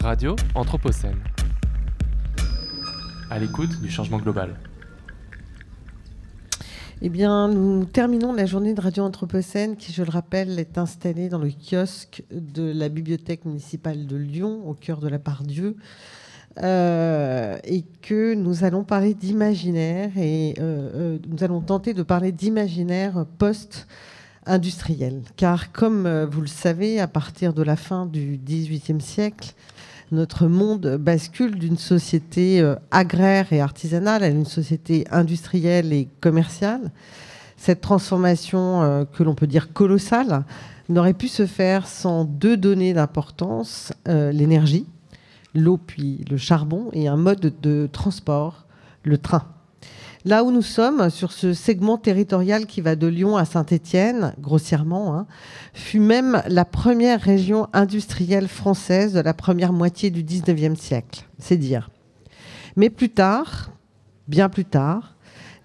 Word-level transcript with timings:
Radio 0.00 0.34
Anthropocène. 0.54 1.18
À 3.30 3.38
l'écoute 3.38 3.80
du 3.80 3.90
changement 3.90 4.18
global. 4.18 4.54
Eh 7.00 7.08
bien, 7.08 7.48
nous 7.48 7.84
terminons 7.84 8.32
la 8.32 8.46
journée 8.46 8.74
de 8.74 8.80
Radio 8.80 9.04
Anthropocène 9.04 9.76
qui, 9.76 9.92
je 9.92 10.02
le 10.02 10.10
rappelle, 10.10 10.58
est 10.58 10.78
installée 10.78 11.28
dans 11.28 11.38
le 11.38 11.50
kiosque 11.50 12.22
de 12.30 12.72
la 12.72 12.88
bibliothèque 12.88 13.44
municipale 13.44 14.06
de 14.06 14.16
Lyon, 14.16 14.68
au 14.68 14.74
cœur 14.74 15.00
de 15.00 15.08
la 15.08 15.18
Pardieu. 15.18 15.76
Euh, 16.62 17.58
et 17.64 17.82
que 18.02 18.34
nous 18.34 18.62
allons 18.62 18.84
parler 18.84 19.14
d'imaginaire 19.14 20.10
et 20.16 20.54
euh, 20.60 20.90
euh, 20.94 21.18
nous 21.26 21.42
allons 21.42 21.60
tenter 21.60 21.94
de 21.94 22.04
parler 22.04 22.30
d'imaginaire 22.30 23.26
post 23.38 23.88
industriel. 24.46 25.22
Car 25.36 25.72
comme 25.72 26.24
vous 26.24 26.40
le 26.40 26.46
savez, 26.46 27.00
à 27.00 27.08
partir 27.08 27.54
de 27.54 27.62
la 27.62 27.76
fin 27.76 28.06
du 28.06 28.38
XVIIIe 28.44 29.00
siècle, 29.00 29.54
notre 30.12 30.46
monde 30.46 30.96
bascule 31.00 31.58
d'une 31.58 31.78
société 31.78 32.60
euh, 32.60 32.76
agraire 32.90 33.52
et 33.52 33.60
artisanale 33.60 34.22
à 34.22 34.28
une 34.28 34.44
société 34.44 35.06
industrielle 35.10 35.92
et 35.92 36.08
commerciale. 36.20 36.90
Cette 37.56 37.80
transformation, 37.80 38.82
euh, 38.82 39.04
que 39.04 39.22
l'on 39.22 39.34
peut 39.34 39.46
dire 39.46 39.72
colossale, 39.72 40.44
n'aurait 40.88 41.14
pu 41.14 41.28
se 41.28 41.46
faire 41.46 41.86
sans 41.86 42.24
deux 42.24 42.56
données 42.56 42.92
d'importance, 42.92 43.92
euh, 44.08 44.32
l'énergie, 44.32 44.86
l'eau 45.54 45.78
puis 45.78 46.24
le 46.30 46.36
charbon, 46.36 46.90
et 46.92 47.08
un 47.08 47.16
mode 47.16 47.54
de 47.62 47.88
transport, 47.90 48.66
le 49.02 49.18
train. 49.18 49.53
Là 50.26 50.42
où 50.42 50.50
nous 50.50 50.62
sommes, 50.62 51.10
sur 51.10 51.32
ce 51.32 51.52
segment 51.52 51.98
territorial 51.98 52.64
qui 52.64 52.80
va 52.80 52.96
de 52.96 53.06
Lyon 53.06 53.36
à 53.36 53.44
Saint-Étienne, 53.44 54.32
grossièrement, 54.40 55.14
hein, 55.14 55.26
fut 55.74 56.00
même 56.00 56.42
la 56.48 56.64
première 56.64 57.20
région 57.20 57.68
industrielle 57.74 58.48
française 58.48 59.12
de 59.12 59.20
la 59.20 59.34
première 59.34 59.74
moitié 59.74 60.08
du 60.08 60.24
19e 60.24 60.76
siècle, 60.76 61.26
c'est 61.38 61.58
dire. 61.58 61.90
Mais 62.76 62.88
plus 62.88 63.10
tard, 63.10 63.70
bien 64.26 64.48
plus 64.48 64.64
tard, 64.64 65.14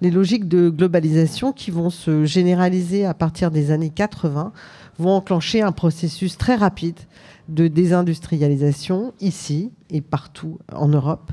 les 0.01 0.11
logiques 0.11 0.49
de 0.49 0.69
globalisation 0.69 1.53
qui 1.53 1.71
vont 1.71 1.89
se 1.89 2.25
généraliser 2.25 3.05
à 3.05 3.13
partir 3.13 3.51
des 3.51 3.71
années 3.71 3.91
80 3.91 4.51
vont 4.97 5.11
enclencher 5.11 5.61
un 5.61 5.71
processus 5.71 6.37
très 6.37 6.55
rapide 6.55 6.99
de 7.47 7.69
désindustrialisation 7.69 9.13
ici 9.21 9.71
et 9.89 10.01
partout 10.01 10.59
en 10.73 10.89
Europe 10.89 11.31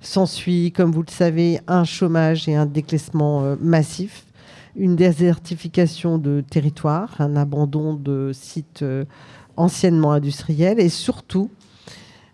S'ensuit, 0.00 0.72
comme 0.72 0.92
vous 0.92 1.02
le 1.02 1.10
savez, 1.10 1.60
un 1.66 1.84
chômage 1.84 2.48
et 2.48 2.54
un 2.54 2.66
déclassement 2.66 3.42
euh, 3.42 3.56
massif, 3.60 4.26
une 4.76 4.94
désertification 4.94 6.18
de 6.18 6.42
territoires, 6.48 7.14
un 7.18 7.34
abandon 7.34 7.94
de 7.94 8.30
sites 8.32 8.82
euh, 8.82 9.04
anciennement 9.56 10.12
industriels 10.12 10.78
et 10.78 10.90
surtout 10.90 11.50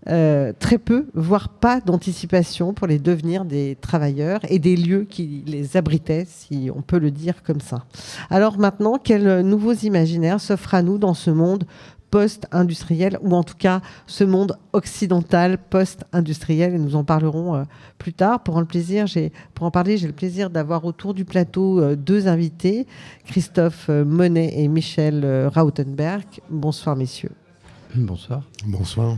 euh, 0.09 0.53
très 0.59 0.79
peu, 0.79 1.07
voire 1.15 1.49
pas 1.49 1.81
d'anticipation 1.81 2.75
pour 2.75 2.89
les 2.89 2.99
devenirs 2.99 3.45
des 3.45 3.77
travailleurs 3.81 4.41
et 4.49 4.59
des 4.59 4.75
lieux 4.75 5.07
qui 5.09 5.45
les 5.47 5.77
abritaient, 5.77 6.27
si 6.29 6.71
on 6.75 6.83
peut 6.83 6.99
le 6.99 7.13
dire 7.13 7.45
comme 7.45 7.61
ça. 7.61 7.85
Alors 8.29 8.59
maintenant, 8.59 8.99
quels 8.99 9.43
nouveaux 9.43 9.75
imaginaires 9.75 10.41
s'offrent 10.41 10.75
à 10.75 10.83
nous 10.83 10.99
dans 10.99 11.15
ce 11.15 11.31
monde 11.31 11.65
post-industriel, 12.13 13.19
ou 13.23 13.33
en 13.35 13.43
tout 13.43 13.57
cas 13.59 13.81
ce 14.07 14.23
monde 14.23 14.59
occidental 14.75 15.57
post-industriel, 15.57 16.75
et 16.75 16.79
nous 16.79 16.95
en 16.95 17.05
parlerons 17.05 17.57
euh, 17.57 17.65
plus 17.97 18.13
tard. 18.13 18.43
Pour 18.43 18.57
en, 18.59 18.61
le 18.61 18.67
plaisir, 18.67 19.07
pour 19.55 19.67
en 19.67 19.71
parler, 19.71 19.97
j'ai 19.97 20.07
le 20.07 20.13
plaisir 20.13 20.51
d'avoir 20.51 20.85
autour 20.85 21.15
du 21.15 21.25
plateau 21.25 21.81
euh, 21.81 21.97
deux 21.97 22.29
invités, 22.29 22.87
Christophe 23.25 23.87
euh, 23.89 24.05
Monet 24.05 24.53
et 24.61 24.69
Michel 24.69 25.49
Rautenberg. 25.55 26.27
Bonsoir 26.51 26.97
messieurs. 26.97 27.33
Bonsoir. 27.95 28.43
Bonsoir. 28.67 29.17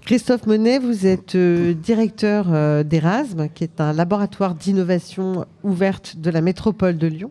Christophe 0.00 0.46
Monet, 0.46 0.80
vous 0.80 1.06
êtes 1.06 1.36
directeur 1.36 2.84
d'Erasme, 2.84 3.48
qui 3.54 3.62
est 3.62 3.80
un 3.80 3.92
laboratoire 3.92 4.56
d'innovation 4.56 5.46
ouverte 5.62 6.16
de 6.16 6.30
la 6.30 6.40
métropole 6.40 6.98
de 6.98 7.06
Lyon. 7.06 7.30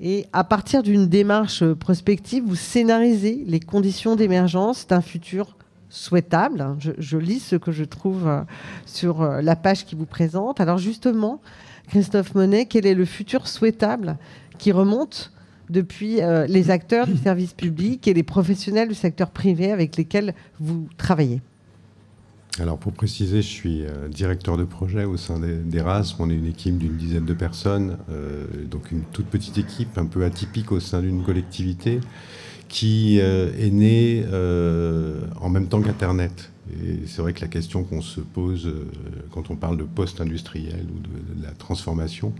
Et 0.00 0.26
à 0.32 0.44
partir 0.44 0.82
d'une 0.82 1.08
démarche 1.08 1.64
prospective, 1.74 2.44
vous 2.44 2.54
scénarisez 2.54 3.42
les 3.46 3.60
conditions 3.60 4.14
d'émergence 4.14 4.86
d'un 4.86 5.00
futur 5.00 5.56
souhaitable. 5.88 6.76
Je, 6.98 7.16
lis 7.16 7.40
ce 7.40 7.56
que 7.56 7.72
je 7.72 7.84
trouve 7.84 8.26
euh, 8.26 8.42
sur 8.84 9.22
euh, 9.22 9.40
la 9.40 9.56
page 9.56 9.86
qui 9.86 9.94
vous 9.94 10.04
présente. 10.04 10.60
Alors 10.60 10.78
justement, 10.78 11.40
Christophe 11.88 12.34
Monet, 12.34 12.66
quel 12.66 12.86
est 12.86 12.94
le 12.94 13.04
futur 13.04 13.48
souhaitable 13.48 14.18
qui 14.58 14.72
remonte 14.72 15.32
depuis 15.70 16.20
euh, 16.20 16.46
les 16.46 16.70
acteurs 16.70 17.06
du 17.06 17.16
service 17.16 17.54
public 17.54 18.06
et 18.06 18.14
les 18.14 18.22
professionnels 18.22 18.88
du 18.88 18.94
secteur 18.94 19.30
privé 19.30 19.72
avec 19.72 19.96
lesquels 19.96 20.34
vous 20.60 20.88
travaillez? 20.98 21.40
Alors 22.60 22.78
pour 22.78 22.92
préciser, 22.92 23.42
je 23.42 23.48
suis 23.48 23.84
euh, 23.84 24.08
directeur 24.08 24.56
de 24.56 24.64
projet 24.64 25.04
au 25.04 25.16
sein 25.16 25.38
d'Erasme. 25.38 26.16
On 26.20 26.30
est 26.30 26.34
une 26.34 26.46
équipe 26.46 26.78
d'une 26.78 26.96
dizaine 26.96 27.24
de 27.24 27.34
personnes, 27.34 27.98
euh, 28.10 28.46
donc 28.70 28.90
une 28.92 29.02
toute 29.02 29.26
petite 29.26 29.58
équipe, 29.58 29.98
un 29.98 30.06
peu 30.06 30.24
atypique 30.24 30.72
au 30.72 30.80
sein 30.80 31.02
d'une 31.02 31.22
collectivité 31.22 32.00
qui 32.68 33.20
euh, 33.20 33.52
est 33.58 33.70
née 33.70 34.24
en 35.40 35.50
même 35.50 35.68
temps 35.68 35.80
qu'Internet. 35.80 36.50
Et 36.82 37.06
c'est 37.06 37.22
vrai 37.22 37.32
que 37.32 37.40
la 37.42 37.46
question 37.46 37.84
qu'on 37.84 38.00
se 38.00 38.20
pose 38.20 38.68
quand 39.30 39.50
on 39.50 39.56
parle 39.56 39.76
de 39.76 39.84
post-industriel 39.84 40.84
ou 40.92 40.98
de, 40.98 41.44
la 41.46 41.52
transformation, 41.52 42.32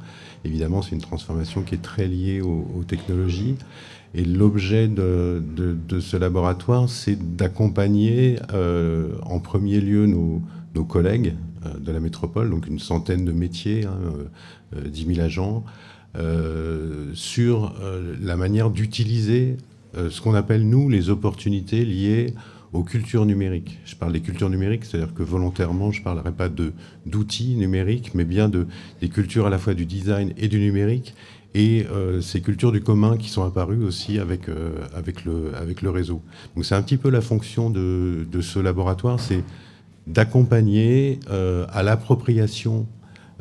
évidemment, 0.44 0.82
c'est 0.82 0.96
une 0.96 1.00
transformation 1.00 1.62
qui 1.62 1.76
est 1.76 1.82
très 1.82 2.08
liée 2.08 2.40
aux 2.40 2.82
technologies. 2.88 3.54
Et 4.14 4.24
l'objet 4.24 4.88
de, 4.88 5.42
ce 6.00 6.16
laboratoire, 6.16 6.88
c'est 6.88 7.36
d'accompagner 7.36 8.38
euh, 8.52 9.12
en 9.22 9.40
premier 9.40 9.80
lieu 9.80 10.06
nos, 10.06 10.42
collègues 10.84 11.34
euh, 11.64 11.78
de 11.78 11.90
la 11.90 12.00
métropole, 12.00 12.50
donc 12.50 12.66
une 12.66 12.78
centaine 12.78 13.24
de 13.24 13.32
métiers, 13.32 13.86
hein, 13.86 13.98
10 14.84 15.04
euh, 15.04 15.14
000 15.14 15.24
agents, 15.24 15.64
sur 17.12 17.74
la 18.22 18.36
manière 18.36 18.70
d'utiliser 18.70 19.58
ce 19.94 20.18
qu'on 20.22 20.32
appelle, 20.32 20.66
nous, 20.66 20.88
les 20.88 21.10
opportunités 21.10 21.84
liées 21.84 22.32
aux 22.72 22.82
cultures 22.82 23.26
numériques. 23.26 23.78
Je 23.84 23.96
parle 23.96 24.12
des 24.12 24.20
cultures 24.20 24.50
numériques, 24.50 24.84
c'est-à-dire 24.84 25.14
que 25.14 25.22
volontairement, 25.22 25.92
je 25.92 26.00
ne 26.00 26.04
parlerai 26.04 26.32
pas 26.32 26.48
d'outils 26.48 27.54
numériques, 27.56 28.12
mais 28.14 28.24
bien 28.24 28.48
de, 28.48 28.66
des 29.00 29.08
cultures 29.08 29.46
à 29.46 29.50
la 29.50 29.58
fois 29.58 29.74
du 29.74 29.86
design 29.86 30.32
et 30.36 30.48
du 30.48 30.58
numérique, 30.58 31.14
et 31.56 31.86
euh, 31.90 32.20
ces 32.20 32.42
cultures 32.42 32.70
du 32.70 32.82
commun 32.82 33.16
qui 33.16 33.30
sont 33.30 33.42
apparues 33.42 33.82
aussi 33.82 34.18
avec, 34.18 34.50
euh, 34.50 34.76
avec, 34.94 35.24
le, 35.24 35.90
réseau. 35.90 36.20
Donc 36.54 36.66
c'est 36.66 36.74
un 36.74 36.82
petit 36.82 36.98
peu 36.98 37.08
la 37.08 37.22
fonction 37.22 37.70
de, 37.70 38.26
de 38.30 38.40
ce 38.42 38.58
laboratoire, 38.58 39.18
c'est 39.18 39.42
d'accompagner 40.06 41.18
euh, 41.30 41.66
à 41.72 41.82
l'appropriation 41.82 42.86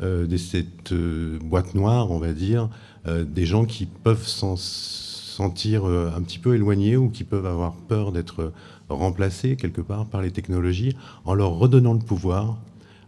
de 0.02 0.36
cette 0.36 0.94
boîte 1.42 1.74
noire, 1.74 2.12
on 2.12 2.20
va 2.20 2.34
dire, 2.34 2.68
des 3.08 3.46
gens 3.46 3.64
qui 3.64 3.86
peuvent 3.86 4.28
s'en 4.28 4.58
sentir 4.58 5.86
un 5.86 6.22
petit 6.22 6.38
peu 6.38 6.54
éloignés 6.54 6.98
ou 6.98 7.08
qui 7.08 7.24
peuvent 7.24 7.46
avoir 7.46 7.76
peur 7.76 8.12
d'être 8.12 8.52
remplacés 8.90 9.56
quelque 9.56 9.80
part 9.80 10.06
par 10.06 10.22
les 10.22 10.32
technologies 10.32 10.98
en 11.24 11.34
leur 11.34 11.52
redonnant 11.52 11.94
le 11.94 12.00
pouvoir, 12.00 12.58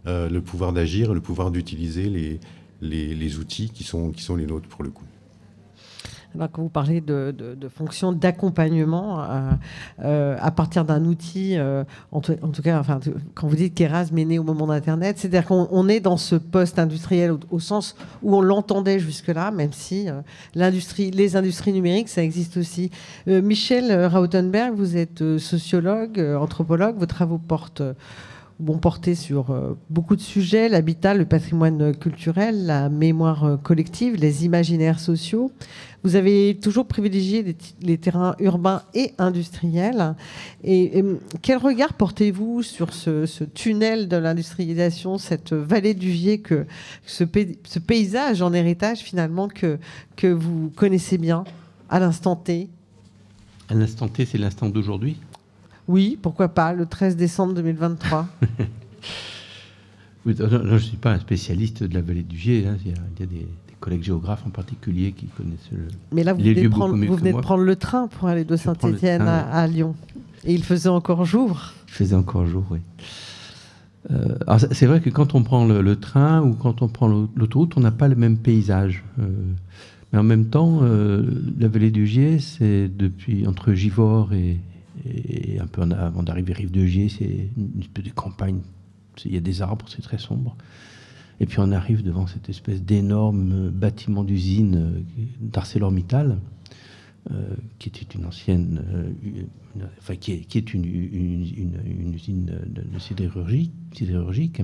le 0.06 0.38
pouvoir 0.38 0.72
d'agir, 0.72 1.12
le 1.12 1.20
pouvoir 1.20 1.50
d'utiliser 1.50 2.04
les, 2.04 2.40
les, 2.80 3.38
outils 3.38 3.70
qui 3.70 3.84
sont, 3.84 4.10
qui 4.10 4.22
sont 4.22 4.36
les 4.36 4.46
nôtres 4.46 4.68
pour 4.68 4.82
le 4.82 4.90
coup. 4.90 5.04
Alors 6.34 6.52
que 6.52 6.60
vous 6.60 6.68
parlez 6.68 7.00
de, 7.00 7.34
de, 7.34 7.68
fonctions 7.68 8.12
d'accompagnement 8.12 9.22
euh, 9.22 9.50
euh, 10.04 10.36
à 10.40 10.50
partir 10.50 10.84
d'un 10.84 11.04
outil, 11.06 11.56
euh, 11.56 11.84
en, 12.12 12.20
tout, 12.20 12.62
cas, 12.62 12.82
quand 13.34 13.48
vous 13.48 13.56
dites 13.56 13.74
qu'Erasme 13.74 14.18
est 14.18 14.26
né 14.26 14.38
au 14.38 14.42
moment 14.42 14.66
d'Internet, 14.66 15.18
c'est-à-dire 15.18 15.46
qu'on 15.46 15.88
est 15.88 16.00
dans 16.00 16.18
ce 16.18 16.36
poste 16.36 16.78
industriel 16.78 17.32
au, 17.50 17.60
sens 17.60 17.96
où 18.22 18.36
on 18.36 18.42
l'entendait 18.42 18.98
jusque-là, 18.98 19.50
même 19.50 19.72
si 19.72 20.08
l'industrie, 20.54 21.10
les 21.10 21.34
industries 21.34 21.72
numériques, 21.72 22.10
ça 22.10 22.22
existe 22.22 22.58
aussi. 22.58 22.90
Michel 23.26 24.06
Rautenberg, 24.06 24.74
vous 24.74 24.98
êtes 24.98 25.38
sociologue, 25.38 26.20
anthropologue, 26.38 26.96
vos 26.98 27.06
travaux 27.06 27.38
portent 27.38 27.82
vont 28.60 28.78
porter 28.78 29.14
sur 29.14 29.50
euh, 29.50 29.74
beaucoup 29.88 30.16
de 30.16 30.20
sujets, 30.20 30.68
l'habitat, 30.68 31.14
le 31.14 31.24
patrimoine 31.24 31.96
culturel, 31.96 32.66
la 32.66 32.88
mémoire 32.88 33.44
euh, 33.44 33.56
collective, 33.56 34.16
les 34.16 34.44
imaginaires 34.44 34.98
sociaux. 34.98 35.52
Vous 36.04 36.16
avez 36.16 36.58
toujours 36.60 36.86
privilégié 36.86 37.56
les, 37.82 37.98
terrains 37.98 38.34
urbains 38.38 38.82
et 38.94 39.12
industriels. 39.18 40.14
Et, 40.62 41.02
quel 41.42 41.58
regard 41.58 41.94
portez-vous 41.94 42.62
sur 42.62 42.94
ce, 42.94 43.44
tunnel 43.44 44.06
de 44.08 44.16
l'industrialisation, 44.16 45.18
cette 45.18 45.52
vallée 45.52 45.94
du 45.94 46.10
Vier, 46.10 46.40
ce, 47.04 47.24
ce, 47.64 47.78
paysage 47.80 48.42
en 48.42 48.52
héritage 48.52 48.98
finalement 49.00 49.48
que, 49.48 49.78
que 50.14 50.28
vous 50.28 50.70
connaissez 50.76 51.18
bien 51.18 51.42
à 51.90 51.98
l'instant 51.98 52.36
T? 52.36 52.68
À 53.68 53.74
l'instant 53.74 54.08
T, 54.08 54.24
c'est 54.24 54.38
l'instant 54.38 54.68
d'aujourd'hui 54.68 55.16
oui, 55.88 56.18
pourquoi 56.20 56.48
pas, 56.48 56.72
le 56.74 56.86
13 56.86 57.16
décembre 57.16 57.54
2023. 57.54 58.28
je 60.26 60.44
ne 60.44 60.78
suis 60.78 60.96
pas 60.96 61.12
un 61.12 61.18
spécialiste 61.18 61.82
de 61.82 61.94
la 61.94 62.02
vallée 62.02 62.22
du 62.22 62.36
Gier. 62.36 62.66
Hein. 62.66 62.76
Il 62.84 62.90
y 62.90 62.94
a, 62.94 63.26
des, 63.26 63.48
collègues 63.80 64.02
géographes 64.02 64.44
en 64.46 64.50
particulier 64.50 65.12
qui 65.12 65.26
connaissent 65.26 65.70
le, 65.72 65.86
Mais 66.12 66.24
là, 66.24 66.32
vous 66.32 66.40
venez, 66.40 66.62
de 66.62 66.68
prendre, 66.68 66.96
vous 66.96 67.16
venez 67.16 67.32
de 67.32 67.38
prendre 67.38 67.62
le 67.62 67.76
train 67.76 68.08
pour 68.08 68.28
aller 68.28 68.44
de 68.44 68.56
Saint-Étienne 68.56 69.22
à, 69.22 69.66
Lyon. 69.66 69.94
Et 70.44 70.52
il 70.52 70.64
faisait 70.64 70.88
encore 70.88 71.24
jour. 71.24 71.72
Il 71.88 71.92
faisait 71.94 72.16
encore 72.16 72.46
jour, 72.46 72.64
oui. 72.70 72.80
Euh, 74.10 74.58
c'est 74.72 74.86
vrai 74.86 75.00
que 75.00 75.10
quand 75.10 75.34
on 75.34 75.42
prend 75.42 75.66
le, 75.66 75.96
train 75.96 76.42
ou 76.42 76.54
quand 76.54 76.82
on 76.82 76.88
prend 76.88 77.08
l'autoroute, 77.08 77.74
on 77.76 77.80
n'a 77.80 77.90
pas 77.90 78.08
le 78.08 78.16
même 78.16 78.36
paysage. 78.36 79.04
Euh, 79.20 79.26
mais 80.12 80.18
en 80.18 80.22
même 80.22 80.46
temps, 80.46 80.80
euh, 80.82 81.22
la 81.58 81.68
vallée 81.68 81.90
du 81.90 82.06
Gier, 82.06 82.38
c'est 82.38 82.88
depuis 82.88 83.46
entre 83.46 83.74
Givors 83.74 84.32
et, 84.32 84.58
un 85.60 85.66
peu 85.66 85.82
avant 85.82 86.22
d'arriver 86.22 86.52
rive 86.52 86.70
de 86.70 86.84
Gier, 86.84 87.08
c'est 87.08 87.50
une 87.56 87.80
espèce 87.80 88.04
de 88.04 88.10
campagne. 88.10 88.60
Il 89.24 89.34
y 89.34 89.36
a 89.36 89.40
des 89.40 89.62
arbres, 89.62 89.86
c'est 89.88 90.02
très 90.02 90.18
sombre. 90.18 90.56
Et 91.40 91.46
puis 91.46 91.58
on 91.60 91.72
arrive 91.72 92.02
devant 92.02 92.26
cette 92.26 92.48
espèce 92.48 92.82
d'énorme 92.82 93.70
bâtiment 93.70 94.24
d'usine 94.24 95.04
d'ArcelorMittal 95.40 96.38
euh, 97.30 97.54
qui 97.78 97.90
était 97.90 98.06
une 98.16 98.24
ancienne, 98.24 98.82
euh, 98.94 99.82
enfin 99.98 100.16
qui 100.16 100.32
est, 100.32 100.72
une, 100.72 100.86
usine 102.14 102.58
de, 102.66 102.98
sidérurgique. 102.98 104.62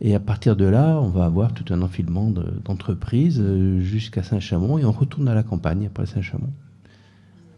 Et 0.00 0.12
à 0.12 0.18
partir 0.18 0.56
de 0.56 0.64
là, 0.64 0.98
on 1.00 1.08
va 1.08 1.24
avoir 1.24 1.54
tout 1.54 1.72
un 1.72 1.80
enfilement 1.82 2.32
d'entreprises 2.64 3.40
euh, 3.40 3.80
jusqu'à 3.80 4.24
Saint-Chamond 4.24 4.78
et 4.78 4.84
on 4.84 4.90
retourne 4.90 5.28
à 5.28 5.34
la 5.34 5.44
campagne 5.44 5.86
après 5.86 6.06
Saint-Chamond, 6.06 6.52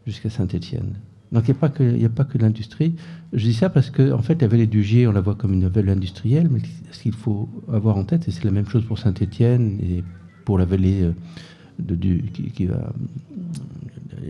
jusqu'à 0.06 0.28
Saint-Étienne. 0.28 0.96
Donc 1.32 1.44
il 1.46 1.54
n'y 1.96 2.04
a 2.04 2.08
pas 2.08 2.24
que, 2.24 2.38
l'industrie. 2.38 2.96
Je 3.32 3.44
dis 3.44 3.54
ça 3.54 3.70
parce 3.70 3.90
que 3.90 4.12
en 4.12 4.22
fait, 4.22 4.40
la 4.42 4.48
vallée 4.48 4.66
du 4.66 4.82
Gier, 4.82 5.06
on 5.06 5.12
la 5.12 5.20
voit 5.20 5.36
comme 5.36 5.52
une 5.52 5.68
vallée 5.68 5.92
industrielle, 5.92 6.48
mais 6.50 6.60
ce 6.90 7.02
qu'il 7.02 7.14
faut 7.14 7.48
avoir 7.72 7.96
en 7.96 8.04
tête, 8.04 8.26
et 8.26 8.30
c'est 8.30 8.44
la 8.44 8.50
même 8.50 8.66
chose 8.66 8.84
pour 8.84 8.98
Saint-Étienne 8.98 9.78
et 9.80 10.02
pour 10.44 10.58
la 10.58 10.64
vallée 10.64 11.08
de, 11.78 11.94
du, 11.94 12.24
qui, 12.32 12.66
va 12.66 12.92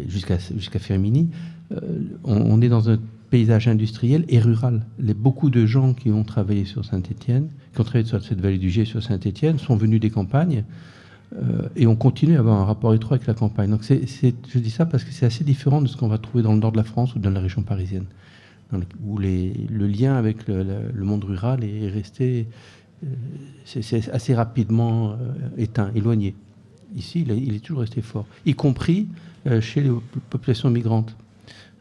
jusqu'à 0.09 0.39
jusqu'à 0.39 0.79
Firmini, 0.79 1.31
euh, 1.73 1.79
on, 2.25 2.61
est 2.61 2.69
dans 2.69 2.91
un 2.91 2.99
paysage 3.31 3.69
industriel 3.69 4.25
et 4.29 4.39
rural. 4.39 4.87
Les, 4.99 5.15
beaucoup 5.15 5.51
de 5.51 5.67
gens 5.67 5.95
qui 5.95 6.11
ont 6.11 6.25
travaillé 6.25 6.65
sur 6.65 6.85
Saint-Étienne, 6.85 7.49
qui 7.73 7.81
ont 7.81 7.85
travaillé 7.85 8.05
sur 8.05 8.23
cette 8.23 8.41
vallée 8.41 8.59
du 8.59 8.71
Gier 8.71 8.85
sur 8.85 9.03
Saint-Étienne, 9.03 9.59
sont 9.59 9.77
venus 9.77 10.01
des 10.01 10.11
campagnes 10.11 10.65
euh, 11.37 11.69
et 11.77 11.87
on 11.87 11.97
continue 11.97 12.37
à 12.37 12.41
avoir 12.41 12.61
un 12.61 12.65
rapport 12.65 12.95
étroit 12.95 13.17
avec 13.17 13.27
la 13.27 13.35
campagne. 13.35 13.71
Donc 13.71 13.85
c'est, 13.85 14.03
je 14.07 14.59
dis 14.59 14.71
ça 14.71 14.87
parce 14.87 15.05
que 15.05 15.13
c'est 15.13 15.27
assez 15.27 15.45
différent 15.45 15.81
de 15.81 15.89
ce 15.89 15.97
qu'on 15.97 16.09
va 16.09 16.19
trouver 16.19 16.43
dans 16.43 16.53
le 16.53 16.59
nord 16.59 16.73
de 16.73 16.77
la 16.77 16.85
France 16.85 17.15
ou 17.15 17.19
dans 17.19 17.31
la 17.31 17.41
région 17.41 17.63
parisienne, 17.63 18.07
où 19.05 19.19
le 19.19 19.87
lien 19.87 20.17
avec 20.17 20.49
le, 20.49 21.05
monde 21.05 21.25
rural 21.25 21.65
est 21.65 21.89
resté 21.89 22.49
euh, 23.05 23.09
assez 24.13 24.35
rapidement 24.35 25.17
éteint, 25.57 25.91
éloigné. 25.95 26.35
Ici, 26.97 27.25
il, 27.27 27.55
est 27.55 27.61
toujours 27.61 27.83
resté 27.83 28.03
fort, 28.03 28.27
y 28.47 28.55
compris 28.55 29.07
euh, 29.47 29.61
chez 29.61 29.81
les 29.81 29.91
populations 30.29 30.71
migrantes. 30.71 31.15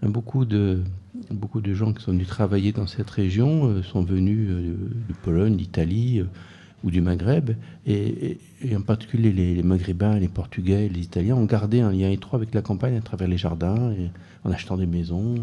Euh, 0.04 0.08
beaucoup 0.08 0.46
de, 0.46 0.82
beaucoup 1.32 1.62
de 1.62 1.74
gens 1.74 1.94
qui 1.94 2.04
sont 2.04 2.12
venus 2.12 2.28
travailler 2.28 2.72
dans 2.72 2.88
cette 2.88 3.10
région 3.10 3.66
euh, 3.66 3.84
sont 3.84 4.04
venus 4.04 4.48
de 4.48 5.14
Pologne, 5.24 5.56
d'Italie 5.56 6.24
ou 6.84 6.92
du 6.92 7.02
Maghreb, 7.02 7.52
et, 7.86 8.38
en 8.76 8.82
particulier 8.82 9.32
les, 9.32 9.64
Maghrébins, 9.64 10.18
les 10.18 10.28
Portugais, 10.28 10.90
les 10.90 11.02
Italiens 11.02 11.36
ont 11.36 11.46
gardé 11.46 11.82
un 11.82 11.92
lien 11.92 12.10
étroit 12.10 12.38
avec 12.38 12.54
la 12.54 12.62
campagne 12.62 12.96
à 12.96 13.02
travers 13.02 13.28
les 13.28 13.38
jardins, 13.38 13.94
en 14.44 14.52
achetant 14.52 14.78
des 14.78 14.86
maisons. 14.86 15.36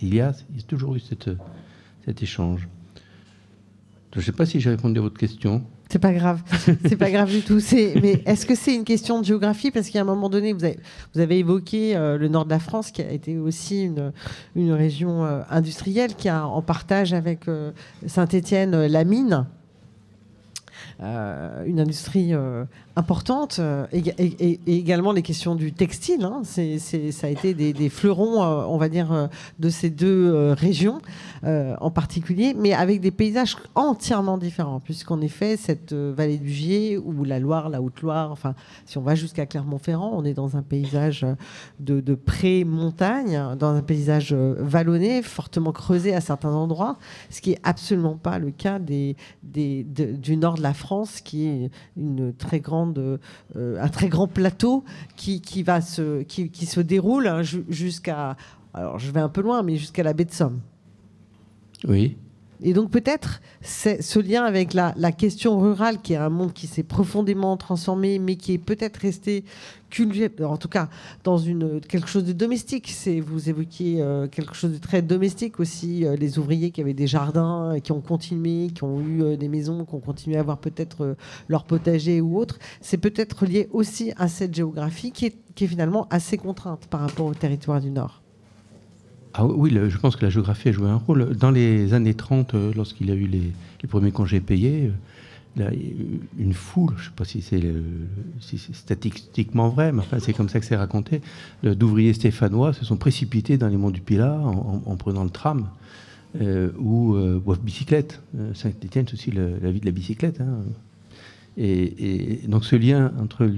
il, 0.00 0.14
y 0.14 0.20
a, 0.20 0.32
il 0.50 0.56
y 0.56 0.60
a 0.60 0.62
toujours 0.62 0.96
eu 0.96 1.00
cet 1.00 2.22
échange. 2.22 2.68
Je 4.12 4.20
ne 4.20 4.24
sais 4.24 4.32
pas 4.32 4.46
si 4.46 4.58
j'ai 4.60 4.70
répondu 4.70 4.98
à 4.98 5.02
votre 5.02 5.18
question. 5.18 5.62
C'est 5.90 5.98
pas 5.98 6.12
grave, 6.12 6.42
c'est 6.86 6.96
pas 6.96 7.10
grave 7.10 7.30
du 7.30 7.40
tout. 7.40 7.60
Mais 7.72 8.22
est-ce 8.26 8.44
que 8.44 8.54
c'est 8.54 8.74
une 8.74 8.84
question 8.84 9.20
de 9.20 9.24
géographie? 9.24 9.70
Parce 9.70 9.88
qu'à 9.88 10.02
un 10.02 10.04
moment 10.04 10.28
donné, 10.28 10.52
vous 10.52 10.64
avez, 11.20 11.38
évoqué 11.38 11.96
euh, 11.96 12.18
le 12.18 12.28
nord 12.28 12.44
de 12.44 12.50
la 12.50 12.58
France, 12.58 12.90
qui 12.90 13.00
a 13.00 13.10
été 13.10 13.38
aussi 13.38 13.84
une, 13.84 14.12
une 14.54 14.72
région 14.72 15.24
euh, 15.24 15.40
industrielle, 15.48 16.14
qui 16.14 16.28
a 16.28 16.46
en 16.46 16.60
partage 16.60 17.14
avec 17.14 17.48
euh, 17.48 17.72
Saint-Étienne 18.06 18.86
la 18.86 19.04
mine. 19.04 19.46
Une 21.00 21.80
industrie 21.80 22.34
et, 23.92 24.60
également 24.66 25.12
les 25.12 25.22
questions 25.22 25.54
du 25.54 25.72
textile. 25.72 26.24
Hein. 26.24 26.42
c'est, 26.44 26.78
ça 26.78 27.26
a 27.26 27.30
été 27.30 27.54
des, 27.54 27.88
fleurons, 27.88 28.42
on 28.42 28.76
va 28.78 28.88
dire, 28.88 29.28
de 29.58 29.68
ces 29.68 29.90
deux 29.90 30.52
régions. 30.52 31.00
Euh, 31.44 31.76
en 31.80 31.90
particulier, 31.90 32.54
mais 32.58 32.72
avec 32.72 33.00
des 33.00 33.12
paysages 33.12 33.56
entièrement 33.76 34.38
différents, 34.38 34.80
puisqu'en 34.80 35.20
effet, 35.20 35.56
cette 35.56 35.92
euh, 35.92 36.12
vallée 36.16 36.38
du 36.38 36.48
Gier 36.48 36.98
ou 36.98 37.22
la 37.22 37.38
Loire, 37.38 37.68
la 37.68 37.80
Haute-Loire, 37.80 38.32
enfin, 38.32 38.54
si 38.86 38.98
on 38.98 39.02
va 39.02 39.14
jusqu'à 39.14 39.46
Clermont-Ferrand, 39.46 40.10
on 40.14 40.24
est 40.24 40.34
dans 40.34 40.56
un 40.56 40.62
paysage 40.62 41.24
de, 41.78 42.14
pré-montagne, 42.14 43.56
dans 43.56 43.74
un 43.74 43.82
paysage 43.82 44.32
euh, 44.32 44.56
vallonné, 44.58 45.22
fortement 45.22 45.70
creusé 45.70 46.12
à 46.12 46.20
certains 46.20 46.52
endroits, 46.52 46.98
ce 47.30 47.40
qui 47.40 47.52
est 47.52 47.60
absolument 47.62 48.16
pas 48.16 48.38
le 48.38 48.50
cas 48.50 48.80
des, 48.80 49.14
du 49.42 50.36
nord 50.36 50.56
de 50.56 50.62
la 50.62 50.74
France, 50.74 51.20
qui 51.20 51.46
est 51.46 51.70
une 51.96 52.32
très 52.34 52.58
grande, 52.58 52.87
un 53.56 53.88
très 53.88 54.08
grand 54.08 54.26
plateau 54.26 54.84
qui, 55.16 55.62
va 55.62 55.80
se, 55.80 56.22
qui, 56.22 56.50
qui 56.50 56.66
se 56.66 56.80
déroule 56.80 57.26
hein, 57.26 57.42
jusqu'à 57.42 58.36
alors 58.74 58.98
je 58.98 59.10
vais 59.10 59.20
un 59.20 59.28
peu 59.28 59.40
loin, 59.40 59.62
mais 59.62 59.76
jusqu'à 59.76 60.02
la 60.02 60.12
baie 60.12 60.24
de 60.24 60.32
Somme. 60.32 60.60
Oui. 61.86 62.16
Et 62.62 62.72
donc 62.72 62.90
peut-être 62.90 63.40
ce 63.62 64.18
lien 64.18 64.44
avec 64.44 64.74
la, 64.74 64.92
question 65.12 65.58
rurale, 65.58 66.00
qui 66.00 66.14
est 66.14 66.16
un 66.16 66.28
monde 66.28 66.52
qui 66.52 66.66
s'est 66.66 66.82
profondément 66.82 67.56
transformé, 67.56 68.18
mais 68.18 68.36
qui 68.36 68.52
est 68.52 68.58
peut-être 68.58 68.96
resté 68.98 69.44
en 70.42 70.56
tout 70.56 70.68
cas 70.68 70.88
dans 71.24 71.38
une, 71.38 71.80
quelque 71.80 72.08
chose 72.08 72.24
de 72.24 72.32
domestique. 72.32 72.92
Vous 73.24 73.48
évoquiez 73.48 74.02
euh, 74.02 74.28
quelque 74.28 74.54
chose 74.54 74.72
de 74.72 74.78
très 74.78 75.02
domestique 75.02 75.60
aussi, 75.60 76.04
euh, 76.04 76.16
les 76.16 76.38
ouvriers 76.38 76.70
qui 76.70 76.80
avaient 76.80 76.94
des 76.94 77.06
jardins, 77.06 77.78
qui 77.82 77.92
ont 77.92 78.00
continué, 78.00 78.68
qui 78.68 78.84
ont 78.84 79.00
eu 79.00 79.22
euh, 79.22 79.36
des 79.36 79.48
maisons, 79.48 79.84
qui 79.84 79.94
ont 79.94 80.00
continué 80.00 80.36
à 80.36 80.40
avoir 80.40 80.58
peut-être 80.58 81.16
leur 81.48 81.64
potager 81.64 82.20
ou 82.20 82.38
autre. 82.38 82.58
C'est 82.80 82.98
peut-être 82.98 83.46
lié 83.46 83.68
aussi 83.72 84.12
à 84.16 84.28
cette 84.28 84.54
géographie 84.54 85.12
qui 85.12 85.26
est 85.26 85.66
finalement 85.66 86.06
assez 86.10 86.36
contrainte 86.36 86.86
par 86.88 87.00
rapport 87.00 87.26
au 87.26 87.34
territoire 87.34 87.80
du 87.80 87.90
Nord. 87.90 88.22
Ah 89.40 89.46
oui, 89.46 89.70
je 89.72 89.96
pense 89.98 90.16
que 90.16 90.24
la 90.24 90.30
géographie 90.30 90.70
a 90.70 90.72
joué 90.72 90.88
un 90.88 90.96
rôle. 90.96 91.36
Dans 91.36 91.52
les 91.52 91.94
années 91.94 92.14
30, 92.14 92.54
euh, 92.54 92.72
lorsqu'il 92.74 93.06
y 93.06 93.12
a 93.12 93.14
eu 93.14 93.28
les, 93.28 93.52
premiers 93.86 94.10
congés 94.10 94.40
payés, 94.40 94.90
euh, 95.60 95.70
une 96.36 96.52
foule, 96.52 96.94
je 96.96 97.02
ne 97.02 97.04
sais 97.04 97.14
pas 97.14 97.24
si 97.24 97.40
c'est 97.40 98.74
statistiquement 98.74 99.68
vrai, 99.68 99.92
mais 99.92 100.02
c'est 100.18 100.32
comme 100.32 100.48
ça 100.48 100.58
que 100.58 100.66
c'est 100.66 100.74
raconté, 100.74 101.20
d'ouvriers 101.62 102.14
stéphanois 102.14 102.72
se 102.72 102.84
sont 102.84 102.96
précipités 102.96 103.58
dans 103.58 103.68
les 103.68 103.76
monts 103.76 103.92
du 103.92 104.00
Pilat 104.00 104.40
en, 104.40 104.96
prenant 104.96 105.22
le 105.22 105.30
tram 105.30 105.68
euh, 106.40 106.72
ou, 106.76 107.16
ou 107.16 107.54
bicyclette. 107.62 108.20
Saint-Étienne, 108.54 109.04
c'est 109.06 109.14
aussi 109.14 109.30
la 109.30 109.70
vie 109.70 109.78
de 109.78 109.86
la 109.86 109.92
bicyclette. 109.92 110.40
Hein. 110.40 110.64
Et, 111.56 112.40
donc 112.48 112.64
ce 112.64 112.74
lien 112.74 113.12
entre 113.20 113.48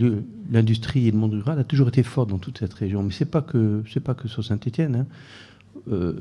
l'industrie 0.51 1.09
et 1.09 1.11
le 1.11 1.17
monde 1.17 1.33
rural 1.33 1.59
a 1.59 1.65
toujours 1.65 1.89
été 1.89 2.03
fort 2.03 2.27
dans 2.27 2.39
toute 2.39 2.59
cette 2.59 2.75
région. 2.75 3.03
Mais 3.03 3.13
ce 3.13 3.25
n'est 3.25 3.31
pas, 3.31 3.41
que, 3.41 3.83
pas 4.05 4.15
que 4.15 4.29
sur 4.29 4.45
Saint-Étienne. 4.45 4.95
Hein. 4.95 5.07
Euh, 5.91 6.13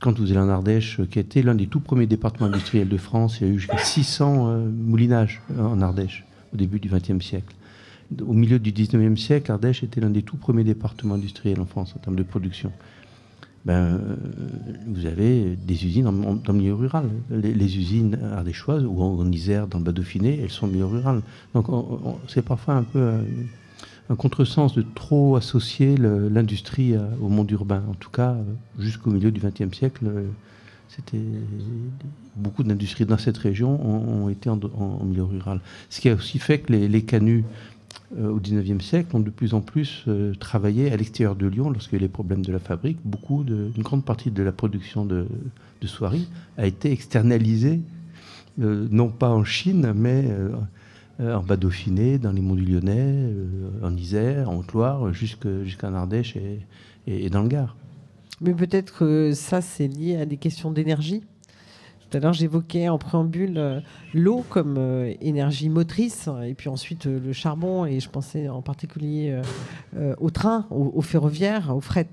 quand 0.00 0.18
vous 0.18 0.30
allez 0.30 0.40
en 0.40 0.48
Ardèche, 0.48 1.00
qui 1.10 1.18
était 1.18 1.42
l'un 1.42 1.54
des 1.54 1.66
tout 1.66 1.80
premiers 1.80 2.06
départements 2.06 2.46
industriels 2.46 2.88
de 2.88 2.96
France, 2.96 3.38
il 3.40 3.46
y 3.46 3.50
a 3.50 3.52
eu 3.52 3.58
jusqu'à 3.58 3.78
600 3.78 4.48
euh, 4.48 4.68
moulinages 4.70 5.42
euh, 5.52 5.62
en 5.62 5.80
Ardèche 5.80 6.24
au 6.52 6.56
début 6.56 6.78
du 6.78 6.88
XXe 6.88 7.24
siècle. 7.24 7.54
Au 8.24 8.32
milieu 8.32 8.58
du 8.58 8.70
XIXe 8.70 9.20
siècle, 9.20 9.50
Ardèche 9.50 9.82
était 9.82 10.00
l'un 10.00 10.10
des 10.10 10.22
tout 10.22 10.36
premiers 10.36 10.64
départements 10.64 11.14
industriels 11.14 11.60
en 11.60 11.66
France 11.66 11.94
en 11.96 11.98
termes 11.98 12.16
de 12.16 12.22
production. 12.22 12.70
Ben, 13.64 13.98
vous 14.86 15.06
avez 15.06 15.56
des 15.56 15.86
usines 15.86 16.04
dans 16.04 16.52
le 16.52 16.58
milieu 16.58 16.74
rural. 16.74 17.08
Les, 17.30 17.78
usines 17.78 18.18
ardéchoises 18.34 18.84
ou 18.84 19.00
en, 19.00 19.32
Isère, 19.32 19.66
dans 19.66 19.78
le 19.78 19.84
Bas-Dauphiné, 19.84 20.38
elles 20.42 20.50
sont 20.50 20.66
au 20.66 20.70
milieu 20.70 20.84
rural. 20.84 21.22
Donc 21.54 21.66
c'est 22.28 22.44
parfois 22.44 22.74
un 22.74 22.82
peu 22.82 23.20
un 24.10 24.16
contresens 24.16 24.74
de 24.74 24.82
trop 24.82 25.36
associer 25.36 25.96
l'industrie 25.96 26.94
au 27.20 27.28
monde 27.28 27.50
urbain. 27.50 27.82
En 27.88 27.94
tout 27.94 28.10
cas, 28.10 28.36
jusqu'au 28.78 29.10
milieu 29.10 29.30
du 29.30 29.40
XXe 29.40 29.74
siècle, 29.76 30.06
c'était 30.88 31.22
beaucoup 32.36 32.62
d'industries 32.62 33.06
dans 33.06 33.18
cette 33.18 33.38
région 33.38 33.80
ont, 33.84 34.28
été 34.28 34.48
en, 34.48 34.58
milieu 35.04 35.24
rural. 35.24 35.60
Ce 35.90 36.00
qui 36.00 36.08
a 36.08 36.14
aussi 36.14 36.38
fait 36.38 36.60
que 36.60 36.72
les, 36.72 37.02
canuts 37.02 37.44
euh, 38.18 38.30
au 38.30 38.38
XIXe 38.38 38.84
siècle 38.84 39.16
ont 39.16 39.20
de 39.20 39.30
plus 39.30 39.54
en 39.54 39.60
plus 39.60 40.04
euh, 40.06 40.34
travaillé 40.34 40.92
à 40.92 40.96
l'extérieur 40.96 41.34
de 41.34 41.46
Lyon 41.46 41.70
lorsqu'il 41.70 41.94
y 41.94 41.96
a 41.96 42.00
eu 42.00 42.02
les 42.02 42.08
problèmes 42.08 42.44
de 42.44 42.52
la 42.52 42.58
fabrique. 42.58 42.98
Beaucoup 43.04 43.44
une 43.44 43.82
grande 43.82 44.04
partie 44.04 44.30
de 44.30 44.42
la 44.42 44.52
production 44.52 45.04
de, 45.04 45.26
de 45.80 45.86
soieries 45.86 46.28
a 46.58 46.66
été 46.66 46.92
externalisée, 46.92 47.80
euh, 48.60 48.86
non 48.90 49.08
pas 49.08 49.30
en 49.30 49.44
Chine, 49.44 49.92
mais 49.94 50.24
euh, 50.28 50.50
en 51.20 51.42
Bas-Dauphiné, 51.42 52.18
dans 52.18 52.32
les 52.32 52.40
monts 52.40 52.54
du 52.54 52.64
Lyonnais, 52.64 52.96
euh, 52.98 53.70
en 53.82 53.96
Isère, 53.96 54.50
en 54.50 54.56
Haute-Loire, 54.56 55.12
jusqu'en 55.12 55.94
Ardèche 55.94 56.36
et, 57.06 57.30
dans 57.30 57.42
le 57.42 57.48
Gard. 57.48 57.76
Mais 58.40 58.54
peut-être 58.54 58.98
que 58.98 59.32
ça, 59.32 59.60
c'est 59.60 59.86
lié 59.86 60.16
à 60.16 60.26
des 60.26 60.36
questions 60.36 60.70
d'énergie? 60.70 61.22
Tout 62.14 62.18
à 62.18 62.20
l'heure, 62.20 62.32
j'évoquais 62.32 62.88
en 62.88 62.96
préambule 62.96 63.58
euh, 63.58 63.80
l'eau 64.12 64.44
comme 64.48 64.76
euh, 64.78 65.12
énergie 65.20 65.68
motrice, 65.68 66.28
et 66.46 66.54
puis 66.54 66.68
ensuite 66.68 67.08
euh, 67.08 67.18
le 67.18 67.32
charbon, 67.32 67.86
et 67.86 67.98
je 67.98 68.08
pensais 68.08 68.48
en 68.48 68.62
particulier 68.62 69.36
au 70.20 70.30
train, 70.30 70.66
au, 70.70 71.00
ferroviaire, 71.00 71.74
au 71.74 71.80
fret 71.80 72.08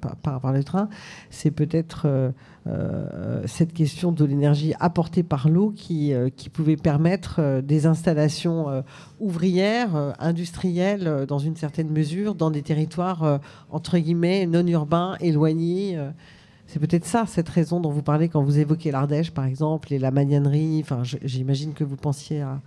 par, 0.00 0.40
par, 0.40 0.52
le 0.52 0.64
train. 0.64 0.88
C'est 1.30 1.50
peut-être 1.50 2.32
cette 3.46 3.72
question 3.72 4.12
de 4.12 4.24
l'énergie 4.24 4.72
apportée 4.80 5.22
par 5.22 5.48
l'eau 5.48 5.70
qui, 5.70 6.12
qui 6.36 6.48
pouvait 6.48 6.76
permettre 6.76 7.60
des 7.60 7.86
installations 7.86 8.84
ouvrières, 9.20 10.14
industrielles, 10.18 11.26
dans 11.28 11.38
une 11.38 11.56
certaine 11.56 11.90
mesure, 11.90 12.34
dans 12.34 12.50
des 12.50 12.62
territoires, 12.62 13.40
entre 13.70 13.98
guillemets, 13.98 14.46
non 14.46 14.66
urbains, 14.66 15.16
éloignés. 15.20 15.98
C'est 16.74 16.80
peut-être 16.80 17.04
ça, 17.04 17.24
cette 17.24 17.48
raison 17.48 17.78
dont 17.78 17.92
vous 17.92 18.02
parlez 18.02 18.28
quand 18.28 18.42
vous 18.42 18.58
évoquez 18.58 18.90
l'Ardèche, 18.90 19.30
par 19.30 19.44
exemple, 19.44 19.92
et 19.92 20.00
la 20.00 20.10
magnanerie. 20.10 20.80
Enfin, 20.82 21.04
j'imagine 21.22 21.72
que 21.72 21.84
vous 21.84 21.94
pensiez 21.94 22.40
à 22.40 22.60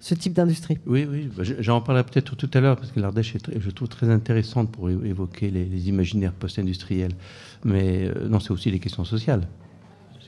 ce 0.00 0.14
type 0.14 0.34
d'industrie. 0.34 0.76
Oui, 0.84 1.06
oui. 1.10 1.30
Bah, 1.34 1.44
j'en 1.60 1.80
parlerai 1.80 2.04
peut-être 2.04 2.36
tout 2.36 2.50
à 2.52 2.60
l'heure, 2.60 2.76
parce 2.76 2.92
que 2.92 3.00
l'Ardèche, 3.00 3.36
est, 3.36 3.58
je 3.58 3.70
trouve 3.70 3.88
très 3.88 4.10
intéressante 4.10 4.70
pour 4.70 4.90
évoquer 4.90 5.50
les, 5.50 5.88
imaginaires 5.88 6.34
post-industriels. 6.34 7.14
Mais 7.64 8.04
euh, 8.04 8.28
non, 8.28 8.38
c'est 8.38 8.50
aussi 8.50 8.70
les 8.70 8.80
questions 8.80 9.06
sociales. 9.06 9.48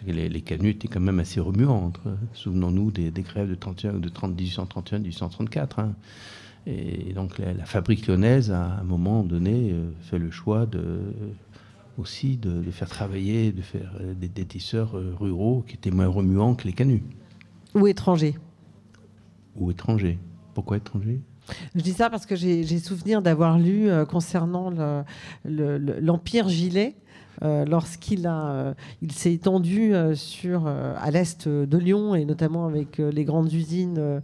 les, 0.07 0.41
canuts 0.41 0.71
étaient 0.71 0.89
quand 0.89 1.01
même 1.01 1.21
assez 1.21 1.39
remuants. 1.39 1.93
Souvenons-nous 2.33 2.91
des, 2.91 3.11
grèves 3.21 3.51
de, 3.51 3.55
31, 3.55 3.99
de 3.99 4.09
30, 4.09 4.35
1831, 4.35 5.01
1834. 5.01 5.81
Et 6.67 7.13
donc 7.13 7.39
la, 7.39 7.67
fabrique 7.67 8.07
lyonnaise, 8.07 8.51
à 8.51 8.79
un 8.81 8.85
moment 8.85 9.23
donné, 9.23 9.73
euh, 9.73 9.91
fait 10.01 10.19
le 10.19 10.31
choix 10.31 10.65
de 10.65 11.01
aussi 11.99 12.37
de, 12.37 12.71
faire 12.71 12.89
travailler, 12.89 13.53
de 13.53 13.63
faire 13.63 13.97
euh, 14.01 14.15
des, 14.15 14.45
tisseurs 14.45 14.97
euh, 14.97 15.15
ruraux 15.19 15.65
qui 15.67 15.75
étaient 15.75 15.91
moins 15.91 16.09
remuants 16.09 16.55
que 16.55 16.65
les 16.65 16.73
canuts. 16.73 17.03
Ou 17.75 17.87
étrangers. 17.87 18.37
Ou 19.57 19.71
étrangers. 19.71 20.19
Pourquoi 20.55 20.77
étrangers? 20.77 21.21
Je 21.75 21.81
dis 21.81 21.93
ça 21.93 22.11
parce 22.11 22.27
que 22.27 22.35
j'ai 22.35 22.79
souvenir 22.79 23.23
d'avoir 23.23 23.59
lu 23.59 23.89
euh, 23.89 24.05
concernant 24.05 24.71
l'Empire 25.45 26.49
Gilet, 26.49 26.97
lorsqu'il 27.43 28.27
a, 28.27 28.75
il 29.03 29.13
s'est 29.13 29.33
étendu 29.33 29.93
sur, 30.15 30.67
à 30.67 31.11
l'est 31.11 31.49
de 31.49 31.79
Lyon 31.79 32.15
et 32.15 32.25
notamment 32.25 32.67
avec 32.67 32.99
les 32.99 33.25
grandes 33.25 33.53
usines 33.53 34.23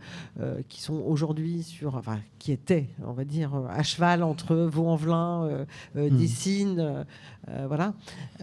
qui 0.69 0.83
sont 0.83 1.02
aujourd'hui 1.07 1.62
sur, 1.62 1.97
enfin, 1.97 2.19
qui 2.38 2.52
étaient, 2.52 2.88
on 3.07 3.12
va 3.12 3.25
dire, 3.25 3.52
à 3.71 3.83
cheval 3.83 4.23
entre 4.23 4.54
Vaux-en-Velin, 4.57 5.66
hmm. 5.95 6.09
Dessines, 6.09 7.04
euh, 7.49 7.64
voilà, 7.66 7.92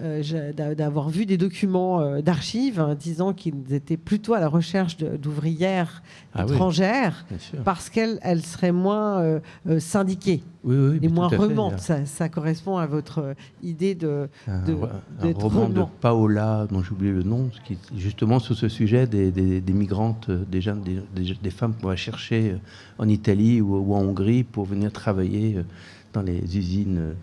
euh, 0.01 0.51
d'avoir 0.75 1.07
vu 1.07 1.25
des 1.25 1.38
documents 1.38 2.01
euh, 2.01 2.21
d'archives 2.21 2.81
hein, 2.81 2.95
disant 2.95 3.31
qu'ils 3.31 3.73
étaient 3.73 3.95
plutôt 3.95 4.33
à 4.33 4.41
la 4.41 4.49
recherche 4.49 4.97
d'ouvrières 4.97 6.03
ah 6.33 6.43
étrangères 6.43 7.25
parce 7.63 7.89
qu'elles 7.89 8.19
elles 8.23 8.43
seraient 8.43 8.73
moins 8.73 9.39
syndiquées 9.79 10.43
et 10.67 11.07
moins 11.07 11.27
remontes. 11.27 11.79
Ça, 11.79 12.29
correspond 12.29 12.77
à 12.77 12.85
votre 12.85 13.35
idée 13.63 13.95
de, 13.95 14.29
de 14.47 14.75
un, 15.21 15.33
roman 15.33 15.69
de 15.69 15.83
Paola, 16.01 16.67
dont 16.69 16.83
j'ai 16.83 16.91
oublié 16.91 17.11
le 17.11 17.23
nom, 17.23 17.49
qui 17.65 17.77
justement 17.97 18.39
sur 18.39 18.55
ce 18.55 18.67
sujet 18.67 19.07
des, 19.07 19.31
des, 19.31 19.73
migrantes, 19.73 20.29
des, 20.29 20.61
jeunes, 20.61 20.83
des, 21.13 21.49
femmes 21.49 21.73
qu'on 21.79 21.87
va 21.87 21.95
chercher 21.95 22.57
en 22.97 23.07
Italie 23.07 23.61
ou, 23.61 23.77
ou, 23.77 23.93
en 23.93 24.01
Hongrie 24.01 24.43
pour 24.43 24.65
venir 24.65 24.91
travailler 24.91 25.57
dans 26.13 26.21
les 26.21 26.57
usines 26.57 27.13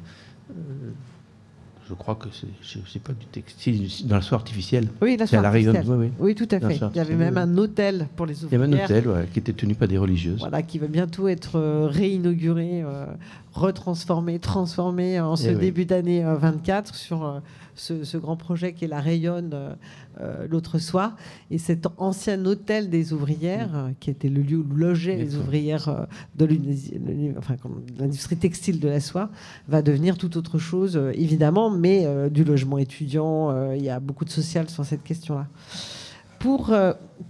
je 1.89 1.95
crois 1.95 2.17
que 2.17 2.29
c'est 2.33 3.03
pas 3.03 3.13
du 3.13 3.27
textile, 3.27 3.89
dans 4.05 4.17
la 4.17 4.23
soie 4.23 4.39
artificielle. 4.39 4.89
Oui, 5.01 5.17
la 5.17 5.27
soie 5.27 5.39
artificielle. 5.39 5.85
oui, 5.89 6.11
oui. 6.19 6.35
tout 6.35 6.49
à 6.51 6.61
fait. 6.61 6.81
Il 6.95 6.97
y 6.97 7.01
avait 7.01 7.15
même 7.15 7.39
un 7.39 7.57
hôtel 7.59 8.09
pour 8.17 8.27
les 8.27 8.45
ouvrières. 8.45 8.65
Il 8.65 8.71
y 8.71 8.75
avait 8.75 8.83
un 8.83 8.85
hôtel 8.85 9.29
qui 9.33 9.39
était 9.39 9.53
tenu 9.53 9.75
par 9.75 9.87
des 9.87 9.99
religieuses. 9.99 10.41
Voilà, 10.41 10.63
qui 10.63 10.79
va 10.79 10.89
bientôt 10.89 11.29
être 11.29 11.57
euh, 11.57 11.87
réinauguré, 11.87 12.83
euh, 12.83 13.07
retransformé, 13.53 14.39
transformé 14.39 15.21
en 15.21 15.37
ce 15.37 15.49
eh 15.49 15.55
début 15.55 15.85
d'année 15.85 16.25
24 16.25 16.91
euh, 16.91 16.97
sur 16.97 17.43
ce, 17.77 18.17
grand 18.17 18.37
projet 18.37 18.73
qui 18.73 18.85
est 18.85 18.89
la 18.89 19.01
Rayonne 19.01 19.77
euh, 20.21 20.47
l'autre 20.49 20.79
soir. 20.79 21.15
Et 21.51 21.59
cet 21.59 21.87
ancien 21.99 22.45
hôtel 22.47 22.89
des 22.89 23.13
ouvrières, 23.13 23.73
mm. 23.73 23.95
qui 24.01 24.11
était 24.11 24.29
le 24.29 24.43
lieu 24.43 24.59
où 24.59 24.75
logeaient 24.75 25.17
les 25.17 25.37
ouvrières 25.37 25.89
euh, 25.89 26.05
de 26.37 26.49
l'industrie 27.99 28.37
textile 28.37 28.81
de 28.81 28.89
la 28.89 29.01
soie, 29.01 29.31
va 29.69 29.83
devenir 29.83 30.17
tout 30.17 30.37
autre 30.39 30.59
chose, 30.59 30.97
euh, 30.97 31.13
évidemment, 31.15 31.71
mais 31.71 32.07
du 32.31 32.45
logement 32.45 32.79
étudiant, 32.79 33.73
il 33.73 33.83
y 33.83 33.91
a 33.91 34.01
beaucoup 34.01 34.25
de 34.25 34.31
social 34.31 34.69
sur 34.69 34.85
cette 34.85 35.03
question-là 35.03 35.47
pour 36.47 36.73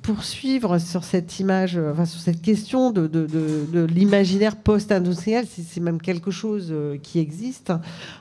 poursuivre 0.03 0.77
sur 0.77 1.03
cette 1.03 1.41
image, 1.41 1.79
enfin, 1.79 2.05
sur 2.05 2.21
cette 2.21 2.43
question 2.43 2.91
de, 2.91 3.87
l'imaginaire 3.87 4.57
post-industriel, 4.57 5.47
si 5.47 5.65
c'est 5.65 5.81
même 5.81 6.03
quelque 6.03 6.31
chose 6.31 6.75
qui 7.03 7.19
existe, 7.19 7.73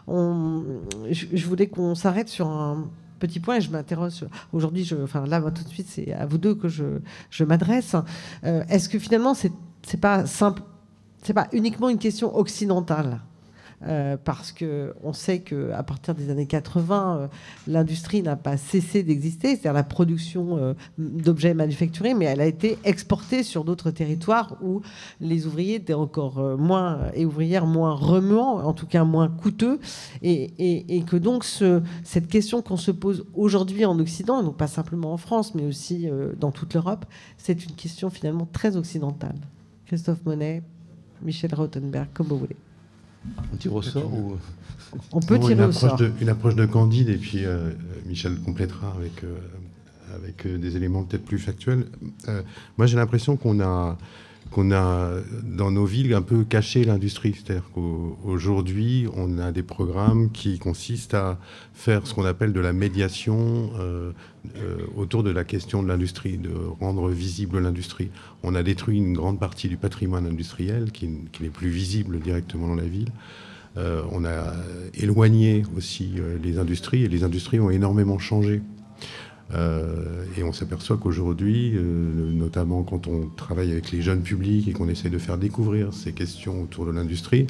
je, 0.08 1.46
voulais 1.46 1.68
qu'on 1.68 1.96
s'arrête 1.96 2.30
sur 2.30 2.48
un 2.48 2.88
petit 3.20 3.42
point 3.42 3.58
et 3.58 3.62
je 3.62 3.72
m'interroge 3.72 4.26
aujourd'hui, 4.54 4.90
enfin 5.04 5.26
là 5.26 5.42
tout 5.42 5.64
de 5.64 5.70
suite 5.70 5.88
c'est 5.90 6.14
à 6.14 6.26
vous 6.26 6.38
deux 6.38 6.56
que 6.56 6.70
je, 6.70 7.44
m'adresse. 7.44 7.98
Euh, 8.46 8.64
est-ce 8.70 8.88
que 8.88 8.98
finalement 8.98 9.34
c'est 9.34 10.00
pas 10.00 10.26
simple, 10.26 10.62
c'est 11.24 11.34
pas 11.34 11.50
uniquement 11.52 11.90
une 11.90 11.98
question 11.98 12.34
occidentale? 12.38 13.20
Euh, 13.84 14.18
parce 14.24 14.54
qu'on 14.54 15.14
sait 15.14 15.40
qu'à 15.40 15.84
partir 15.84 16.16
des 16.16 16.30
années 16.30 16.48
80, 16.48 17.18
euh, 17.18 17.28
l'industrie 17.68 18.22
n'a 18.22 18.36
pas 18.36 18.58
cessé 18.58 19.04
d'exister, 19.04 19.50
c'est-à-dire 19.50 19.74
la 19.74 19.84
production 19.84 20.58
euh, 20.58 20.74
d'objets 20.98 21.54
manufacturés, 21.54 22.14
mais 22.14 22.26
elle 22.26 22.42
a 22.42 22.46
été 22.46 22.78
exportée 22.84 23.44
sur 23.44 23.64
d'autres 23.64 23.92
territoires 23.92 24.58
où 24.62 24.82
les 25.20 25.46
ouvriers 25.46 25.76
étaient 25.76 25.94
encore 25.94 26.58
moins, 26.58 27.12
et 27.14 27.26
ouvrières 27.26 27.66
moins 27.66 27.94
remuants, 27.94 28.64
en 28.66 28.74
tout 28.74 28.88
cas 28.88 29.04
moins 29.04 29.28
coûteux, 29.28 29.80
et, 30.22 31.04
que 31.06 31.18
donc 31.18 31.44
ce, 31.44 31.82
cette 32.04 32.28
question 32.28 32.62
qu'on 32.62 32.78
se 32.78 32.92
pose 32.92 33.26
aujourd'hui 33.34 33.86
en 33.86 34.00
Occident, 34.00 34.42
donc 34.42 34.58
pas 34.58 34.68
simplement 34.68 35.14
en 35.14 35.18
France, 35.18 35.54
mais 35.54 35.66
aussi 35.66 36.08
dans 36.40 36.52
toute 36.52 36.74
l'Europe, 36.74 37.06
c'est 37.38 37.66
une 37.66 37.76
question 37.76 38.10
finalement 38.10 38.48
très 38.52 38.78
occidentale. 38.78 39.36
Christophe 39.86 40.26
Monet, 40.26 40.64
Michel 41.22 41.54
Rothenberg, 41.54 42.08
comme 42.14 42.28
vous 42.28 42.38
voulez. 42.38 42.56
On 43.54 43.58
tire 43.58 43.74
au 43.74 43.82
sort 43.82 44.14
ou... 44.14 44.38
On 45.12 45.20
peut 45.20 45.40
tirer 45.40 45.66
au 45.66 45.72
sort. 45.72 45.96
De, 45.98 46.12
une 46.22 46.30
approche 46.30 46.56
de 46.56 46.66
Candide, 46.66 47.10
et 47.10 47.18
puis 47.18 47.46
euh, 47.46 47.72
Michel 48.06 48.40
complétera 48.40 48.94
avec, 48.98 49.24
euh, 49.24 49.38
avec 50.16 50.46
euh, 50.46 50.58
des 50.58 50.78
éléments 50.78 51.04
peut-être 51.04 51.26
plus 51.26 51.40
factuels. 51.40 51.86
moi, 52.78 52.88
j'ai 52.88 52.96
l'impression 52.96 53.38
qu'on 53.38 53.60
a 53.62 53.98
qu'on 54.52 54.72
a 54.72 55.12
dans 55.44 55.72
nos 55.72 55.86
villes 55.86 56.14
un 56.14 56.22
peu 56.22 56.44
caché 56.44 56.84
l'industrie. 56.84 57.36
C'est-à-dire 57.36 57.70
qu'aujourd'hui, 57.74 59.08
on 59.16 59.40
a 59.40 59.52
des 59.52 59.64
programmes 59.64 60.32
qui 60.32 60.60
consistent 60.60 61.14
à 61.14 61.40
faire 61.74 62.08
ce 62.08 62.14
qu'on 62.14 62.26
appelle 62.26 62.54
de 62.54 62.60
la 62.60 62.74
médiation 62.74 63.72
euh, 63.80 64.12
euh, 64.58 64.78
autour 64.96 65.24
de 65.24 65.32
la 65.32 65.44
question 65.44 65.84
de 65.84 65.88
l'industrie, 65.88 66.38
de 66.38 66.54
rendre 66.80 67.10
visible 67.10 67.60
l'industrie. 67.60 68.12
On 68.44 68.56
a 68.56 68.64
détruit 68.64 68.98
une 68.98 69.14
grande 69.14 69.40
partie 69.40 69.68
du 69.68 69.78
patrimoine 69.78 70.26
industriel 70.26 70.92
qui, 70.92 71.08
n'est 71.08 71.50
plus 71.50 71.70
visible 71.70 72.20
directement 72.20 72.68
dans 72.68 72.76
la 72.76 72.88
ville. 72.88 73.12
Euh, 73.78 74.04
on 74.12 74.24
a 74.24 74.54
éloigné 74.94 75.64
aussi 75.76 76.14
les 76.42 76.60
industries 76.60 77.04
et 77.04 77.10
les 77.10 77.24
industries 77.24 77.60
ont 77.60 77.70
énormément 77.70 78.20
changé. 78.20 78.62
Euh, 79.54 80.26
et 80.38 80.44
on 80.44 80.52
s'aperçoit 80.52 80.98
qu'aujourd'hui, 80.98 81.74
euh, 81.76 82.32
notamment 82.32 82.84
quand 82.84 83.08
on 83.08 83.28
travaille 83.28 83.72
avec 83.72 83.92
les 83.92 84.02
jeunes 84.02 84.22
publics 84.22 84.68
et 84.68 84.74
qu'on 84.74 84.90
essaie 84.90 85.10
de 85.10 85.20
faire 85.20 85.38
découvrir 85.38 85.94
ces 85.94 86.14
questions 86.14 86.64
autour 86.64 86.86
de 86.86 86.92
l'industrie, 86.92 87.48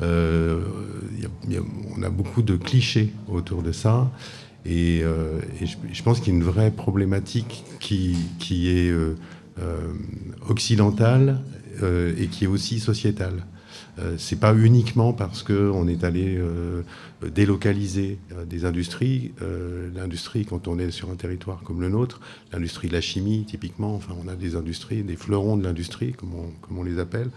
euh, 0.00 0.60
on 1.96 2.02
a 2.02 2.10
beaucoup 2.10 2.42
de 2.42 2.56
clichés 2.56 3.12
autour 3.28 3.62
de 3.62 3.72
ça. 3.72 4.10
Et, 4.66 5.02
je, 5.60 6.02
pense 6.02 6.20
qu'il 6.20 6.32
y 6.32 6.36
a 6.36 6.38
une 6.38 6.44
vraie 6.44 6.70
problématique 6.70 7.64
qui, 7.80 8.16
qui 8.38 8.70
est 8.70 8.90
occidentale 10.48 11.40
et 11.82 12.28
qui 12.28 12.44
est 12.44 12.46
aussi 12.46 12.80
sociétale. 12.80 13.44
Euh, 13.98 14.16
c'est 14.18 14.40
pas 14.40 14.54
uniquement 14.54 15.12
parce 15.12 15.42
qu'on 15.42 15.86
est 15.86 16.04
allé 16.04 16.36
euh, 16.36 16.82
délocaliser 17.22 18.18
euh, 18.32 18.44
des 18.44 18.64
industries. 18.64 19.32
L'industrie, 19.94 20.44
quand 20.44 20.68
on 20.68 20.78
est 20.78 20.90
sur 20.90 21.10
un 21.10 21.16
territoire 21.16 21.62
comme 21.62 21.80
le 21.80 21.88
nôtre, 21.88 22.20
l'industrie 22.52 22.88
de 22.88 22.92
la 22.92 23.00
chimie, 23.00 23.44
typiquement, 23.46 23.94
enfin, 23.94 24.14
on 24.22 24.28
a 24.28 24.34
des 24.34 24.56
industries, 24.56 25.02
des 25.02 25.16
fleurons 25.16 25.56
de 25.56 25.64
l'industrie, 25.64 26.12
comme 26.12 26.34
on, 26.34 26.50
comme 26.66 26.78
on, 26.78 26.82
les 26.82 26.98
appelle, 26.98 27.30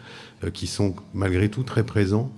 qui 0.53 0.67
sont 0.67 0.95
malgré 1.13 1.49
tout 1.49 1.63
très 1.63 1.83
présents 1.83 2.31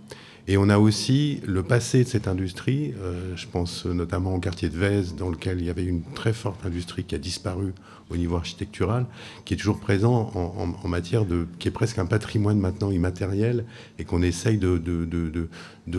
Et 0.52 0.58
on 0.58 0.68
a 0.68 0.80
aussi 0.80 1.42
le 1.46 1.62
passé 1.62 2.04
de 2.04 2.10
cette 2.10 2.28
industrie. 2.28 2.96
Euh, 2.98 3.36
je 3.36 3.46
pense 3.46 3.86
notamment 3.86 4.34
au 4.34 4.40
quartier 4.40 4.68
de 4.68 4.76
Vèze, 4.76 5.14
dans 5.16 5.30
lequel 5.30 5.60
il 5.60 5.66
y 5.66 5.70
avait 5.70 5.86
une 5.86 6.02
très 6.16 6.34
forte 6.34 6.66
industrie 6.66 7.04
qui 7.04 7.14
a 7.14 7.20
disparu 7.20 7.72
au 8.10 8.18
niveau 8.18 8.36
architectural, 8.36 9.06
qui 9.46 9.54
est 9.54 9.58
toujours 9.58 9.80
présent 9.80 10.32
en, 10.34 10.88
matière 10.88 11.26
de, 11.26 11.46
qui 11.60 11.68
est 11.68 11.72
presque 11.72 12.00
un 12.00 12.08
patrimoine 12.08 12.58
maintenant 12.58 12.90
immatériel 12.90 13.64
et 14.00 14.06
qu'on 14.06 14.24
essaye 14.24 14.58
de, 14.58 15.48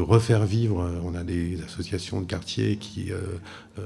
refaire 0.01 0.45
vivre. 0.45 0.91
On 1.05 1.15
a 1.15 1.23
des 1.23 1.63
associations 1.63 2.21
de 2.21 2.27
quartiers 2.27 2.75
qui 2.75 3.13
euh, 3.13 3.21
euh, 3.79 3.83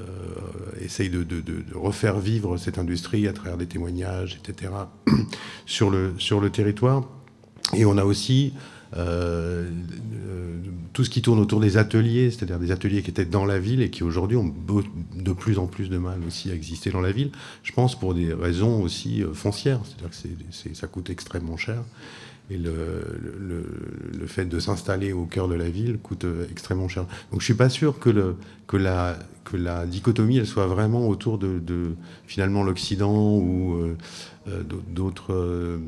essayent 0.80 1.11
de, 1.11 1.26
refaire 1.75 2.18
vivre 2.18 2.56
cette 2.56 2.78
industrie 2.78 3.28
à 3.28 3.35
travers 3.35 3.59
des 3.59 3.66
témoignages, 3.66 4.40
etc., 4.42 4.73
sur 5.66 5.90
le, 5.90 6.14
sur 6.16 6.40
le 6.40 6.49
territoire. 6.49 7.06
Et 7.73 7.85
on 7.85 7.97
a 7.97 8.04
aussi 8.04 8.52
euh, 8.97 9.68
tout 10.92 11.04
ce 11.04 11.11
qui 11.11 11.23
tourne 11.23 11.40
autour 11.40 11.61
des 11.61 11.76
ateliers, 11.76 12.30
c'est-à-dire 12.30 12.59
des 12.59 12.71
ateliers 12.71 13.02
qui 13.02 13.11
étaient 13.11 13.25
dans 13.25 13.44
la 13.44 13.59
ville 13.59 13.83
et 13.83 13.90
qui 13.90 14.04
aujourd'hui 14.04 14.37
ont 14.37 14.54
de 15.16 15.33
plus 15.33 15.59
en 15.59 15.66
plus 15.66 15.88
de 15.88 15.99
mal 15.99 16.21
aussi 16.26 16.50
à 16.50 16.54
exister 16.54 16.90
dans 16.90 17.00
la 17.00 17.11
ville. 17.11 17.33
Je 17.62 17.73
pense 17.73 17.99
pour 17.99 18.14
des 18.14 18.33
raisons 18.33 18.80
aussi 18.80 19.23
euh, 19.23 19.35
foncières, 19.35 19.80
c'est-à-dire 19.85 20.11
que 20.11 20.75
ça 20.75 20.87
coûte 20.87 21.11
extrêmement 21.11 21.56
cher. 21.56 21.83
Et 22.50 22.59
le, 22.59 23.02
le, 24.21 24.26
fait 24.26 24.44
de 24.44 24.59
s'installer 24.59 25.12
au 25.12 25.25
cœur 25.25 25.49
de 25.49 25.54
la 25.54 25.71
ville 25.71 25.99
coûte 25.99 26.25
euh, 26.25 26.47
extrêmement 26.50 26.88
cher. 26.88 27.06
Donc 27.30 27.40
je 27.40 27.44
suis 27.44 27.54
pas 27.54 27.71
sûr 27.71 27.99
que, 27.99 28.11
le, 28.11 28.37
que, 28.66 28.76
la, 28.76 29.18
que 29.44 29.56
la 29.56 29.87
dichotomie 29.87 30.37
elle 30.37 30.47
soit 30.47 30.66
vraiment 30.66 31.09
autour 31.09 31.38
de, 31.38 31.94
finalement 32.26 32.62
l'Occident 32.62 33.37
ou 33.37 33.76
euh, 33.76 33.97
d'autres. 34.47 35.33
Euh, 35.33 35.79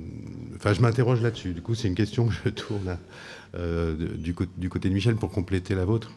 enfin, 0.57 0.73
je 0.73 0.81
m'interroge 0.81 1.23
là-dessus. 1.23 1.53
Du 1.53 1.63
coup, 1.63 1.75
c'est 1.75 1.89
une 1.89 1.95
question 1.95 2.27
que 2.27 2.35
je 2.45 2.49
tourne 2.51 2.99
du, 4.19 4.35
du, 4.57 4.69
côté 4.69 4.89
de 4.89 4.95
Michel 4.95 5.17
pour 5.17 5.31
compléter 5.31 5.75
la 5.75 5.85
vôtre. 5.85 6.13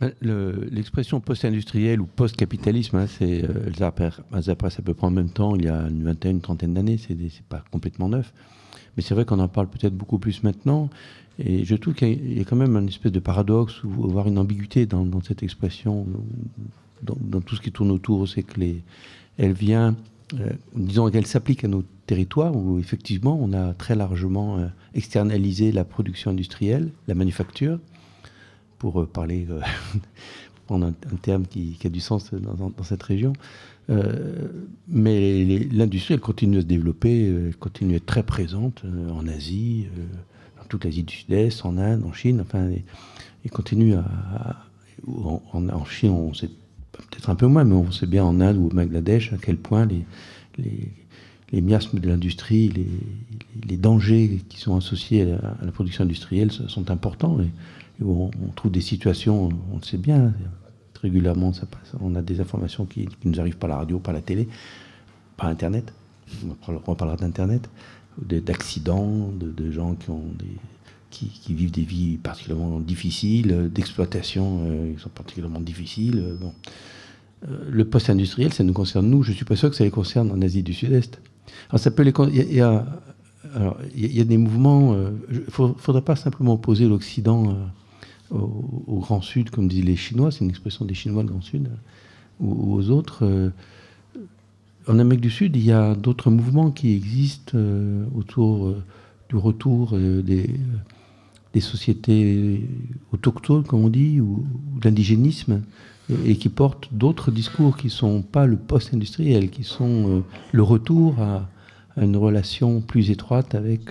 Ben, 0.00 0.12
l'expression 0.22 1.20
post-industriel 1.20 2.00
ou 2.00 2.06
post-capitalisme, 2.06 2.96
hein, 2.96 3.06
c'est, 3.06 3.44
ça, 3.76 3.88
apparaît 3.88 4.22
à 4.32 4.82
peu 4.82 4.94
près 4.94 5.06
en 5.06 5.10
même 5.10 5.28
temps, 5.28 5.54
il 5.56 5.66
y 5.66 5.68
a 5.68 5.82
une 5.82 6.04
vingtaine, 6.04 6.36
une 6.36 6.40
trentaine 6.40 6.72
d'années, 6.72 6.98
c'est, 6.98 7.16
pas 7.48 7.62
complètement 7.70 8.08
neuf. 8.08 8.32
Mais 8.96 9.02
c'est 9.02 9.14
vrai 9.14 9.24
qu'on 9.26 9.38
en 9.38 9.48
parle 9.48 9.68
peut-être 9.68 9.94
beaucoup 9.94 10.18
plus 10.18 10.42
maintenant. 10.42 10.88
Et 11.38 11.64
je 11.64 11.74
trouve 11.76 11.94
qu'il 11.94 12.36
y 12.36 12.40
a 12.40 12.44
quand 12.44 12.56
même 12.56 12.76
un 12.76 12.86
espèce 12.86 13.12
de 13.12 13.20
paradoxe, 13.20 13.80
voire 13.84 14.26
une 14.26 14.38
ambiguïté 14.38 14.86
dans, 14.86 15.22
cette 15.22 15.42
expression, 15.42 16.06
dans, 17.02 17.40
tout 17.40 17.56
ce 17.56 17.60
qui 17.60 17.72
tourne 17.72 17.90
autour. 17.90 18.28
C'est 18.28 18.42
que 18.42 18.60
elle 19.38 19.52
vient, 19.52 19.96
euh, 20.34 20.50
disons 20.74 21.10
qu'elle 21.10 21.26
s'applique 21.26 21.64
à 21.64 21.68
nos 21.68 21.82
territoires 22.06 22.54
où 22.54 22.78
effectivement 22.78 23.38
on 23.40 23.52
a 23.52 23.74
très 23.74 23.94
largement 23.94 24.58
euh, 24.58 24.66
externalisé 24.94 25.72
la 25.72 25.84
production 25.84 26.30
industrielle, 26.30 26.90
la 27.08 27.14
manufacture, 27.14 27.78
pour 28.78 29.00
euh, 29.00 29.06
parler, 29.06 29.46
prendre 30.66 30.86
un, 30.86 31.16
terme 31.16 31.46
qui, 31.46 31.76
a 31.84 31.88
du 31.88 32.00
sens 32.00 32.32
dans 32.32 32.84
cette 32.84 33.02
région. 33.02 33.32
Mais 34.86 35.44
l'industrie, 35.72 36.14
elle 36.14 36.20
continue 36.20 36.58
à 36.58 36.60
se 36.60 36.66
développer, 36.66 37.24
elle 37.24 37.56
continue 37.56 37.94
à 37.94 37.96
être 37.96 38.06
très 38.06 38.22
présente 38.22 38.84
en 39.10 39.26
Asie, 39.26 39.88
dans 40.56 40.64
toute 40.68 40.84
l'Asie 40.84 41.02
du 41.02 41.12
Sud-Est, 41.12 41.64
en 41.64 41.76
Inde, 41.76 42.04
en 42.04 42.12
Chine, 42.12 42.40
enfin, 42.40 42.68
elle 43.44 43.50
continue 43.50 43.94
à. 43.94 44.64
en, 45.08 45.84
Chine, 45.86 46.10
on 46.10 46.32
sait 46.32 46.50
peut-être 47.10 47.30
un 47.30 47.34
peu 47.34 47.46
moins, 47.46 47.64
mais 47.64 47.74
on 47.74 47.90
sait 47.90 48.06
bien 48.06 48.24
en 48.24 48.40
Inde 48.40 48.56
ou 48.56 48.66
au 48.66 48.70
Bangladesh 48.70 49.32
à 49.32 49.36
quel 49.36 49.56
point 49.56 49.86
les, 49.86 50.04
les, 50.58 50.88
les 51.52 51.60
miasmes 51.60 51.98
de 51.98 52.08
l'industrie, 52.08 52.68
les, 52.68 52.86
les, 53.68 53.76
dangers 53.76 54.40
qui 54.48 54.58
sont 54.58 54.76
associés 54.76 55.32
à 55.32 55.64
la, 55.64 55.72
production 55.72 56.04
industrielle 56.04 56.52
sont 56.52 56.90
importants. 56.90 57.38
Et, 57.40 57.50
on, 58.02 58.30
trouve 58.56 58.70
des 58.70 58.80
situations, 58.80 59.50
on 59.72 59.76
le 59.76 59.82
sait 59.82 59.98
bien, 59.98 60.32
régulièrement, 61.02 61.52
ça 61.52 61.66
passe. 61.66 61.92
On 62.00 62.14
a 62.14 62.22
des 62.22 62.40
informations 62.40 62.86
qui, 62.86 63.08
nous 63.24 63.40
arrivent 63.40 63.58
par 63.58 63.68
la 63.68 63.76
radio, 63.76 63.98
par 63.98 64.14
la 64.14 64.22
télé, 64.22 64.48
par 65.36 65.48
Internet. 65.48 65.92
On 66.68 66.94
parlera 66.94 67.16
d'Internet, 67.16 67.68
d'accidents, 68.18 69.30
de, 69.38 69.70
gens 69.70 69.94
qui, 69.94 70.10
ont 70.10 70.24
des, 70.38 70.56
qui, 71.10 71.54
vivent 71.54 71.72
des 71.72 71.82
vies 71.82 72.16
particulièrement 72.16 72.80
difficiles, 72.80 73.70
d'exploitation 73.72 74.60
euh, 74.62 74.94
qui 74.94 75.02
sont 75.02 75.08
particulièrement 75.10 75.60
difficiles. 75.60 76.18
Euh, 76.18 76.36
bon. 76.40 76.52
Euh, 77.48 77.58
le 77.70 77.84
post-industriel, 77.84 78.52
ça 78.52 78.64
nous 78.64 78.72
concerne 78.72 79.08
nous. 79.08 79.22
Je 79.22 79.30
ne 79.30 79.36
suis 79.36 79.44
pas 79.44 79.56
sûr 79.56 79.70
que 79.70 79.76
ça 79.76 79.84
les 79.84 79.90
concerne 79.90 80.30
en 80.30 80.40
Asie 80.42 80.62
du 80.62 80.72
Sud-Est. 80.72 81.20
Alors, 81.70 81.80
ça 81.80 81.90
peut 81.90 82.02
les. 82.02 82.12
Il 82.32 82.54
y 82.54 82.60
a, 82.60 82.86
il 83.96 84.16
y 84.16 84.20
a 84.20 84.24
des 84.24 84.36
mouvements. 84.36 84.94
Il 85.30 85.38
ne 85.38 85.72
faudrait 85.76 86.02
pas 86.02 86.16
simplement 86.16 86.54
opposer 86.54 86.86
l'Occident 86.86 87.56
au, 88.30 88.98
Grand 89.00 89.20
Sud, 89.20 89.50
comme 89.50 89.68
disent 89.68 89.84
les 89.84 89.96
Chinois, 89.96 90.30
c'est 90.30 90.40
une 90.40 90.50
expression 90.50 90.84
des 90.84 90.94
Chinois, 90.94 91.22
le 91.22 91.28
Grand 91.28 91.42
Sud, 91.42 91.68
ou, 92.40 92.74
aux 92.74 92.90
autres. 92.90 93.24
Euh, 93.24 93.50
en 94.88 94.98
Amérique 94.98 95.20
du 95.20 95.30
Sud, 95.30 95.56
il 95.56 95.64
y 95.64 95.72
a 95.72 95.94
d'autres 95.94 96.30
mouvements 96.30 96.70
qui 96.70 96.94
existent 96.94 97.52
euh, 97.54 98.04
autour 98.14 98.66
euh, 98.66 98.82
du 99.28 99.36
retour 99.36 99.96
des, 99.96 100.50
des, 101.54 101.60
sociétés 101.60 102.68
autochtones, 103.12 103.64
comme 103.64 103.84
on 103.84 103.88
dit, 103.88 104.20
ou, 104.20 104.44
l'indigénisme, 104.82 105.62
et, 106.24 106.36
qui 106.36 106.48
portent 106.48 106.88
d'autres 106.92 107.30
discours 107.30 107.76
qui 107.76 107.86
ne 107.86 107.92
sont 107.92 108.22
pas 108.22 108.46
le 108.46 108.56
post-industriel, 108.56 109.50
qui 109.50 109.62
sont 109.62 110.24
le 110.52 110.62
retour 110.62 111.20
à, 111.20 111.48
une 111.96 112.16
relation 112.16 112.80
plus 112.80 113.10
étroite 113.10 113.54
avec, 113.54 113.90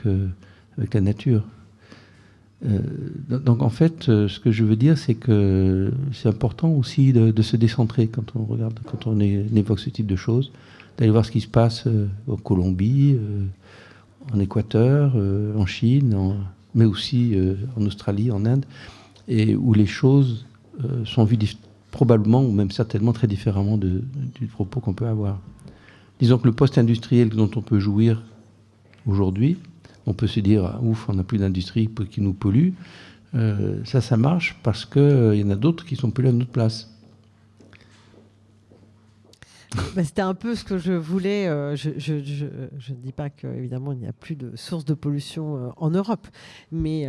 avec 0.78 0.94
la 0.94 1.02
nature. 1.02 1.44
Euh, 2.66 2.80
donc 3.30 3.62
en 3.62 3.70
fait, 3.70 4.10
euh, 4.10 4.28
ce 4.28 4.40
que 4.40 4.52
je 4.52 4.64
veux 4.64 4.76
dire, 4.76 4.98
c'est 4.98 5.16
que 5.16 5.92
c'est 6.12 6.28
important 6.28 6.70
aussi 6.72 7.14
de, 7.14 7.42
se 7.42 7.56
décentrer 7.56 8.08
quand 8.08 8.36
on 8.36 8.44
regarde, 8.44 8.78
quand 8.86 9.08
on, 9.08 9.20
évoque 9.20 9.80
ce 9.80 9.90
type 9.90 10.08
de 10.08 10.16
choses, 10.16 10.52
d'aller 10.98 11.12
voir 11.12 11.26
ce 11.26 11.32
qui 11.32 11.42
se 11.42 11.48
passe 11.48 11.88
euh, 11.88 12.08
en 12.28 12.36
Colombie, 12.36 13.18
en 14.34 14.40
Équateur, 14.40 15.16
en 15.16 15.66
Chine, 15.66 16.16
mais 16.76 16.86
aussi 16.86 17.36
en 17.76 17.86
Australie, 17.86 18.32
en 18.32 18.46
Inde, 18.46 18.66
et 19.28 19.56
où 19.56 19.74
les 19.74 19.86
choses 19.86 20.46
sont 21.06 21.24
vues 21.24 21.38
probablement 21.92 22.44
ou 22.44 22.52
même 22.52 22.72
certainement 22.72 23.14
très 23.14 23.28
différemment 23.28 23.78
du 23.78 24.46
propos 24.52 24.80
qu'on 24.80 24.94
peut 24.94 25.08
avoir. 25.08 25.40
Disons 26.20 26.38
que 26.38 26.46
le 26.46 26.54
post-industriel 26.54 27.30
dont 27.30 27.50
on 27.56 27.62
peut 27.62 27.80
jouir 27.80 28.22
aujourd'hui, 29.08 29.58
on 30.06 30.14
peut 30.14 30.28
se 30.28 30.40
dire, 30.40 30.66
ah, 30.66 30.80
ouf, 30.82 31.08
on 31.08 31.14
n'a 31.14 31.24
plus 31.24 31.38
d'industrie 31.38 31.90
qui 32.10 32.22
nous 32.22 32.34
pollue. 32.34 32.72
Euh, 33.36 33.80
ça, 33.86 34.02
ça 34.02 34.18
marche 34.18 34.58
parce 34.64 34.86
qu'il 34.86 35.02
euh, 35.02 35.36
y 35.36 35.44
en 35.44 35.50
a 35.52 35.56
d'autres 35.56 35.86
qui 35.86 35.96
sont 35.96 36.12
plus 36.12 36.28
à 36.28 36.32
notre 36.32 36.50
place. 36.50 36.90
Bah, 39.96 40.04
c'était 40.04 40.22
un 40.22 40.34
peu 40.34 40.56
ce 40.56 40.64
que 40.64 40.78
je 40.78 40.94
voulais. 40.94 41.48
Euh, 41.48 41.76
je, 41.76 42.14
ne 42.14 42.96
dis 42.96 43.12
pas 43.12 43.30
qu'évidemment 43.30 43.92
il 43.92 44.00
n'y 44.00 44.08
a 44.08 44.14
plus 44.14 44.36
de 44.36 44.56
sources 44.56 44.86
de 44.86 44.96
pollution 44.96 45.74
en 45.78 45.90
Europe, 45.92 46.28
mais 46.72 47.08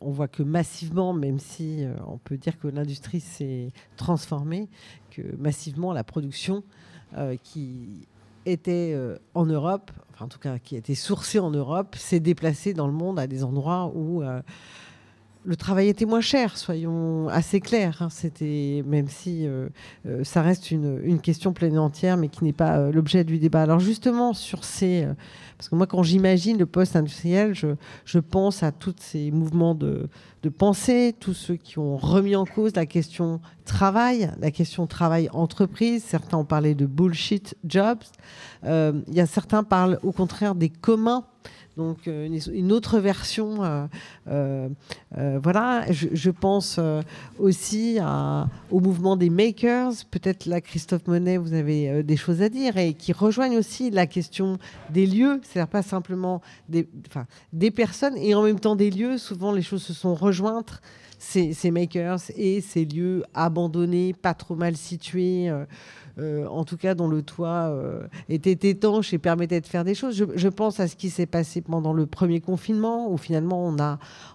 on 0.00 0.10
voit 0.10 0.28
que 0.28 0.42
massivement, 0.42 1.12
même 1.12 1.38
si 1.38 1.84
on 2.06 2.18
peut 2.18 2.36
dire 2.36 2.58
que 2.58 2.68
l'industrie 2.68 3.20
s'est 3.20 3.72
transformée, 3.96 4.68
que 5.10 5.22
massivement 5.36 5.92
la 5.92 6.04
production 6.04 6.62
qui 7.42 8.06
était 8.46 8.92
euh, 8.94 9.16
en 9.34 9.46
Europe, 9.46 9.90
enfin 10.12 10.26
en 10.26 10.28
tout 10.28 10.38
cas 10.38 10.58
qui 10.58 10.76
était 10.76 10.94
sourcé 10.94 11.38
en 11.38 11.50
Europe, 11.50 11.96
s'est 11.96 12.20
déplacé 12.20 12.74
dans 12.74 12.86
le 12.86 12.92
monde 12.92 13.18
à 13.18 13.26
des 13.26 13.44
endroits 13.44 13.90
où 13.94 14.22
euh, 14.22 14.40
le 15.44 15.56
travail 15.56 15.88
était 15.88 16.04
moins 16.04 16.20
cher, 16.20 16.56
soyons 16.56 17.28
assez 17.28 17.60
clairs. 17.60 18.02
Hein. 18.02 18.08
C'était 18.10 18.82
même 18.86 19.08
si 19.08 19.46
euh, 19.46 19.68
ça 20.22 20.42
reste 20.42 20.70
une, 20.70 21.20
question 21.20 21.52
pleine 21.52 21.78
entière, 21.78 22.16
mais 22.16 22.28
qui 22.28 22.44
n'est 22.44 22.52
pas 22.52 22.90
l'objet 22.90 23.24
du 23.24 23.38
débat. 23.38 23.62
Alors 23.62 23.80
justement 23.80 24.32
sur 24.32 24.64
ces 24.64 25.06
parce 25.60 25.68
que 25.68 25.74
moi, 25.74 25.86
quand 25.86 26.02
j'imagine 26.02 26.56
le 26.56 26.64
post-industriel, 26.64 27.54
je, 27.54 27.74
je, 28.06 28.18
pense 28.18 28.62
à 28.62 28.72
tous 28.72 28.94
ces 28.98 29.30
mouvements 29.30 29.74
de, 29.74 30.08
pensée, 30.56 31.14
tous 31.20 31.34
ceux 31.34 31.56
qui 31.56 31.78
ont 31.78 31.98
remis 31.98 32.34
en 32.34 32.46
cause 32.46 32.74
la 32.74 32.86
question 32.86 33.42
travail, 33.66 34.32
la 34.40 34.50
question 34.50 34.86
travail-entreprise. 34.86 36.02
Certains 36.02 36.38
ont 36.38 36.46
parlé 36.46 36.74
de 36.74 36.86
bullshit 36.86 37.58
jobs. 37.62 37.98
Euh, 38.64 39.02
il 39.08 39.12
y 39.12 39.20
a 39.20 39.26
certains 39.26 39.62
parlent 39.62 39.98
au 40.02 40.12
contraire 40.12 40.54
des 40.54 40.70
communs 40.70 41.26
donc 41.76 42.08
euh, 42.08 42.28
une, 42.52 42.72
autre 42.72 42.98
version. 42.98 43.60
Euh, 44.28 44.68
voilà, 45.42 45.86
je, 45.90 46.30
pense 46.30 46.78
aussi 47.38 47.98
au 48.70 48.80
mouvement 48.80 49.16
des 49.16 49.30
makers. 49.30 49.92
Peut-être 50.10 50.46
là, 50.46 50.60
Christophe 50.60 51.06
Monet, 51.06 51.38
vous 51.38 51.54
avez 51.54 52.02
des 52.02 52.16
choses 52.16 52.42
à 52.42 52.48
dire 52.48 52.76
et 52.76 52.92
qui 52.92 53.12
rejoignent 53.12 53.56
aussi 53.56 53.90
la 53.90 54.06
question 54.06 54.58
des 54.90 55.06
lieux, 55.06 55.40
c'est-à-dire 55.50 55.70
pas 55.70 55.82
simplement 55.82 56.40
des, 56.68 57.70
personnes 57.70 58.16
et 58.16 58.34
en 58.34 58.42
même 58.42 58.60
temps 58.60 58.76
des 58.76 58.90
lieux. 58.90 59.18
Souvent, 59.18 59.52
les 59.52 59.62
choses 59.62 59.82
se 59.82 59.92
sont 59.92 60.14
rejointes 60.14 60.80
ces, 61.18 61.52
ces 61.52 61.70
makers 61.70 62.20
et 62.36 62.60
ces 62.60 62.84
lieux 62.84 63.24
abandonnés, 63.34 64.14
pas 64.14 64.34
trop 64.34 64.54
mal 64.54 64.76
situés. 64.76 65.50
euh, 65.50 65.66
euh, 66.20 66.46
en 66.46 66.64
tout 66.64 66.76
cas 66.76 66.94
dont 66.94 67.08
le 67.08 67.22
toit 67.22 67.70
euh, 67.70 68.06
était 68.28 68.68
étanche 68.68 69.14
et 69.14 69.18
permettait 69.18 69.60
de 69.60 69.66
faire 69.66 69.84
des 69.84 69.94
choses. 69.94 70.26
Je, 70.34 70.48
pense 70.48 70.78
à 70.78 70.88
ce 70.88 70.96
qui 70.96 71.08
s'est 71.08 71.26
passé 71.26 71.62
pendant 71.62 71.92
le 71.92 72.06
premier 72.06 72.40
confinement, 72.40 73.10
où 73.10 73.16
finalement 73.16 73.66
on, 73.66 73.76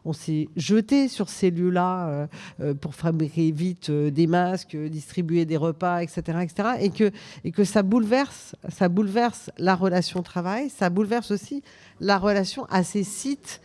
on 0.06 0.14
s'est 0.14 0.50
jeté 0.56 1.08
sur 1.08 1.30
ces 1.30 1.52
lieux-là 1.52 2.28
euh, 2.60 2.74
pour 2.74 2.96
fabriquer 2.96 3.52
vite 3.52 3.92
des 3.92 4.28
masques, 4.28 4.76
distribuer 4.76 5.46
des 5.46 5.58
repas, 5.58 6.02
etc., 6.02 6.40
etc. 6.42 6.70
Et 6.80 6.90
que, 6.90 7.12
et 7.44 7.52
que 7.52 7.64
ça 7.64 7.84
bouleverse, 7.84 8.56
ça 8.70 8.90
bouleverse 8.90 9.52
la 9.58 9.76
relation 9.76 10.24
travail, 10.24 10.70
ça 10.70 10.90
bouleverse 10.90 11.32
aussi 11.32 11.62
la 12.00 12.18
relation 12.18 12.66
à 12.70 12.84
ces 12.84 13.04
sites 13.04 13.62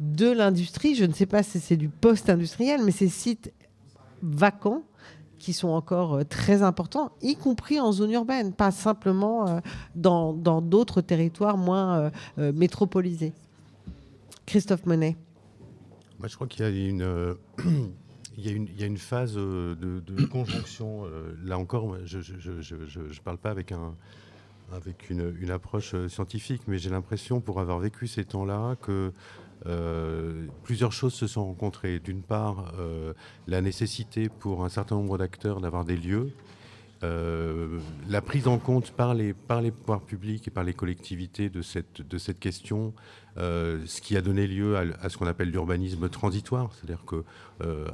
de 0.00 0.30
l'industrie. 0.30 0.94
Je 0.94 1.04
ne 1.04 1.12
sais 1.12 1.26
pas 1.26 1.42
si 1.42 1.60
c'est 1.60 1.76
du 1.76 1.88
post-industriel, 1.88 2.80
mais 2.84 2.92
ces 2.92 3.08
sites 3.08 3.52
vacants 4.22 4.82
qui 5.38 5.52
sont 5.52 5.68
encore 5.68 6.14
euh, 6.14 6.24
très 6.24 6.62
importants, 6.62 7.12
y 7.22 7.36
compris 7.36 7.80
en 7.80 7.92
zone 7.92 8.12
urbaine, 8.12 8.52
pas 8.52 8.70
simplement 8.70 9.48
euh, 9.48 9.60
dans 9.94 10.32
dans 10.32 10.60
d'autres 10.60 11.00
territoires 11.00 11.56
moins 11.56 12.10
euh, 12.38 12.52
métropolisés. 12.52 13.32
Christophe 14.46 14.86
Monet. 14.86 15.16
Moi, 16.18 16.28
je 16.28 16.34
crois 16.34 16.46
qu'il 16.46 16.64
y 16.64 16.68
a 16.68 16.70
une, 16.70 17.36
il 18.36 18.46
y 18.46 18.48
a 18.48 18.52
une, 18.52 18.66
il 18.66 18.80
y 18.80 18.82
a 18.82 18.86
une 18.86 18.98
phase 18.98 19.34
de, 19.34 19.76
de 19.76 20.24
conjonction. 20.30 21.04
là 21.44 21.58
encore, 21.58 21.96
je 22.04 22.18
ne 22.18 23.20
parle 23.22 23.38
pas 23.38 23.50
avec, 23.50 23.72
un, 23.72 23.94
avec 24.72 25.10
une, 25.10 25.34
une 25.38 25.50
approche 25.50 25.94
scientifique, 26.08 26.62
mais 26.66 26.78
j'ai 26.78 26.90
l'impression, 26.90 27.40
pour 27.40 27.60
avoir 27.60 27.78
vécu 27.78 28.06
ces 28.06 28.24
temps-là, 28.24 28.76
que 28.80 29.12
euh, 29.66 30.46
plusieurs 30.62 30.92
choses 30.92 31.14
se 31.14 31.26
sont 31.26 31.44
rencontrées. 31.44 31.98
D'une 31.98 32.22
part, 32.22 32.72
euh, 32.78 33.12
la 33.46 33.60
nécessité 33.60 34.28
pour 34.28 34.64
un 34.64 34.68
certain 34.68 34.96
nombre 34.96 35.18
d'acteurs 35.18 35.60
d'avoir 35.60 35.84
des 35.84 35.96
lieux. 35.96 36.30
Euh, 37.04 37.78
la 38.08 38.20
prise 38.20 38.48
en 38.48 38.58
compte 38.58 38.90
par 38.90 39.14
les, 39.14 39.32
par 39.32 39.62
les 39.62 39.70
pouvoirs 39.70 40.00
publics 40.00 40.48
et 40.48 40.50
par 40.50 40.64
les 40.64 40.74
collectivités 40.74 41.48
de 41.48 41.62
cette, 41.62 42.02
de 42.02 42.18
cette 42.18 42.40
question, 42.40 42.92
ce 43.36 44.00
qui 44.00 44.16
a 44.16 44.20
donné 44.20 44.48
lieu 44.48 44.76
à, 44.76 45.08
ce 45.08 45.16
qu'on 45.16 45.28
appelle 45.28 45.52
l'urbanisme 45.52 46.08
transitoire, 46.08 46.72
c'est-à-dire 46.74 47.04
que 47.04 47.22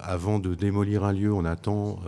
avant 0.00 0.38
de 0.38 0.54
démolir 0.54 1.04
un 1.04 1.12
lieu, 1.12 1.30
on 1.34 1.44
attend 1.44 2.00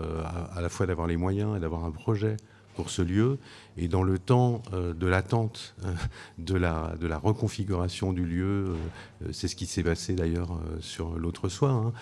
à 0.55 0.63
la 0.63 0.71
fois 0.71 0.87
d'avoir 0.87 1.07
les 1.07 1.19
moyens 1.19 1.55
et 1.55 1.61
d'avoir 1.61 1.85
un 1.85 1.91
projet 1.91 2.39
pour 2.77 2.91
ce 2.91 3.03
lieu, 3.03 3.39
et 3.77 3.89
dans 3.89 4.03
le 4.03 4.19
temps 4.19 4.63
euh, 4.73 4.93
de 4.93 5.07
l'attente 5.07 5.75
euh, 5.85 5.93
de, 6.39 6.55
la, 6.55 6.95
de 7.01 7.07
la 7.07 7.19
reconfiguration 7.19 8.13
du 8.13 8.25
lieu, 8.25 8.67
euh, 8.69 9.29
c'est 9.33 9.49
ce 9.49 9.57
qui 9.57 9.67
s'est 9.67 9.83
passé 9.83 10.15
d'ailleurs 10.15 10.61
sur 10.81 11.19
l'autre 11.19 11.49
soir, 11.49 11.75
hein, 11.75 11.93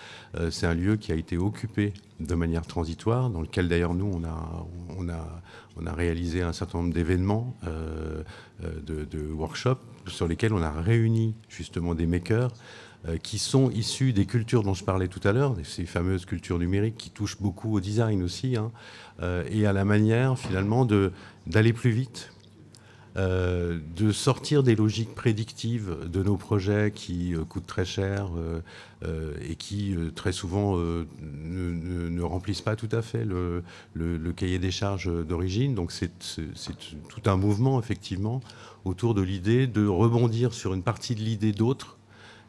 c'est 0.51 0.67
un 0.67 0.73
lieu 0.73 0.97
qui 0.97 1.11
a 1.11 1.15
été 1.15 1.37
occupé 1.37 1.93
de 2.19 2.35
manière 2.35 2.65
transitoire, 2.65 3.29
dans 3.29 3.41
lequel 3.41 3.67
d'ailleurs 3.67 3.93
nous 3.93 4.11
on 4.13 4.23
a, 4.23 4.67
on 4.97 5.09
a, 5.09 5.41
on 5.77 5.85
a 5.87 5.93
réalisé 5.93 6.41
un 6.41 6.53
certain 6.53 6.79
nombre 6.79 6.93
d'événements, 6.93 7.55
de, 8.61 9.03
de 9.05 9.31
workshops 9.31 9.81
sur 10.07 10.27
lesquels 10.27 10.53
on 10.53 10.61
a 10.61 10.69
réuni 10.69 11.35
justement 11.49 11.95
des 11.95 12.05
makers 12.05 12.51
qui 13.21 13.37
sont 13.37 13.69
issus 13.71 14.13
des 14.13 14.25
cultures 14.25 14.63
dont 14.63 14.73
je 14.73 14.83
parlais 14.83 15.07
tout 15.07 15.25
à 15.27 15.31
l'heure, 15.31 15.55
ces 15.63 15.85
fameuses 15.85 16.25
cultures 16.25 16.59
numériques 16.59 16.97
qui 16.97 17.09
touchent 17.11 17.39
beaucoup 17.39 17.73
au 17.75 17.79
design 17.79 18.23
aussi, 18.23 18.55
hein, 18.55 18.71
euh, 19.21 19.43
et 19.49 19.65
à 19.65 19.73
la 19.73 19.85
manière 19.85 20.37
finalement 20.37 20.87
d'aller 21.45 21.73
plus 21.73 21.91
vite, 21.91 22.31
euh, 23.17 23.79
de 23.95 24.11
sortir 24.11 24.61
des 24.61 24.75
logiques 24.75 25.15
prédictives 25.15 25.95
de 26.05 26.21
nos 26.21 26.35
projets 26.35 26.91
qui 26.93 27.33
euh, 27.33 27.45
coûtent 27.45 27.65
très 27.65 27.85
cher 27.85 28.27
euh, 28.35 28.59
euh, 29.03 29.33
et 29.47 29.55
qui 29.55 29.95
euh, 29.95 30.11
très 30.11 30.33
souvent 30.33 30.77
euh, 30.77 31.07
ne, 31.21 32.21
remplissent 32.21 32.61
pas 32.61 32.75
tout 32.75 32.89
à 32.91 33.01
fait 33.01 33.23
le, 33.23 33.63
le- 33.93 34.33
cahier 34.33 34.59
des 34.59 34.71
charges 34.71 35.09
d'origine. 35.25 35.75
Donc 35.75 35.93
c'est 35.93 36.11
tout 37.07 37.21
un 37.25 37.37
mouvement 37.37 37.79
effectivement 37.79 38.41
autour 38.83 39.13
de 39.13 39.21
l'idée 39.21 39.65
de 39.65 39.87
rebondir 39.87 40.53
sur 40.53 40.73
une 40.73 40.83
partie 40.83 41.15
de 41.15 41.21
l'idée 41.21 41.53
d'autres 41.53 41.97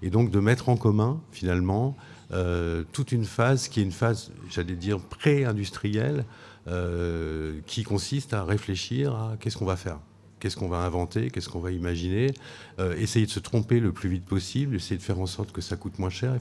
et 0.02 0.10
donc 0.10 0.30
de 0.30 0.40
mettre 0.40 0.68
en 0.68 0.76
commun 0.76 1.20
finalement 1.32 1.96
euh, 2.32 2.82
toute 2.92 3.12
une 3.12 3.24
phase 3.24 3.68
qui 3.68 3.80
est 3.80 3.84
une 3.84 3.92
phase, 3.92 4.32
j'allais 4.50 4.74
dire, 4.74 4.98
pré-industrielle, 4.98 6.24
euh, 6.68 7.60
qui 7.66 7.84
consiste 7.84 8.34
à 8.34 8.42
réfléchir 8.44 9.14
à 9.14 9.36
qu'est-ce 9.38 9.56
qu'on 9.56 9.64
va 9.64 9.76
faire, 9.76 9.98
qu'est-ce 10.40 10.56
qu'on 10.56 10.68
va 10.68 10.78
inventer, 10.78 11.30
qu'est-ce 11.30 11.48
qu'on 11.48 11.60
va 11.60 11.70
imaginer, 11.70 12.32
euh, 12.80 12.96
essayer 12.98 13.26
de 13.26 13.30
se 13.30 13.38
tromper 13.38 13.78
le 13.78 13.92
plus 13.92 14.08
vite 14.08 14.24
possible, 14.24 14.74
essayer 14.74 14.96
de 14.98 15.02
faire 15.02 15.20
en 15.20 15.26
sorte 15.26 15.52
que 15.52 15.60
ça 15.60 15.76
coûte 15.76 16.00
moins 16.00 16.10
cher, 16.10 16.34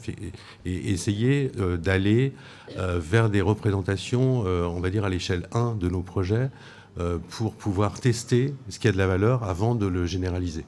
et, 0.65 0.69
et- 0.69 0.91
essayer 0.91 1.51
d'aller 1.77 2.33
vers 2.75 3.29
des 3.29 3.41
représentations, 3.41 4.39
on 4.41 4.79
va 4.79 4.89
dire 4.89 5.05
à 5.05 5.09
l'échelle 5.09 5.47
1 5.53 5.75
de 5.75 5.87
nos 5.89 6.01
projets, 6.01 6.49
pour 7.29 7.53
pouvoir 7.53 7.99
tester 7.99 8.55
ce 8.69 8.79
qui 8.79 8.87
a 8.87 8.91
de 8.91 8.97
la 8.97 9.05
valeur 9.07 9.43
avant 9.43 9.75
de 9.75 9.85
le 9.85 10.05
généraliser. 10.07 10.65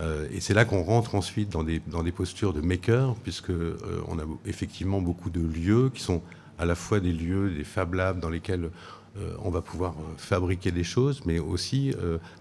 Euh, 0.00 0.26
et 0.32 0.40
c'est 0.40 0.54
là 0.54 0.64
qu'on 0.64 0.82
rentre 0.82 1.14
ensuite 1.14 1.50
dans 1.50 1.62
des, 1.62 1.80
dans 1.86 2.02
des 2.02 2.12
postures 2.12 2.52
de 2.52 2.60
maker, 2.60 3.14
puisque 3.22 3.50
euh, 3.50 3.76
on 4.08 4.18
a 4.18 4.22
effectivement 4.46 5.00
beaucoup 5.00 5.30
de 5.30 5.40
lieux 5.40 5.90
qui 5.92 6.02
sont 6.02 6.22
à 6.58 6.64
la 6.64 6.74
fois 6.74 7.00
des 7.00 7.12
lieux, 7.12 7.50
des 7.50 7.64
Fab 7.64 7.94
Labs 7.94 8.20
dans 8.20 8.30
lesquels 8.30 8.70
euh, 9.18 9.34
on 9.42 9.50
va 9.50 9.60
pouvoir 9.60 9.94
fabriquer 10.16 10.70
des 10.70 10.84
choses, 10.84 11.22
mais 11.26 11.38
aussi 11.38 11.92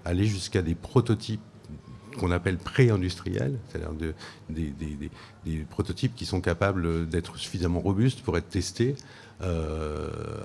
aller 0.05 0.25
jusqu'à 0.25 0.61
des 0.61 0.75
prototypes 0.75 1.41
qu'on 2.17 2.31
appelle 2.31 2.57
pré-industriels, 2.57 3.57
c'est-à-dire 3.69 3.93
de- 3.93 4.13
des, 4.49 5.65
prototypes 5.69 6.15
qui 6.15 6.25
sont 6.25 6.41
capables 6.41 7.07
d'être 7.07 7.37
suffisamment 7.37 7.79
robustes 7.79 8.21
pour 8.21 8.37
être 8.37 8.49
testés 8.49 8.95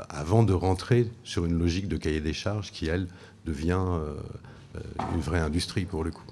avant 0.09 0.45
de 0.45 0.53
rentrer 0.53 1.11
sur 1.25 1.45
une 1.45 1.59
logique 1.59 1.89
de 1.89 1.97
cahier 1.97 2.21
des 2.21 2.33
charges 2.33 2.71
qui, 2.71 2.87
elle, 2.87 3.09
devient 3.45 3.85
une 5.15 5.21
vraie 5.21 5.41
industrie 5.41 5.85
pour 5.85 6.05
le 6.05 6.13
coup. 6.13 6.25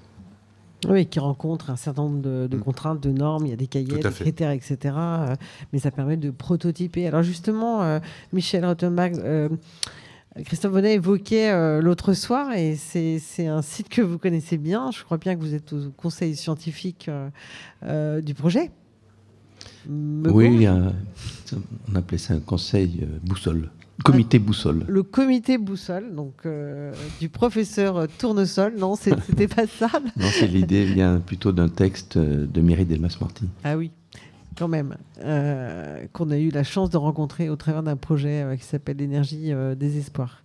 Oui, 0.89 1.05
qui 1.05 1.19
rencontre 1.19 1.69
un 1.69 1.75
certain 1.75 2.03
nombre 2.03 2.21
de, 2.21 2.47
de 2.47 2.57
Mm. 2.57 2.61
contraintes, 2.61 3.01
de 3.01 3.11
normes, 3.11 3.45
il 3.45 3.49
y 3.49 3.53
a 3.53 3.55
des 3.55 3.67
cahiers, 3.67 3.99
des 3.99 4.11
fait. 4.11 4.23
critères, 4.23 4.51
etc. 4.51 4.77
euh, 4.97 5.35
mais 5.71 5.79
ça 5.79 5.91
permet 5.91 6.17
de 6.17 6.29
prototyper. 6.31 7.07
Alors 7.07 7.23
justement, 7.23 7.83
euh, 7.83 7.99
Michel 8.33 8.65
Rottenbach, 8.65 9.11
euh, 9.17 9.49
Christophe 10.45 10.71
Bonnet 10.73 10.95
évoquait 10.95 11.79
l'autre 11.79 12.13
soir, 12.13 12.53
et 12.53 12.75
c'est 12.75 13.45
un 13.47 13.61
site 13.61 13.87
que 13.89 14.01
vous 14.01 14.17
connaissez 14.17 14.57
bien. 14.57 14.89
Je 14.91 15.03
crois 15.03 15.17
bien 15.17 15.35
que 15.35 15.39
vous 15.41 15.53
êtes 15.53 15.71
au 15.73 15.91
conseil 15.95 16.35
scientifique 16.35 17.07
du 17.83 18.33
projet. 18.33 18.71
Me 19.87 20.31
Oui, 20.31 20.67
on 20.67 21.95
appelait 21.95 22.17
ça 22.17 22.33
un 22.33 22.39
conseil 22.39 23.07
boussole, 23.23 23.69
comité 24.03 24.39
boussole. 24.39 24.85
Le 24.87 25.03
comité 25.03 25.57
boussole, 25.57 26.15
donc 26.15 26.45
euh, 26.45 26.91
du 27.19 27.29
professeur 27.29 28.07
Tournesol. 28.17 28.73
Non, 28.77 28.95
c'était 28.95 29.47
pas 29.47 29.67
ça. 29.67 29.89
Non, 30.17 30.27
c'est 30.31 30.47
l'idée 30.47 30.85
vient 30.85 31.19
plutôt 31.19 31.51
d'un 31.51 31.69
texte 31.69 32.17
euh, 32.17 32.47
de 32.47 32.61
Mireille 32.61 32.85
Delmas-Marty. 32.85 33.45
Ah 33.63 33.77
oui, 33.77 33.91
quand 34.57 34.67
même. 34.67 34.95
Euh, 35.21 36.05
Qu'on 36.11 36.31
a 36.31 36.37
eu 36.37 36.49
la 36.49 36.63
chance 36.63 36.89
de 36.89 36.97
rencontrer 36.97 37.49
au 37.49 37.55
travers 37.55 37.83
d'un 37.83 37.95
projet 37.95 38.41
euh, 38.41 38.55
qui 38.55 38.65
s'appelle 38.65 38.97
l'énergie 38.97 39.53
des 39.77 39.97
espoirs. 39.97 40.43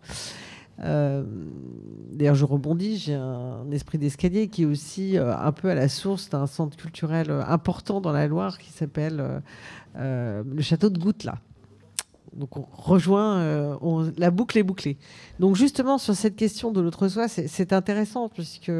D'ailleurs, 0.78 2.37
je 2.37 2.44
rebondis, 2.44 2.98
j'ai 2.98 3.14
un 3.14 3.68
esprit 3.72 3.98
d'escalier 3.98 4.46
qui 4.46 4.62
est 4.62 4.66
aussi 4.66 5.16
un 5.18 5.50
peu 5.50 5.70
à 5.70 5.74
la 5.74 5.88
source 5.88 6.30
d'un 6.30 6.46
centre 6.46 6.76
culturel 6.76 7.32
important 7.48 8.00
dans 8.00 8.12
la 8.12 8.28
Loire 8.28 8.58
qui 8.58 8.70
s'appelle 8.70 9.42
le 9.96 10.62
château 10.62 10.88
de 10.88 10.98
Goutelas. 11.00 11.38
Donc 12.34 12.56
on 12.56 12.66
rejoint, 12.72 13.38
euh, 13.38 14.10
la 14.16 14.30
boucle 14.30 14.58
est 14.58 14.62
bouclée. 14.62 14.96
Donc 15.40 15.56
justement 15.56 15.98
sur 15.98 16.14
cette 16.14 16.36
question 16.36 16.72
de 16.72 16.80
l'autre 16.80 17.08
soi, 17.08 17.28
c'est- 17.28 17.72
intéressant 17.72 18.28
puisque 18.28 18.72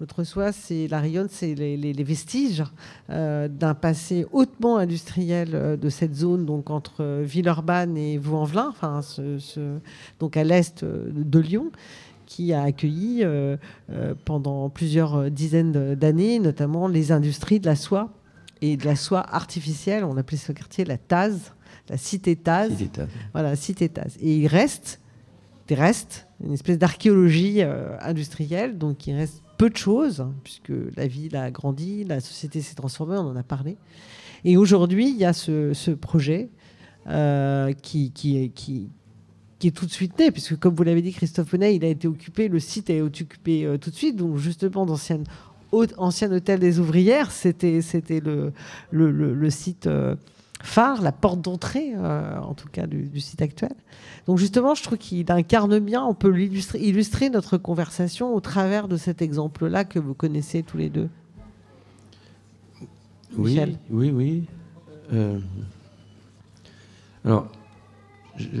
l'autre 0.00 0.24
soi, 0.24 0.52
c'est 0.52 0.88
la 0.88 1.00
rayonne, 1.00 1.28
c'est 1.30 1.54
les, 1.54 2.02
vestiges 2.02 2.64
euh, 3.10 3.48
d'un 3.48 3.74
passé 3.74 4.26
hautement 4.32 4.78
industriel 4.78 5.50
euh, 5.54 5.76
de 5.76 5.88
cette 5.88 6.14
zone, 6.14 6.46
donc 6.46 6.70
entre 6.70 7.22
Villeurbanne 7.22 7.96
et 7.96 8.18
Vaux-en-Velin, 8.18 8.68
enfin, 8.68 9.00
donc 10.20 10.36
à 10.36 10.44
l'est 10.44 10.84
de 10.84 11.38
Lyon, 11.38 11.70
qui 12.26 12.52
a 12.54 12.62
accueilli 12.62 13.22
pendant 14.24 14.70
plusieurs 14.70 15.30
dizaines 15.30 15.94
d'années, 15.94 16.38
notamment 16.38 16.88
les 16.88 17.12
industries 17.12 17.60
de 17.60 17.66
la 17.66 17.76
soie 17.76 18.10
et 18.64 18.76
de 18.76 18.84
la 18.84 18.96
soie 18.96 19.20
artificielle. 19.34 20.04
On 20.04 20.16
appelait 20.16 20.38
ce 20.38 20.52
quartier 20.52 20.84
la 20.84 20.98
Taz, 20.98 21.52
la 21.88 21.96
cité 21.96 22.36
Taz. 22.36 22.80
Étages. 22.80 23.08
Voilà, 23.32 23.56
cité 23.56 23.88
Taz. 23.88 24.16
Et 24.20 24.36
il 24.36 24.46
reste 24.46 25.00
des 25.68 25.74
restes, 25.74 26.26
une 26.42 26.52
espèce 26.52 26.78
d'archéologie 26.78 27.62
euh, 27.62 27.96
industrielle, 28.00 28.76
donc 28.76 29.06
il 29.06 29.14
reste 29.14 29.42
peu 29.56 29.70
de 29.70 29.76
choses, 29.76 30.20
hein, 30.20 30.34
puisque 30.44 30.72
la 30.96 31.06
ville 31.06 31.36
a 31.36 31.50
grandi, 31.50 32.04
la 32.04 32.20
société 32.20 32.60
s'est 32.60 32.74
transformée, 32.74 33.16
on 33.16 33.28
en 33.28 33.36
a 33.36 33.42
parlé. 33.42 33.76
Et 34.44 34.56
aujourd'hui, 34.56 35.08
il 35.08 35.16
y 35.16 35.24
a 35.24 35.32
ce, 35.32 35.72
ce 35.72 35.90
projet 35.90 36.50
euh, 37.06 37.72
qui, 37.72 38.12
qui, 38.12 38.36
est, 38.36 38.48
qui, 38.48 38.90
qui 39.58 39.68
est 39.68 39.70
tout 39.70 39.86
de 39.86 39.90
suite 39.90 40.18
né, 40.18 40.30
puisque 40.30 40.58
comme 40.58 40.74
vous 40.74 40.82
l'avez 40.82 41.00
dit, 41.00 41.12
Christophe 41.12 41.54
Honnet, 41.54 41.74
il 41.76 41.84
a 41.84 41.88
été 41.88 42.08
occupé, 42.08 42.48
le 42.48 42.60
site 42.60 42.90
a 42.90 42.94
été 42.94 43.02
occupé 43.02 43.64
euh, 43.64 43.78
tout 43.78 43.90
de 43.90 43.94
suite, 43.94 44.16
donc 44.16 44.36
justement 44.36 44.84
d'anciennes 44.84 45.24
ancien 45.98 46.30
hôtel 46.32 46.60
des 46.60 46.78
ouvrières, 46.78 47.30
c'était 47.30 47.80
le, 48.20 48.52
le, 48.90 49.10
le- 49.10 49.34
le 49.34 49.50
site 49.50 49.86
euh, 49.86 50.16
phare, 50.62 51.02
la 51.02 51.12
porte 51.12 51.40
d'entrée, 51.40 51.92
en 51.96 52.54
tout 52.54 52.68
cas 52.68 52.86
du, 52.86 53.20
site 53.20 53.42
actuel. 53.42 53.74
Donc 54.26 54.38
justement, 54.38 54.74
je 54.74 54.82
trouve 54.82 54.96
qu'il 54.98 55.30
incarne 55.30 55.78
bien, 55.78 56.02
on 56.02 56.14
peut 56.14 56.40
illustrer, 56.40 56.78
illustrer 56.80 57.28
notre 57.28 57.58
conversation 57.58 58.34
au 58.34 58.40
travers 58.40 58.88
de 58.88 58.96
cet 58.96 59.20
exemple-là 59.20 59.84
que 59.84 59.98
vous 59.98 60.14
connaissez 60.14 60.62
tous 60.62 60.78
les 60.78 60.88
deux. 60.88 61.08
Oui, 63.36 63.76
oui, 63.90 64.10
oui. 64.10 64.44
alors, 67.24 67.48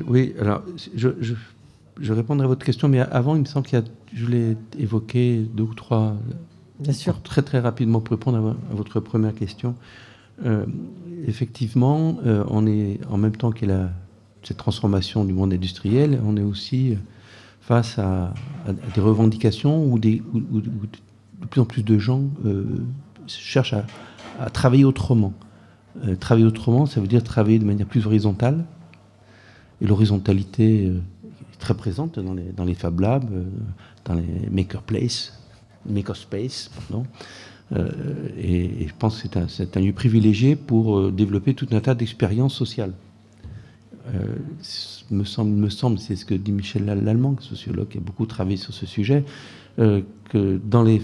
oui, 0.06 0.34
alors, 0.40 0.62
je, 0.94 1.08
je, 1.20 2.12
répondrai 2.12 2.44
à 2.44 2.48
votre 2.48 2.64
question, 2.66 2.88
mais 2.88 3.00
avant, 3.00 3.34
il 3.36 3.40
me 3.40 3.46
semble 3.46 3.66
qu'il 3.66 3.78
y 3.78 3.82
a, 3.82 3.84
je 4.12 4.24
voulais 4.24 4.56
évoquer 4.78 5.38
deux 5.54 5.64
ou 5.64 5.74
trois. 5.74 6.16
Bien 6.80 6.92
sûr. 6.92 7.22
Très, 7.22 7.42
très 7.42 7.60
rapidement 7.60 8.00
pour 8.00 8.16
répondre 8.16 8.56
à, 8.70 8.74
votre 8.74 9.00
première 9.00 9.34
question. 9.34 9.74
Euh, 10.44 10.66
effectivement, 11.26 12.18
euh, 12.26 12.44
on 12.48 12.66
est, 12.66 12.98
en 13.08 13.16
même 13.16 13.36
temps 13.36 13.52
qu'il 13.52 13.68
y 13.68 13.72
a 13.72 13.90
cette 14.42 14.56
transformation 14.56 15.24
du 15.24 15.32
monde 15.32 15.52
industriel, 15.52 16.20
on 16.24 16.36
est 16.36 16.42
aussi 16.42 16.98
face 17.60 17.98
à, 17.98 18.34
des 18.94 19.00
revendications 19.00 19.84
où, 19.86 19.98
de 19.98 20.20
plus 21.48 21.60
en 21.60 21.64
plus 21.64 21.82
de 21.82 21.98
gens 21.98 22.22
euh, 22.44 22.64
cherchent 23.26 23.74
à, 23.74 24.50
travailler 24.50 24.84
autrement. 24.84 25.32
travailler 26.20 26.44
autrement, 26.44 26.86
ça 26.86 27.00
veut 27.00 27.06
dire 27.06 27.22
travailler 27.22 27.58
de 27.58 27.64
manière 27.64 27.86
plus 27.86 28.04
horizontale, 28.04 28.66
et 29.80 29.86
l'horizontalité 29.86 30.86
euh, 30.86 31.00
est 31.52 31.58
très 31.58 31.74
présente 31.74 32.18
dans 32.18 32.34
les, 32.34 32.52
dans 32.56 32.64
les 32.64 32.74
Fab 32.74 33.00
Labs, 33.00 33.28
euh, 33.32 33.44
dans 34.04 34.14
les 34.14 34.48
Makerplace, 34.50 35.38
Makerspace, 35.88 36.70
pardon. 36.74 37.06
Euh, 37.72 37.88
et, 38.38 38.88
je 38.88 38.94
pense 38.98 39.22
que 39.22 39.28
c'est 39.48 39.76
un, 39.76 39.80
lieu 39.80 39.92
privilégié 39.92 40.56
pour 40.56 41.10
développer 41.10 41.54
tout 41.54 41.68
un 41.72 41.80
tas 41.80 41.94
d'expériences 41.94 42.54
sociales. 42.54 42.92
semble, 45.24 45.50
me 45.50 45.70
semble 45.70 45.98
c'est 45.98 46.16
ce 46.16 46.24
que 46.24 46.34
dit 46.34 46.52
Michel 46.52 46.84
Lallemand, 46.84 47.36
sociologue 47.40 47.88
qui 47.88 47.98
a 47.98 48.00
beaucoup 48.00 48.26
travaillé 48.26 48.56
sur 48.56 48.74
ce 48.74 48.86
sujet, 48.86 49.24
que 49.76 50.60
dans 50.62 50.82
les, 50.82 51.02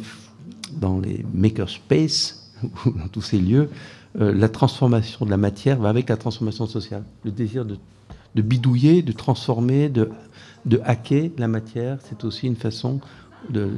dans 0.77 1.01
les 1.01 1.25
makerspace, 1.33 2.53
dans 2.85 3.09
tous 3.11 3.23
ces 3.23 3.38
lieux, 3.38 3.71
la 4.19 4.49
transformation 4.49 5.25
de 5.25 5.31
la 5.31 5.38
matière 5.38 5.79
va 5.79 5.88
avec 5.88 6.09
la 6.09 6.16
transformation 6.16 6.66
sociale. 6.66 7.05
Le 7.25 7.31
désir 7.31 7.64
de 7.64 8.43
bidouiller, 8.43 9.03
de 9.03 9.12
transformer, 9.12 9.88
de 9.88 10.81
hacker 10.85 11.31
la 11.38 11.49
matière. 11.49 11.99
C'est 12.09 12.25
aussi 12.25 12.47
une 12.47 12.57
façon 12.57 13.01
de. 13.49 13.71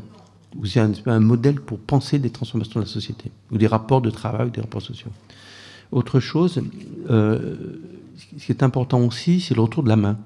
C'est 0.65 0.81
un, 1.07 1.21
modèle 1.21 1.61
pour 1.61 1.79
penser 1.79 2.19
des 2.19 2.31
transformations 2.31 2.81
de 2.81 2.85
la 2.85 2.91
société, 2.91 3.31
ou 3.51 3.59
des 3.59 3.67
rapports 3.67 4.01
de 4.01 4.11
travail, 4.11 4.51
des 4.51 4.61
rapports 4.61 4.83
sociaux. 4.83 5.11
Autre 5.91 6.21
chose, 6.21 6.63
euh, 7.11 7.57
ce 8.17 8.47
qui 8.47 8.53
est 8.53 8.63
important 8.63 9.01
aussi, 9.01 9.41
c'est 9.41 9.55
le 9.55 9.61
retour 9.61 9.83
de 9.83 9.89
la 9.89 9.97
main. 9.97 10.19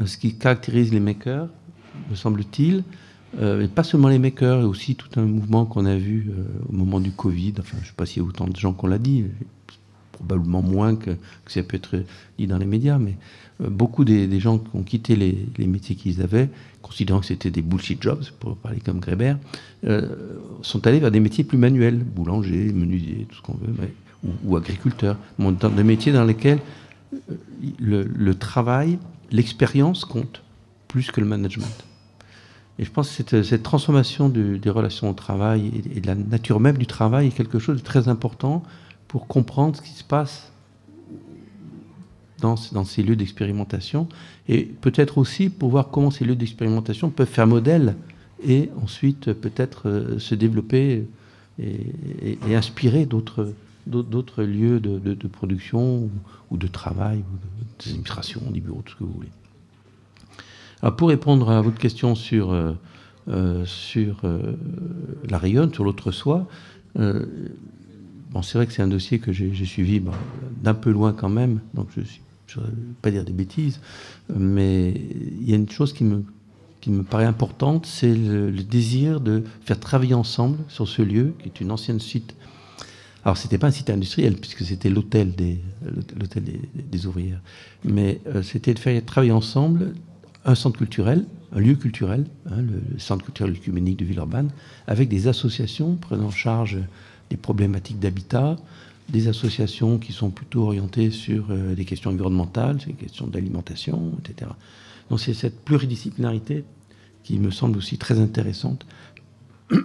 Euh, 0.00 0.06
ce 0.06 0.16
qui 0.16 0.36
caractérise 0.36 0.92
les 0.92 1.00
makers, 1.00 1.48
me 2.10 2.14
semble-t-il, 2.14 2.84
euh, 3.38 3.62
et 3.62 3.68
pas 3.68 3.84
seulement 3.84 4.08
les 4.08 4.18
makers, 4.18 4.60
et 4.60 4.64
aussi 4.64 4.96
tout 4.96 5.08
un 5.20 5.24
mouvement 5.24 5.66
qu'on 5.66 5.86
a 5.86 5.96
vu 5.96 6.30
au 6.68 6.72
moment 6.72 7.00
du 7.00 7.12
Covid. 7.12 7.54
Enfin, 7.58 7.76
je 7.78 7.82
ne 7.82 7.86
sais 7.86 7.94
pas 7.96 8.06
s'il 8.06 8.22
y 8.22 8.24
a 8.24 8.28
autant 8.28 8.46
de 8.46 8.56
gens 8.56 8.72
qu'on 8.72 8.86
l'a 8.86 8.98
dit, 8.98 9.24
probablement 10.12 10.62
moins 10.62 10.94
que, 10.96 11.10
ça 11.46 11.62
peut 11.62 11.76
être 11.76 12.04
dit 12.38 12.46
dans 12.46 12.58
les 12.58 12.66
médias, 12.66 12.98
mais 12.98 13.16
beaucoup 13.60 14.04
des, 14.04 14.40
gens 14.40 14.58
qui 14.58 14.70
ont 14.74 14.82
quitté 14.82 15.16
les, 15.16 15.66
métiers 15.66 15.96
qu'ils 15.96 16.22
avaient, 16.22 16.48
considérant 16.92 17.20
que 17.20 17.26
c'était 17.26 17.50
des 17.50 17.62
bullshit 17.62 18.02
jobs, 18.02 18.22
pour 18.38 18.54
parler 18.56 18.80
comme 18.80 19.00
Grébert, 19.00 19.38
euh, 19.84 20.08
sont 20.60 20.86
allés 20.86 21.00
vers 21.00 21.10
des 21.10 21.20
métiers 21.20 21.42
plus 21.42 21.56
manuels, 21.56 21.96
boulanger, 21.96 22.70
menuisier, 22.70 23.26
tout 23.30 23.36
ce 23.36 23.42
qu'on 23.42 23.54
veut, 23.54 23.74
ou, 24.22 24.30
ou, 24.44 24.56
agriculteur, 24.56 25.16
dans 25.38 25.70
des 25.70 25.84
métiers 25.84 26.12
dans 26.12 26.24
lesquels 26.24 26.60
euh, 27.14 28.04
le, 28.14 28.34
travail, 28.34 28.98
l'expérience 29.30 30.04
compte 30.04 30.42
plus 30.86 31.10
que 31.10 31.20
le 31.22 31.26
management. 31.26 31.84
Et 32.78 32.84
je 32.84 32.90
pense 32.90 33.08
que 33.08 33.14
cette, 33.14 33.42
cette 33.42 33.62
transformation 33.62 34.28
des 34.28 34.70
relations 34.70 35.08
au 35.08 35.14
travail 35.14 35.72
et, 35.74 35.96
et, 35.96 36.00
de 36.00 36.06
la 36.06 36.14
nature 36.14 36.60
même 36.60 36.76
du 36.76 36.86
travail 36.86 37.28
est 37.28 37.36
quelque 37.36 37.58
chose 37.58 37.78
de 37.78 37.82
très 37.82 38.08
important 38.08 38.62
pour 39.08 39.26
comprendre 39.26 39.76
ce 39.76 39.82
qui 39.82 39.92
se 39.92 40.04
passe 40.04 40.51
dans, 42.42 42.56
dans 42.72 42.84
ces 42.84 43.02
lieux 43.02 43.16
d'expérimentation 43.16 44.08
et 44.48 44.64
peut-être 44.64 45.16
aussi 45.16 45.48
pour 45.48 45.70
voir 45.70 45.88
comment 45.88 46.10
ces 46.10 46.26
lieux 46.26 46.36
d'expérimentation 46.36 47.08
peuvent 47.08 47.26
faire 47.26 47.46
modèle 47.46 47.96
et 48.44 48.70
ensuite 48.82 49.32
peut-être 49.32 49.88
euh, 49.88 50.18
se 50.18 50.34
développer 50.34 51.06
et, 51.58 52.54
inspirer 52.54 53.06
d'autres 53.06 53.54
d'autres 53.86 54.44
lieux 54.44 54.78
de, 54.78 55.26
production 55.26 56.08
ou, 56.52 56.56
de 56.56 56.68
travail, 56.68 57.18
ou 57.18 57.36
d'administration, 57.80 58.40
des 58.52 58.60
bureaux, 58.60 58.80
tout 58.84 58.92
ce 58.92 58.98
que 58.98 59.02
vous 59.02 59.12
voulez. 59.12 60.92
Pour 60.96 61.08
répondre 61.08 61.50
à 61.50 61.60
votre 61.60 61.78
question 61.78 62.14
sur, 62.14 62.52
euh, 62.52 62.74
euh, 63.26 63.64
sur 63.66 64.22
la 65.28 65.36
rayonne, 65.36 65.74
sur 65.74 65.82
l'autre 65.82 66.12
soi, 66.12 66.46
c'est 66.94 68.54
vrai 68.54 68.68
que 68.68 68.72
c'est 68.72 68.82
un 68.82 68.88
dossier 68.88 69.18
que 69.18 69.32
j'ai 69.32 69.64
suivi 69.64 70.00
d'un 70.62 70.74
peu 70.74 70.92
loin 70.92 71.12
quand 71.12 71.28
même, 71.28 71.58
donc 71.74 71.88
je 71.96 72.02
ne 72.60 72.66
vais 72.66 72.72
pas 73.00 73.10
dire 73.10 73.24
des 73.24 73.32
bêtises, 73.32 73.80
mais 74.34 74.90
il 75.40 75.48
y 75.48 75.52
a 75.52 75.56
une 75.56 75.70
chose 75.70 75.92
qui 75.92 76.04
me, 76.04 76.24
qui 76.80 76.90
me 76.90 77.04
paraît 77.04 77.26
importante, 77.26 77.86
c'est 77.86 78.14
le, 78.14 78.50
désir 78.50 79.20
de 79.20 79.44
faire 79.64 79.78
travailler 79.78 80.14
ensemble 80.14 80.58
sur 80.68 80.88
ce 80.88 81.02
lieu, 81.02 81.34
qui 81.38 81.48
est 81.48 81.60
une 81.60 81.70
ancienne 81.70 82.00
site. 82.00 82.34
Alors, 83.24 83.36
ce 83.36 83.44
n'était 83.44 83.58
pas 83.58 83.68
un 83.68 83.72
site 83.72 83.88
industriel, 83.88 84.36
puisque 84.36 84.64
c'était 84.64 84.90
l'hôtel 84.90 85.32
des, 85.32 85.60
des, 86.90 87.06
ouvrières, 87.06 87.40
mais 87.84 88.20
euh, 88.26 88.42
c'était 88.42 88.74
de 88.74 88.80
faire 88.80 89.04
travailler 89.04 89.32
ensemble 89.32 89.94
un 90.44 90.56
centre 90.56 90.76
culturel, 90.76 91.24
un 91.54 91.60
lieu 91.60 91.76
culturel, 91.76 92.26
hein, 92.50 92.62
le, 92.62 92.98
centre 92.98 93.24
culturel 93.24 93.52
œcuménique 93.52 93.98
de 93.98 94.04
Villeurbanne, 94.04 94.50
avec 94.88 95.08
des 95.08 95.28
associations 95.28 95.94
prenant 95.94 96.26
en 96.26 96.30
charge 96.30 96.78
des 97.30 97.36
problématiques 97.36 98.00
d'habitat, 98.00 98.56
des 99.12 99.28
associations 99.28 99.98
qui 99.98 100.12
sont 100.12 100.30
plutôt 100.30 100.64
orientées 100.64 101.10
sur 101.10 101.46
euh, 101.50 101.74
des 101.74 101.84
questions 101.84 102.10
environnementales, 102.10 102.78
des 102.78 102.94
questions 102.94 103.26
d'alimentation, 103.26 104.12
etc. 104.18 104.50
Donc 105.10 105.20
c'est 105.20 105.34
cette 105.34 105.64
pluridisciplinarité 105.64 106.64
qui 107.22 107.38
me 107.38 107.50
semble 107.50 107.78
aussi 107.78 107.98
très 107.98 108.18
intéressante 108.18 108.86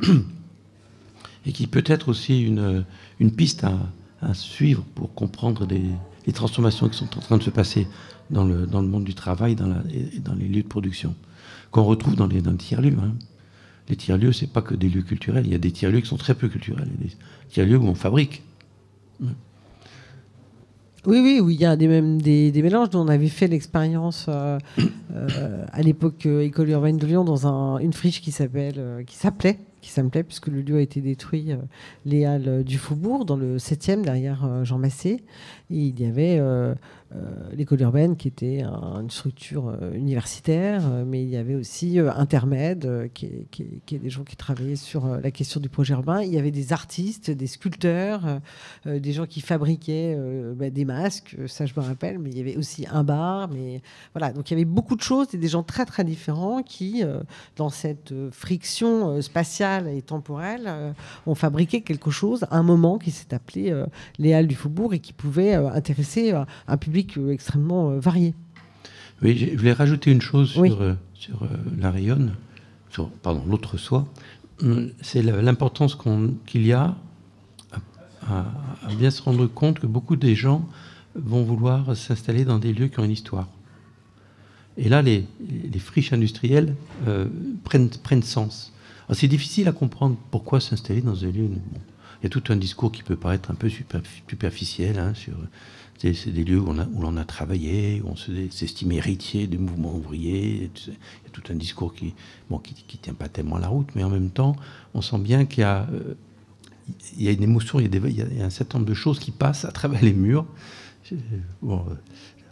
et 1.46 1.52
qui 1.52 1.68
peut 1.68 1.84
être 1.86 2.10
aussi 2.10 2.42
une, 2.42 2.86
une 3.20 3.32
piste 3.32 3.64
à, 3.64 4.34
suivre 4.34 4.84
pour 4.96 5.14
comprendre 5.14 5.68
des, 5.68 5.84
les 6.26 6.34
transformations 6.34 6.90
qui 6.90 6.98
sont 6.98 7.18
en 7.18 7.22
train 7.22 7.38
de 7.38 7.44
se 7.44 7.52
passer 7.52 7.88
dans 8.32 8.46
le, 8.46 8.66
dans 8.66 8.82
le 8.82 8.88
monde 8.88 9.04
du 9.04 9.14
travail 9.14 9.56
dans 9.56 9.68
la, 9.68 9.84
et 9.94 10.20
dans 10.20 10.34
les 10.34 10.48
lieux 10.48 10.64
de 10.64 10.68
production, 10.68 11.14
qu'on 11.70 11.84
retrouve 11.84 12.16
dans 12.16 12.26
les, 12.26 12.42
dans 12.42 12.52
les 12.52 12.58
tiers-lieux. 12.58 12.98
Hein 13.00 13.14
les 13.90 13.96
tiers-lieux, 13.96 14.34
c'est 14.34 14.52
pas 14.52 14.62
que 14.62 14.76
des 14.76 14.90
lieux 14.90 15.02
culturels. 15.02 15.46
Il 15.46 15.52
y 15.52 15.56
a 15.56 15.60
des 15.60 15.72
tiers-lieux 15.72 16.02
qui 16.02 16.08
sont 16.08 16.18
très 16.18 16.36
peu 16.36 16.50
culturels. 16.50 16.90
Il 17.00 17.06
y 17.06 17.08
a 17.08 17.10
des 17.10 17.18
tiers-lieux 17.50 17.78
où 17.78 17.88
on 17.88 17.96
fabrique. 17.96 18.44
Oui, 21.08 21.22
oui, 21.22 21.40
où 21.40 21.50
il 21.50 21.60
y 21.60 21.66
a 21.66 21.78
des, 21.78 21.88
même 21.88 22.22
des, 22.22 22.52
mélanges. 22.62 22.90
dont 22.90 23.06
on 23.06 23.08
avait 23.08 23.30
fait 23.30 23.48
l'expérience 23.48 24.26
euh, 24.28 24.60
euh, 25.14 25.66
à 25.72 25.82
l'époque 25.82 26.26
euh, 26.26 26.42
École 26.42 26.70
urbaine 26.70 26.98
de 26.98 27.08
Lyon 27.08 27.24
dans 27.24 27.48
une 27.78 27.94
friche 27.94 28.22
qui 28.22 28.32
qui 28.32 29.16
s'appelait 29.16 29.58
qui 29.82 29.92
s'appelait, 29.92 30.24
puisque 30.24 30.48
le 30.48 30.62
lieu 30.62 30.78
a 30.78 30.82
été 30.82 31.02
détruit, 31.02 31.54
les 32.06 32.26
Halles 32.26 32.64
du 32.64 32.78
Faubourg, 32.78 33.26
dans 33.26 33.36
le 33.38 33.58
7e, 33.58 34.02
derrière 34.02 34.66
Jean 34.66 34.78
Massé. 34.78 35.24
Et 35.70 35.78
il 35.78 36.00
y 36.00 36.06
avait 36.06 36.40
euh, 37.16 37.22
l'école 37.54 37.80
urbaine 37.82 38.18
qui 38.18 38.28
était 38.28 38.64
une 38.64 39.10
structure 39.10 39.70
euh, 39.70 39.94
universitaire, 39.94 40.82
euh, 40.86 41.06
mais 41.08 41.24
il 41.24 41.30
y 41.30 41.38
avait 41.38 41.56
aussi 41.56 42.00
Intermède, 42.00 43.10
qui 43.14 43.28
est, 43.28 43.98
des 43.98 44.10
gens 44.10 44.24
qui 44.24 44.36
travaillaient 44.36 44.76
sur 44.76 45.08
la 45.08 45.32
question 45.32 45.62
du 45.62 45.70
projet 45.70 45.94
urbain. 45.94 46.22
Il 46.22 46.34
y 46.34 46.38
avait 46.38 46.52
des 46.52 46.74
artistes, 46.74 47.32
des 47.32 47.48
sculpteurs, 47.48 48.42
des 48.86 49.14
gens 49.14 49.26
qui 49.26 49.42
fabriquaient 49.42 50.18
bah, 50.56 50.70
des 50.70 50.86
masques, 50.86 51.38
ça 51.48 51.66
je 51.66 51.74
me 51.78 51.84
rappelle, 51.84 52.20
mais 52.20 52.30
il 52.30 52.38
y 52.38 52.42
avait 52.42 52.58
aussi 52.58 52.86
un 52.92 53.04
bar. 53.04 53.50
Mais 53.50 53.82
voilà, 54.14 54.34
donc 54.34 54.50
il 54.50 54.54
y 54.54 54.58
avait 54.58 54.66
beaucoup 54.66 54.96
de 54.96 55.02
choses 55.02 55.30
des 55.30 55.48
gens 55.48 55.64
très 55.64 55.86
très 55.86 56.04
différents 56.04 56.62
qui, 56.64 57.04
dans 57.56 57.70
cette 57.70 58.14
friction 58.32 59.22
spatiale 59.22 59.67
et 59.88 60.02
temporelle, 60.02 60.94
ont 61.26 61.36
fabriqué 61.36 61.82
quelque 61.82 62.12
chose, 62.12 62.46
un 62.52 62.64
moment 62.64 62.98
qui 62.98 63.12
s'est 63.12 63.34
appelé 63.34 63.74
les 64.18 64.34
Halles 64.34 64.48
du 64.48 64.56
Faubourg 64.56 64.94
et 64.94 65.00
qui 65.00 65.14
pouvait 65.14 65.54
intéresser 65.54 66.34
un 66.68 66.78
public 66.78 67.18
euh, 67.18 67.32
extrêmement 67.32 67.92
euh, 67.92 68.00
varié. 68.00 68.34
Oui, 69.22 69.38
je 69.38 69.58
voulais 69.58 69.74
rajouter 69.74 70.12
une 70.12 70.22
chose 70.22 70.52
sur, 70.52 70.82
euh, 70.82 70.94
sur 71.14 71.48
la 71.78 71.92
rayonne, 71.92 72.36
sur 72.90 73.10
pardon, 73.10 73.44
l'autre 73.48 73.78
soi. 73.78 74.08
Hum, 74.62 74.92
c'est 75.02 75.22
l'importance 75.22 75.98
qu'il 76.46 76.66
y 76.66 76.74
a 76.74 76.96
à, 78.28 78.46
bien 78.98 79.12
se 79.12 79.22
rendre 79.22 79.48
compte 79.48 79.80
que 79.80 79.88
beaucoup 79.88 80.16
des 80.16 80.36
gens 80.36 80.68
vont 81.16 81.44
vouloir 81.44 81.96
s'installer 81.96 82.46
dans 82.46 82.60
des 82.60 82.74
lieux 82.74 82.88
qui 82.88 83.00
ont 83.00 83.04
une 83.04 83.12
histoire. 83.12 83.48
Et 84.78 84.90
là, 84.90 85.02
les, 85.02 85.26
les 85.40 85.80
friches 85.80 86.14
industrielles 86.14 86.76
prennent, 87.64 87.90
prennent 87.90 88.24
sens. 88.24 88.74
C'est 89.14 89.28
difficile 89.28 89.68
à 89.68 89.72
comprendre 89.72 90.18
pourquoi 90.32 90.60
s'installer 90.60 91.02
dans 91.02 91.24
un 91.24 91.28
lieu. 91.28 91.50
il 91.50 92.24
y 92.24 92.26
a 92.26 92.30
tout 92.30 92.44
un 92.50 92.58
discours 92.58 92.92
qui 92.92 93.04
peut 93.04 93.16
paraître 93.16 93.52
un 93.52 93.56
peu 93.56 93.70
superficiel 93.70 95.00
hein, 95.00 95.14
sur 95.14 95.36
c'est 96.00 96.32
des 96.32 96.44
lieux 96.44 96.60
où 96.60 96.74
l'on 96.74 97.18
a, 97.18 97.26
travaillé, 97.26 98.02
où 98.04 98.10
on 98.10 98.16
s'estime 98.16 98.92
héritier 98.92 99.48
des 99.48 99.58
mouvements 99.58 99.96
ouvriers. 99.96 100.70
Il 100.86 100.94
y 100.94 101.28
a 101.28 101.30
tout 101.32 101.42
un 101.50 101.56
discours 101.56 101.94
qui 101.94 102.14
ne 102.52 102.58
qui, 102.60 102.98
tient 102.98 103.14
pas 103.14 103.30
tellement 103.30 103.58
la 103.58 103.68
route, 103.68 103.90
mais 103.96 104.04
en 104.04 104.10
même 104.10 104.30
temps, 104.30 104.56
on 104.94 105.02
sent 105.02 105.18
bien 105.18 105.46
qu'il 105.46 105.62
y 105.62 105.64
a, 105.64 105.88
euh, 105.92 106.14
y 107.18 107.28
a 107.28 107.32
une 107.32 107.42
émotion, 107.42 107.80
il 107.80 107.94
y 107.94 108.22
a, 108.22 108.44
a 108.44 108.46
un 108.46 108.50
certain 108.52 108.78
nombre 108.78 108.90
de 108.90 108.94
choses 108.94 109.20
qui 109.20 109.32
passent 109.32 109.66
à 109.66 109.72
travers 109.72 110.04
les 110.04 110.14
murs. 110.14 110.46
Bon, 111.62 111.84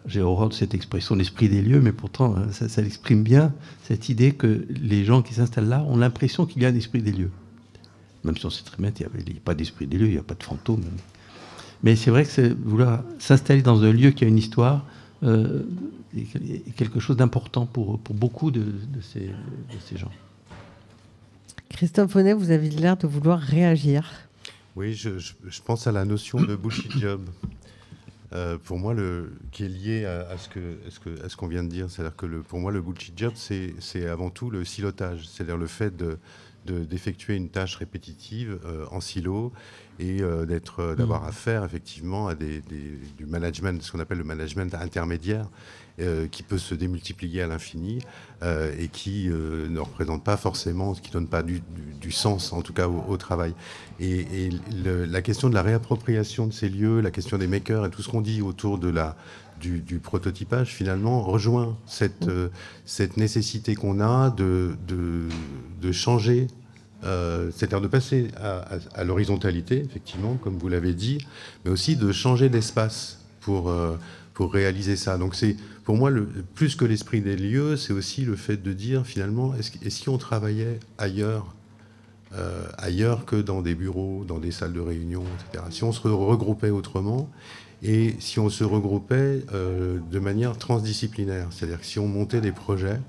j'ai 0.08 0.22
horreur 0.22 0.50
de 0.50 0.54
cette 0.54 0.74
expression 0.74 1.15
l'esprit 1.15 1.50
des 1.50 1.62
lieux, 1.62 1.82
mais 1.82 1.91
pourtant, 1.91 2.36
hein, 2.36 2.52
ça, 2.52 2.70
ça, 2.70 2.82
exprime 2.82 3.24
bien 3.24 3.54
cette 3.84 4.10
idée 4.10 4.32
que 4.32 4.65
les 4.70 5.04
gens 5.04 5.22
qui 5.22 5.34
s'installent 5.34 5.68
là 5.68 5.84
ont 5.84 5.98
l'impression 5.98 6.46
qu'il 6.46 6.62
y 6.62 6.65
a 6.65 6.70
un 6.70 6.76
esprit 6.76 7.02
des 7.02 7.12
lieux. 7.12 7.32
Même 8.24 8.38
si 8.38 8.46
on 8.46 8.50
sait 8.50 8.63
très 8.63 8.78
bien 8.78 8.91
qu'il 8.91 9.08
n'y 9.08 9.38
a, 9.38 9.39
pas 9.44 9.54
d'esprit 9.54 9.86
des 9.86 9.98
lieux, 9.98 10.08
il 10.08 10.13
n'y 10.13 10.18
a 10.18 10.24
pas 10.24 10.34
de 10.34 10.44
fantômes. 10.44 10.84
Mais 11.84 11.96
c'est 11.96 12.10
vrai 12.10 12.26
que 12.26 12.56
vouloir 12.63 13.04
s'installer 13.20 13.62
dans 13.62 13.84
un 13.84 13.91
lieu 13.91 14.12
qui 14.12 14.24
a 14.24 14.28
une 14.28 14.38
histoire 14.38 14.84
euh, 15.24 15.62
est 16.18 16.76
quelque 16.76 17.00
chose 17.00 17.18
d'important 17.18 17.65
pour, 17.65 18.00
pour 18.00 18.15
beaucoup 18.15 18.50
de, 18.50 18.65
ces, 19.02 19.20
de, 19.20 19.80
ces, 19.88 19.98
gens. 19.98 20.12
Christophe 21.70 22.15
Honnet, 22.15 22.34
vous 22.34 22.52
avez 22.52 22.70
l'air 22.70 22.98
de 22.98 23.06
vouloir 23.06 23.39
réagir. 23.39 24.12
Oui, 24.76 24.94
je, 24.94 25.20
je, 25.20 25.62
pense 25.63 25.88
à 25.88 25.91
la 25.91 26.06
notion 26.06 26.41
de 26.41 26.56
bullshit 26.56 26.98
job. 26.98 27.22
Euh, 28.34 28.58
pour 28.58 28.78
moi, 28.78 28.94
le, 28.94 29.34
qui 29.52 29.66
est 29.66 29.70
lié 29.70 30.06
à, 30.06 30.38
ce 30.38 30.50
que, 30.50 30.78
ce 30.90 31.36
qu'on 31.36 31.48
vient 31.48 31.64
de 31.64 31.70
dire. 31.70 31.90
C'est-à-dire 31.90 32.16
que 32.16 32.26
le, 32.26 32.42
pour 32.42 32.60
moi, 32.60 32.72
le 32.72 32.82
bullshit 32.82 33.18
job, 33.18 33.34
c'est 33.36 34.08
avant 34.08 34.30
tout 34.30 34.50
le 34.50 34.66
silotage. 34.66 35.28
C'est-à-dire 35.28 35.58
le 35.58 35.68
fait 35.68 35.96
de, 35.96 36.18
d'effectuer 36.66 37.36
une 37.36 37.50
tâche 37.50 37.76
répétitive 37.76 38.60
euh, 38.66 38.86
en 38.92 39.00
silo 39.00 39.54
et 40.00 40.22
euh, 40.22 40.46
d'être, 40.46 40.80
euh, 40.80 40.96
d'avoir 40.96 41.24
mm. 41.24 41.28
affaire 41.28 41.64
effectivement 41.64 42.28
à 42.28 42.36
des, 42.36 42.62
du 43.18 43.26
management, 43.26 43.82
ce 43.82 43.92
qu'on 43.92 44.00
appelle 44.00 44.18
le 44.18 44.24
management 44.24 44.74
intermédiaire, 44.76 45.48
qui 46.30 46.44
peut 46.44 46.58
se 46.58 46.76
démultiplier 46.76 47.42
à 47.42 47.48
l'infini 47.48 48.00
et 48.44 48.90
qui 48.90 49.30
ne 49.30 49.80
représente 49.80 50.26
pas 50.26 50.36
forcément, 50.36 50.94
qui 50.94 51.10
donne 51.10 51.30
pas 51.30 51.42
du, 51.42 51.62
sens, 52.12 52.52
en 52.52 52.62
tout 52.62 52.74
cas 52.74 52.90
au, 52.90 53.16
travail. 53.16 53.54
Et, 54.02 54.50
la 54.84 55.22
question 55.22 55.50
de 55.50 55.54
la 55.54 55.62
réappropriation 55.62 56.48
de 56.48 56.52
ces 56.52 56.68
lieux, 56.68 57.00
la 57.00 57.12
question 57.12 57.38
des 57.38 57.48
makers 57.48 57.86
et 57.86 57.90
tout 57.90 58.02
ce 58.02 58.10
qu'on 58.10 58.20
dit 58.20 58.42
autour 58.42 58.78
de 58.78 58.90
la 58.90 59.16
du, 59.60 60.00
prototypage, 60.00 60.74
finalement, 60.74 61.22
rejoint 61.22 61.78
cette, 61.86 62.28
euh, 62.28 62.50
cette 62.86 63.18
nécessité 63.18 63.76
qu'on 63.76 64.00
a 64.00 64.30
de, 64.30 64.76
de, 64.88 65.92
changer, 65.92 66.48
euh, 67.06 67.52
c'est-à-dire 67.52 67.82
de 67.82 67.88
passer 67.88 68.30
à, 68.38 69.04
l'horizontalité, 69.04 69.84
effectivement, 69.86 70.36
comme 70.36 70.58
vous 70.58 70.70
l'avez 70.70 70.94
dit, 70.94 71.20
mais 71.63 71.72
aussi 71.72 71.96
de 71.96 72.12
changer 72.12 72.50
d'espace 72.50 73.20
pour, 73.41 73.70
euh, 73.70 73.98
pour 74.34 74.54
réaliser 74.54 74.96
ça. 74.96 75.18
Donc 75.18 75.36
c'est, 75.36 75.56
pour 75.84 75.96
moi, 75.96 76.10
le, 76.10 76.26
plus 76.56 76.76
que 76.76 76.86
l'esprit 76.86 77.22
des 77.22 77.36
lieux, 77.36 77.78
c'est 77.78 77.94
aussi 77.94 78.26
le 78.26 78.36
fait 78.36 78.58
de 78.58 78.74
dire, 78.74 79.06
finalement, 79.06 79.54
est-ce, 79.56 79.72
et 79.84 79.89
si 79.89 80.10
on 80.10 80.18
travaillait 80.18 80.80
ailleurs 80.98 81.54
ailleurs 82.80 83.24
que 83.24 83.38
dans 83.38 83.62
des 83.62 83.76
bureaux, 83.76 84.26
dans 84.28 84.39
des 84.39 84.52
salles 84.52 84.74
de 84.74 84.82
réunion, 84.82 85.24
etc. 85.39 85.63
Si 85.70 85.86
on 85.86 85.94
se 85.94 86.06
regroupait 86.06 86.70
autrement, 86.70 87.30
et 87.84 88.15
si 88.20 88.39
on 88.39 88.50
se 88.50 88.63
regroupait 88.63 89.44
euh, 89.54 90.00
de 90.12 90.20
manière 90.20 90.58
transdisciplinaire, 90.58 91.48
c'est-à-dire 91.52 91.80
si 91.84 92.00
on 92.00 92.08
montait 92.08 92.41
des 92.41 92.52
projets, 92.52 93.00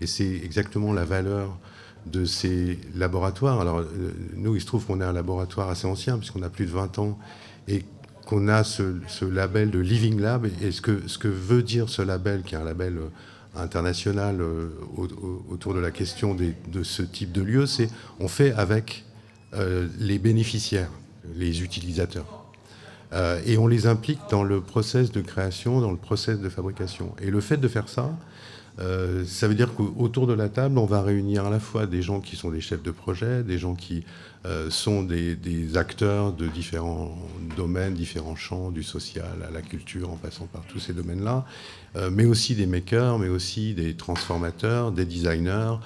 et 0.00 0.06
c'est 0.06 0.40
exactement 0.42 0.92
la 0.92 1.04
valeur 1.04 1.58
de 2.06 2.24
ces 2.24 2.78
laboratoires. 2.94 3.60
Alors 3.60 3.78
euh, 3.78 4.12
nous, 4.34 4.54
il 4.54 4.60
se 4.60 4.66
trouve 4.66 4.84
qu'on 4.86 5.00
est 5.00 5.04
un 5.04 5.12
laboratoire 5.12 5.68
assez 5.68 5.86
ancien, 5.86 6.18
puisqu'on 6.18 6.42
a 6.42 6.48
plus 6.50 6.66
de 6.66 6.70
20 6.70 6.98
ans, 6.98 7.18
et 7.68 7.84
qu'on 8.26 8.48
a 8.48 8.64
ce, 8.64 9.24
label 9.24 9.70
de 9.70 9.78
Living 9.78 10.20
Lab. 10.20 10.46
Et 10.62 10.72
ce 10.72 10.80
que, 10.80 11.06
ce 11.06 11.18
que 11.18 11.28
veut 11.28 11.62
dire 11.62 11.88
ce 11.88 12.02
label, 12.02 12.42
qui 12.42 12.54
est 12.54 12.58
un 12.58 12.64
label 12.64 12.98
euh, 12.98 13.08
international 13.58 14.42
autour 15.48 15.72
de 15.72 15.80
la 15.80 15.90
question 15.90 16.34
de 16.34 16.82
ce 16.82 17.02
type 17.02 17.32
de 17.32 17.40
lieu, 17.40 17.64
c'est 17.64 17.88
on 18.20 18.28
fait 18.28 18.52
avec 18.52 19.06
les 19.98 20.18
bénéficiaires, 20.18 20.90
les 21.34 21.62
utilisateurs. 21.62 22.46
Euh, 23.12 23.40
et 23.46 23.56
on 23.56 23.66
les 23.66 23.86
implique 23.86 24.18
dans 24.30 24.42
le 24.42 24.60
process 24.60 25.12
de 25.12 25.20
création, 25.20 25.80
dans 25.80 25.90
le 25.90 25.96
process 25.96 26.38
de 26.40 26.48
fabrication. 26.48 27.14
Et 27.20 27.30
le 27.30 27.40
fait 27.40 27.56
de 27.56 27.68
faire 27.68 27.88
ça, 27.88 28.10
euh, 28.78 29.24
ça 29.24 29.48
veut 29.48 29.54
dire 29.54 29.74
qu'autour 29.74 30.26
de 30.26 30.32
la 30.32 30.48
table, 30.48 30.78
on 30.78 30.86
va 30.86 31.02
réunir 31.02 31.46
à 31.46 31.50
la 31.50 31.60
fois 31.60 31.86
des 31.86 32.02
gens 32.02 32.20
qui 32.20 32.36
sont 32.36 32.50
des 32.50 32.60
chefs 32.60 32.82
de 32.82 32.90
projet, 32.90 33.42
des 33.42 33.58
gens 33.58 33.74
qui 33.74 34.04
euh, 34.44 34.68
sont 34.70 35.02
des, 35.02 35.76
acteurs 35.76 36.32
de 36.32 36.46
différents 36.46 37.16
domaines, 37.56 37.94
différents 37.94 38.36
champs, 38.36 38.70
du 38.70 38.82
social 38.82 39.46
à 39.46 39.50
la 39.50 39.62
culture, 39.62 40.10
en 40.10 40.16
passant 40.16 40.46
par 40.46 40.62
tous 40.66 40.78
ces 40.78 40.92
domaines-là, 40.92 41.44
mais 42.12 42.26
aussi 42.26 42.54
des 42.54 42.66
makers, 42.66 43.18
mais 43.18 43.28
aussi 43.28 43.72
des 43.72 43.94
transformateurs, 43.94 44.92
des 44.92 45.06
designers, 45.06 45.76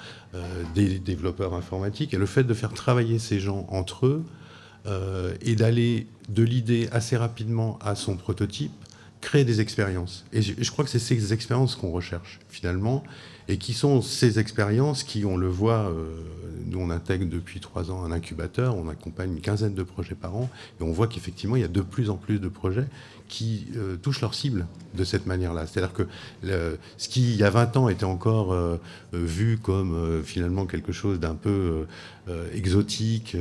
des 0.75 0.99
développeurs 0.99 1.53
informatiques. 1.53 2.13
Et 2.13 2.17
le 2.17 2.25
fait 2.25 2.43
de 2.43 2.53
faire 2.53 2.73
travailler 2.73 3.17
ces 3.17 3.39
gens 3.39 3.65
entre 3.69 4.07
eux, 4.07 4.25
euh, 4.87 5.35
et 5.41 5.55
d'aller 5.55 6.07
de 6.29 6.41
l'idée 6.41 6.89
assez 6.91 7.15
rapidement 7.15 7.77
à 7.83 7.93
son 7.93 8.17
prototype, 8.17 8.71
créer 9.21 9.45
des 9.45 9.61
expériences. 9.61 10.25
Et 10.33 10.41
je, 10.41 10.71
crois 10.71 10.83
que 10.83 10.91
c'est 10.91 10.99
ces 10.99 11.31
expériences 11.31 11.75
qu'on 11.75 11.91
recherche 11.91 12.39
finalement, 12.49 13.03
et 13.47 13.57
qui 13.57 13.73
sont 13.73 14.01
ces 14.01 14.39
expériences 14.39 15.03
qui, 15.03 15.25
on 15.25 15.37
le 15.37 15.47
voit, 15.47 15.89
euh, 15.89 16.09
nous 16.65 16.79
on 16.79 16.89
intègre 16.89 17.25
depuis 17.29 17.59
trois 17.59 17.91
ans 17.91 18.03
un 18.03 18.11
incubateur, 18.11 18.75
on 18.75 18.89
accompagne 18.89 19.33
une 19.33 19.41
quinzaine 19.41 19.75
de 19.75 19.83
projets 19.83 20.15
par 20.15 20.35
an, 20.35 20.49
et 20.79 20.83
on 20.83 20.91
voit 20.91 21.07
qu'effectivement 21.07 21.55
il 21.55 21.61
y 21.61 21.65
a 21.65 21.69
de 21.69 21.81
plus 21.81 22.09
en 22.09 22.17
plus 22.17 22.39
de 22.39 22.47
projets 22.47 22.87
qui 23.31 23.67
euh, 23.77 23.95
touchent 23.95 24.21
leur 24.21 24.35
cible 24.35 24.67
de 24.93 25.05
cette 25.05 25.25
manière-là. 25.25 25.65
C'est-à-dire 25.65 25.93
que 25.93 26.03
ce 26.97 27.07
qui, 27.07 27.31
il 27.31 27.37
y 27.37 27.43
a 27.43 27.49
20 27.49 27.77
ans, 27.77 27.87
était 27.87 28.03
encore 28.03 28.51
euh, 28.51 28.75
euh, 29.13 29.23
vu 29.23 29.57
comme 29.57 30.21
finalement 30.23 30.65
quelque 30.65 30.91
chose 30.91 31.19
d'un 31.19 31.35
peu 31.35 31.87
exotique, 32.53 33.35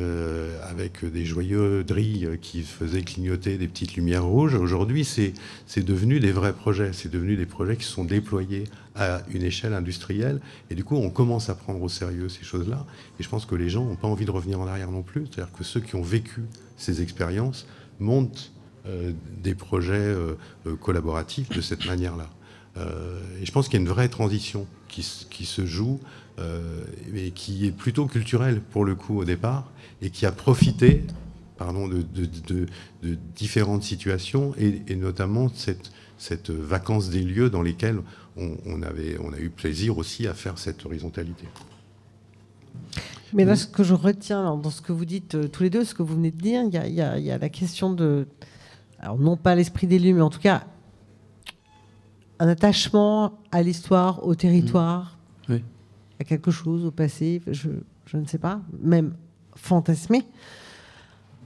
avec 0.68 1.05
des 1.05 1.24
joyeux 1.24 1.85
drilles 1.85 2.38
qui 2.40 2.62
faisaient 2.62 3.03
clignoter 3.03 3.57
des 3.57 3.68
petites 3.68 3.94
lumières 3.94 4.24
rouges, 4.24 4.55
aujourd'hui, 4.55 5.05
c'est 5.05 5.85
devenu 5.85 6.18
des 6.18 6.33
vrais 6.33 6.53
projets. 6.53 6.92
C'est 6.92 7.11
devenu 7.11 7.37
des 7.37 7.46
projets 7.46 7.76
qui 7.76 7.85
sont 7.85 8.05
déployés 8.05 8.64
à 8.94 9.22
une 9.33 9.42
échelle 9.42 9.74
industrielle. 9.74 10.40
Et 10.70 10.74
du 10.74 10.83
coup, 10.85 10.96
on 10.96 11.11
commence 11.11 11.50
à 11.50 11.55
prendre 11.55 11.83
au 11.83 11.88
sérieux 11.88 12.29
ces 12.29 12.44
choses-là. 12.44 12.87
Et 13.18 13.22
je 13.22 13.29
pense 13.29 13.44
que 13.44 13.55
les 13.55 13.68
gens 13.68 13.85
n'ont 13.85 13.96
pas 13.96 14.09
envie 14.09 14.24
de 14.24 14.31
revenir 14.31 14.61
en 14.61 14.66
arrière 14.66 14.90
non 14.90 15.03
plus. 15.03 15.26
C'est-à-dire 15.26 15.53
que 15.53 15.64
ceux 15.64 15.81
qui 15.81 15.94
ont 15.96 16.03
vécu 16.03 16.42
ces 16.76 17.03
expériences 17.03 17.66
montent 17.98 18.53
des 19.43 19.55
projets 19.55 19.95
euh, 19.95 20.35
euh, 20.66 20.77
collaboratifs 20.77 21.49
de 21.51 21.61
cette 21.61 21.87
manière-là. 21.87 22.29
et 23.40 23.45
je 23.45 23.53
pense 23.53 23.69
qu'il 23.69 23.75
y 23.75 23.83
a 23.83 23.85
une 23.85 23.93
vraie 23.93 24.09
transition 24.09 24.66
qui, 24.88 25.03
se 25.03 25.66
joue, 25.66 26.01
et 27.14 27.31
qui 27.33 27.66
est 27.66 27.73
plutôt 27.73 28.07
culturelle 28.07 28.61
pour 28.61 28.85
le 28.85 28.95
coup 28.95 29.19
au 29.19 29.25
départ, 29.25 29.71
et 30.01 30.11
qui 30.11 30.25
a 30.25 30.33
profité 30.33 31.05
pardon, 31.59 31.88
de, 31.88 32.66
différentes 33.37 33.83
situations, 33.83 34.55
et, 34.57 34.97
notamment 34.97 35.51
cette, 35.55 35.93
cette 36.16 36.51
vacance 36.51 37.11
des 37.11 37.23
lieux 37.23 37.51
dans 37.51 37.62
lesquels 37.62 38.01
on, 38.37 38.83
avait, 38.83 39.19
on 39.23 39.33
a 39.33 39.38
eu 39.38 39.51
plaisir 39.51 39.99
aussi 39.99 40.27
à 40.27 40.35
faire 40.35 40.59
cette 40.59 40.87
horizontalité. 40.87 41.47
Mais 43.33 43.45
là, 43.45 43.57
ce 43.57 43.66
que 43.66 43.85
je 43.85 43.95
retiens 43.95 44.57
dans 44.57 44.71
ce 44.71 44.81
que 44.81 44.93
vous 44.93 45.05
dites 45.05 45.51
tous 45.53 45.62
les 45.62 45.71
deux, 45.71 45.85
ce 45.85 45.95
que 45.95 46.03
vous 46.03 46.14
venez 46.14 46.31
de 46.31 46.40
dire, 46.40 46.62
il 46.64 46.95
y 46.95 47.31
a 47.31 47.38
la 47.38 47.49
question 47.49 47.93
de 47.93 48.27
alors 49.01 49.19
non 49.19 49.37
pas 49.37 49.55
l'esprit 49.55 49.87
d'élu, 49.87 50.15
mais 50.15 50.21
en 50.21 50.31
tout 50.31 50.41
cas 50.41 50.65
un 52.39 52.49
attachement 52.49 53.39
à 53.53 53.63
l'histoire, 53.63 54.27
au 54.27 54.35
territoire, 54.35 55.19
mmh. 55.49 55.57
à 56.19 56.25
quelque 56.25 56.51
chose, 56.51 56.87
au 56.87 56.91
passé, 56.91 57.43
je, 57.47 57.69
ne 58.15 58.25
sais 58.25 58.39
pas, 58.39 58.63
même 58.81 59.13
fantasmé, 59.55 60.25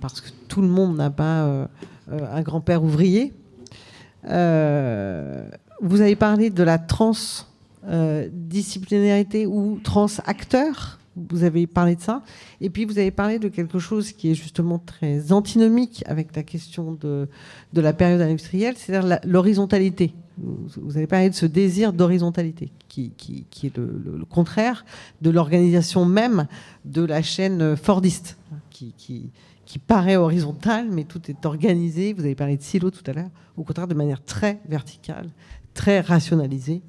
parce 0.00 0.20
que 0.20 0.28
tout 0.46 0.62
le 0.62 0.68
monde 0.68 0.96
n'a 0.96 1.10
pas 1.10 1.42
euh, 1.42 1.66
euh, 2.12 2.36
un 2.36 2.42
grand-père 2.42 2.84
ouvrier. 2.84 3.32
Euh, 4.28 5.50
vous 5.80 6.00
avez 6.00 6.14
parlé 6.14 6.50
de 6.50 6.62
la 6.62 6.78
transdisciplinarité 6.78 9.46
ou 9.46 9.80
trans-acteur 9.82 11.00
vous 11.16 11.44
avez 11.44 11.66
parlé 11.66 11.96
de 11.96 12.00
ça. 12.00 12.22
Et 12.60 12.70
puis, 12.70 12.84
vous 12.84 12.98
avez 12.98 13.10
parlé 13.10 13.38
de 13.38 13.48
quelque 13.48 13.78
chose 13.78 14.12
qui 14.12 14.30
est 14.30 14.34
justement 14.34 14.78
très 14.78 15.32
antinomique 15.32 16.02
avec 16.06 16.34
la 16.34 16.42
question 16.42 16.92
de, 16.92 17.28
de 17.72 17.80
la 17.80 17.92
période 17.92 18.20
industrielle, 18.20 18.74
c'est-à-dire 18.76 19.18
l'horizontalité. 19.24 20.14
Vous 20.36 20.96
avez 20.96 21.06
parlé 21.06 21.30
de 21.30 21.34
ce 21.34 21.46
désir 21.46 21.92
d'horizontalité, 21.92 22.72
qui, 22.88 23.12
qui, 23.16 23.46
qui, 23.50 23.68
est 23.68 23.76
le, 23.76 24.24
contraire 24.28 24.84
de 25.22 25.30
l'organisation 25.30 26.04
même 26.04 26.48
de 26.84 27.02
la 27.04 27.22
chaîne 27.22 27.76
Fordiste, 27.76 28.36
qui, 28.70 28.94
qui, 28.96 29.30
qui 29.64 29.78
paraît 29.78 30.16
horizontale, 30.16 30.88
mais 30.90 31.04
tout 31.04 31.22
est 31.30 31.46
organisé. 31.46 32.12
Vous 32.12 32.24
avez 32.24 32.34
parlé 32.34 32.56
de 32.56 32.62
silo 32.62 32.90
tout 32.90 33.08
à 33.08 33.12
l'heure, 33.12 33.30
au 33.56 33.62
contraire, 33.62 33.86
de 33.86 33.94
manière 33.94 34.24
très 34.24 34.60
verticale, 34.68 35.28
très 35.72 36.00
rationalisée. 36.00 36.82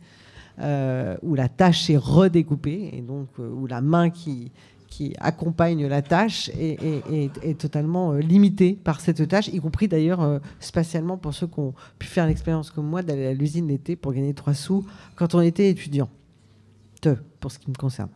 Euh, 0.61 1.17
où 1.21 1.35
la 1.35 1.49
tâche 1.49 1.89
est 1.89 1.97
redécoupée 1.97 2.89
et 2.93 3.01
donc 3.01 3.27
euh, 3.39 3.49
où 3.49 3.67
la 3.67 3.81
main 3.81 4.09
qui, 4.09 4.51
accompagne 5.19 5.85
la 5.87 6.01
tâche 6.01 6.49
est, 6.57 7.57
totalement 7.59 8.13
limité 8.13 8.79
par 8.81 9.01
cette 9.01 9.27
tâche, 9.27 9.49
y 9.49 9.59
compris 9.59 9.89
d'ailleurs 9.89 10.39
spatialement 10.61 11.17
pour 11.17 11.33
ceux 11.33 11.47
qui 11.47 11.59
ont 11.59 11.73
pu 11.99 12.07
faire 12.07 12.25
l'expérience 12.25 12.71
comme 12.71 12.87
moi 12.87 13.01
d'aller 13.01 13.27
à 13.27 13.33
l'usine 13.33 13.67
l'été 13.67 13.97
pour 13.97 14.13
gagner 14.13 14.33
trois 14.33 14.53
sous 14.53 14.85
quand 15.17 15.35
on 15.35 15.41
était 15.41 15.69
étudiant. 15.69 16.07
Pour 17.41 17.51
ce 17.51 17.59
qui 17.59 17.69
me 17.69 17.75
concerne. 17.75 18.09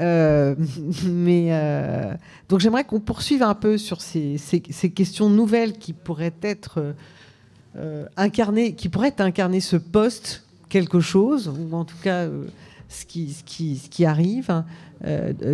Euh, 0.00 0.54
mais 1.04 1.48
euh, 1.50 2.14
donc 2.48 2.60
j'aimerais 2.60 2.84
qu'on 2.84 3.00
poursuive 3.00 3.42
un 3.42 3.54
peu 3.54 3.78
sur 3.78 4.00
ces, 4.00 4.38
questions 4.94 5.28
nouvelles 5.28 5.72
qui 5.72 5.92
pourraient 5.92 6.34
être 6.42 6.94
euh, 7.76 8.06
incarnées, 8.16 8.74
qui 8.74 8.88
pourraient 8.88 9.20
incarner 9.20 9.60
ce 9.60 9.76
poste 9.76 10.44
quelque 10.68 11.00
chose, 11.00 11.48
ou 11.48 11.74
en 11.74 11.84
tout 11.84 11.96
cas 12.02 12.26
ce, 12.88 13.04
qui, 13.04 13.32
ce, 13.32 13.44
qui, 13.44 13.76
ce 13.76 13.88
qui 13.88 14.04
arrive, 14.04 14.50
hein, 14.50 14.64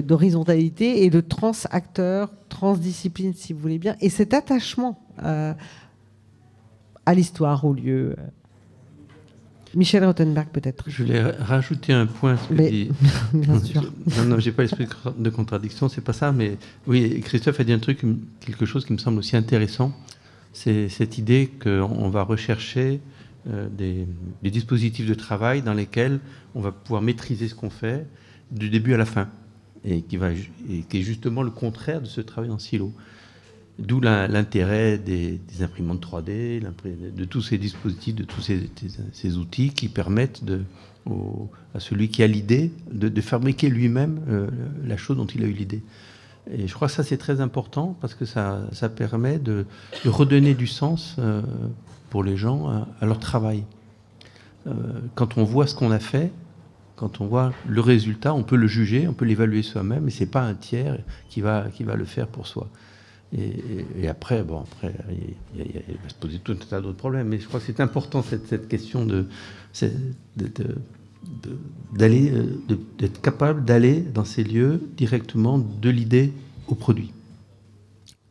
d'horizontalité 0.03 1.05
et 1.05 1.11
de 1.11 1.21
trans-acteur, 1.21 2.31
transdiscipline, 2.49 3.35
si 3.35 3.53
vous 3.53 3.61
voulez 3.61 3.79
bien, 3.79 3.97
et 4.01 4.09
cet 4.09 4.35
attachement 4.35 4.99
à 5.19 7.15
l'histoire, 7.15 7.65
au 7.65 7.75
lieu, 7.75 8.17
Michel 9.77 10.05
Rottenberg, 10.05 10.49
peut-être. 10.49 10.85
Je 10.89 11.03
voulais 11.03 11.23
rajouter 11.23 11.93
un 11.93 12.07
point. 12.07 12.37
Ce 12.37 12.49
que 12.49 12.69
dit... 12.69 12.91
Bien 13.35 13.61
sûr. 13.61 13.93
non, 14.17 14.25
non, 14.25 14.39
j'ai 14.39 14.53
pas 14.53 14.63
l'esprit 14.63 14.87
de 15.19 15.31
contradiction, 15.31 15.89
c'est 15.89 16.01
pas 16.01 16.13
ça. 16.13 16.33
Mais 16.33 16.57
oui, 16.87 17.21
Christophe 17.21 17.61
a 17.61 17.65
dit 17.65 17.73
un 17.73 17.79
truc, 17.79 18.03
quelque 18.41 18.67
chose 18.67 18.85
qui 18.85 18.93
me 18.93 18.99
semble 18.99 19.19
aussi 19.19 19.37
intéressant. 19.37 19.93
C'est 20.53 20.89
cette 20.89 21.19
idée 21.19 21.51
qu'on 21.63 22.09
va 22.09 22.23
rechercher 22.23 23.01
euh, 23.51 23.69
des, 23.69 24.07
dispositifs 24.51 25.07
de 25.07 25.15
travail 25.15 25.63
dans 25.63 25.75
lesquels 25.75 26.21
on 26.55 26.61
va 26.61 26.73
pouvoir 26.73 27.03
maîtriser 27.03 27.49
ce 27.49 27.55
qu'on 27.55 27.71
fait 27.71 28.07
du 28.51 28.71
début 28.71 28.95
à 28.95 28.97
la 28.97 29.07
fin. 29.07 29.29
Et 29.87 30.01
qui, 30.01 30.17
va, 30.17 30.31
et 30.33 30.83
qui 30.89 31.01
est 31.01 31.03
justement 31.03 31.43
le 31.43 31.51
contraire 31.51 32.01
de 32.01 32.07
ce 32.07 32.23
travail 32.23 32.51
en 32.51 32.59
silo. 32.59 32.93
D'où 33.79 34.01
l'intérêt 34.01 34.97
des, 34.99 35.41
imprimantes 35.61 36.03
3D, 36.03 36.63
de 37.15 37.25
tous 37.25 37.43
ces 37.43 37.59
dispositifs, 37.59 38.15
de 38.15 38.23
tous 38.23 38.41
ces, 38.41 39.37
outils 39.37 39.71
qui 39.71 39.89
permettent 39.89 40.45
de, 40.45 40.63
à 41.75 41.81
celui 41.81 42.09
qui 42.09 42.23
a 42.23 42.27
l'idée 42.27 42.73
de, 42.91 43.21
fabriquer 43.21 43.69
lui-même 43.69 44.21
euh, 44.29 44.49
la 44.85 44.97
chose 44.97 45.17
dont 45.17 45.27
il 45.27 45.43
a 45.43 45.47
eu 45.47 45.53
l'idée. 45.53 45.83
Et 46.51 46.69
je 46.69 46.75
crois 46.75 46.89
que 46.89 46.95
ça 46.95 47.03
c'est 47.03 47.17
très 47.17 47.41
important 47.41 47.97
parce 48.01 48.15
que 48.15 48.25
ça, 48.25 48.69
permet 48.95 49.39
de, 49.39 49.67
redonner 50.05 50.55
du 50.55 50.67
sens 50.67 51.17
euh, 51.19 51.43
pour 52.15 52.23
les 52.23 52.37
gens 52.37 52.87
à, 53.01 53.07
leur 53.07 53.19
travail. 53.19 53.65
Euh, 54.69 54.73
quand 55.17 55.37
on 55.37 55.43
voit 55.43 55.67
ce 55.67 55.75
qu'on 55.75 55.91
a 55.91 55.99
fait, 55.99 56.31
quand 56.95 57.21
on 57.21 57.27
voit 57.27 57.53
le 57.67 57.81
résultat, 57.81 58.33
on 58.35 58.45
peut 58.45 58.55
le 58.55 58.69
juger, 58.69 59.09
on 59.09 59.15
peut 59.15 59.25
l'évaluer 59.25 59.65
soi-même, 59.65 60.07
et 60.07 60.13
c'est 60.13 60.31
pas 60.31 60.43
un 60.43 60.55
tiers 60.55 61.01
qui 61.29 61.41
va, 61.41 61.65
qui 61.75 61.83
va 61.83 61.97
le 61.97 62.05
faire 62.05 62.29
pour 62.29 62.47
soi. 62.47 62.69
Et, 63.37 64.07
après, 64.07 64.45
bon, 64.45 64.61
après, 64.61 64.95
il, 65.57 65.97
va 66.05 66.09
se 66.09 66.15
poser 66.15 66.39
tout 66.39 66.53
un 66.53 66.67
tas 66.67 66.81
d'autres 66.81 66.99
problèmes. 66.99 67.27
Mais 67.27 67.41
je 67.41 67.49
crois 67.49 67.59
que 67.59 67.67
c'est 67.67 67.81
important 67.81 68.23
cette, 68.23 68.47
cette, 68.47 68.69
question 68.69 69.05
de, 69.05 69.27
d'aller, 71.93 72.31
euh, 72.31 72.77
d'être 72.97 73.21
capable 73.23 73.65
d'aller 73.65 74.03
dans 74.03 74.25
ces 74.25 74.45
lieux 74.45 74.81
directement 74.97 75.59
de 75.59 75.91
l'idée 75.91 76.33
au 76.69 76.77
produit. 76.77 77.13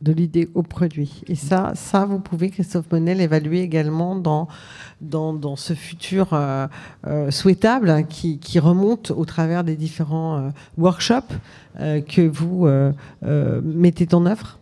De 0.04 0.12
l'idée 0.12 0.48
au 0.54 0.62
produit. 0.62 1.22
Et 1.28 1.34
ça, 1.34 1.72
ça, 1.74 2.04
vous 2.04 2.18
pouvez, 2.18 2.50
Christophe 2.50 2.92
Monnet, 2.92 3.14
l'évaluer 3.14 3.62
également 3.62 4.14
dans, 4.16 4.46
ce 5.56 5.72
futur 5.72 6.34
euh, 6.34 6.66
euh, 7.06 7.30
souhaitable 7.30 7.88
hein, 7.88 8.02
qui, 8.02 8.58
remonte 8.58 9.10
au 9.10 9.24
travers 9.24 9.64
des 9.64 9.76
différents 9.76 10.52
workshops 10.78 11.34
que 11.78 12.28
vous 12.28 12.68
mettez 13.62 14.14
en 14.14 14.26
œuvre 14.26 14.58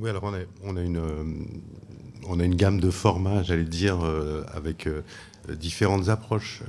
oui, 0.00 0.10
alors 0.10 0.22
on 0.62 0.76
a, 0.76 0.80
une, 0.80 0.96
euh, 0.96 2.54
gamme 2.54 2.78
de 2.78 2.88
formats, 2.88 3.42
j'allais 3.42 3.64
dire, 3.64 4.04
euh, 4.04 4.44
avec 4.54 4.86
euh, 4.86 5.02
différentes 5.58 6.08
approches 6.08 6.62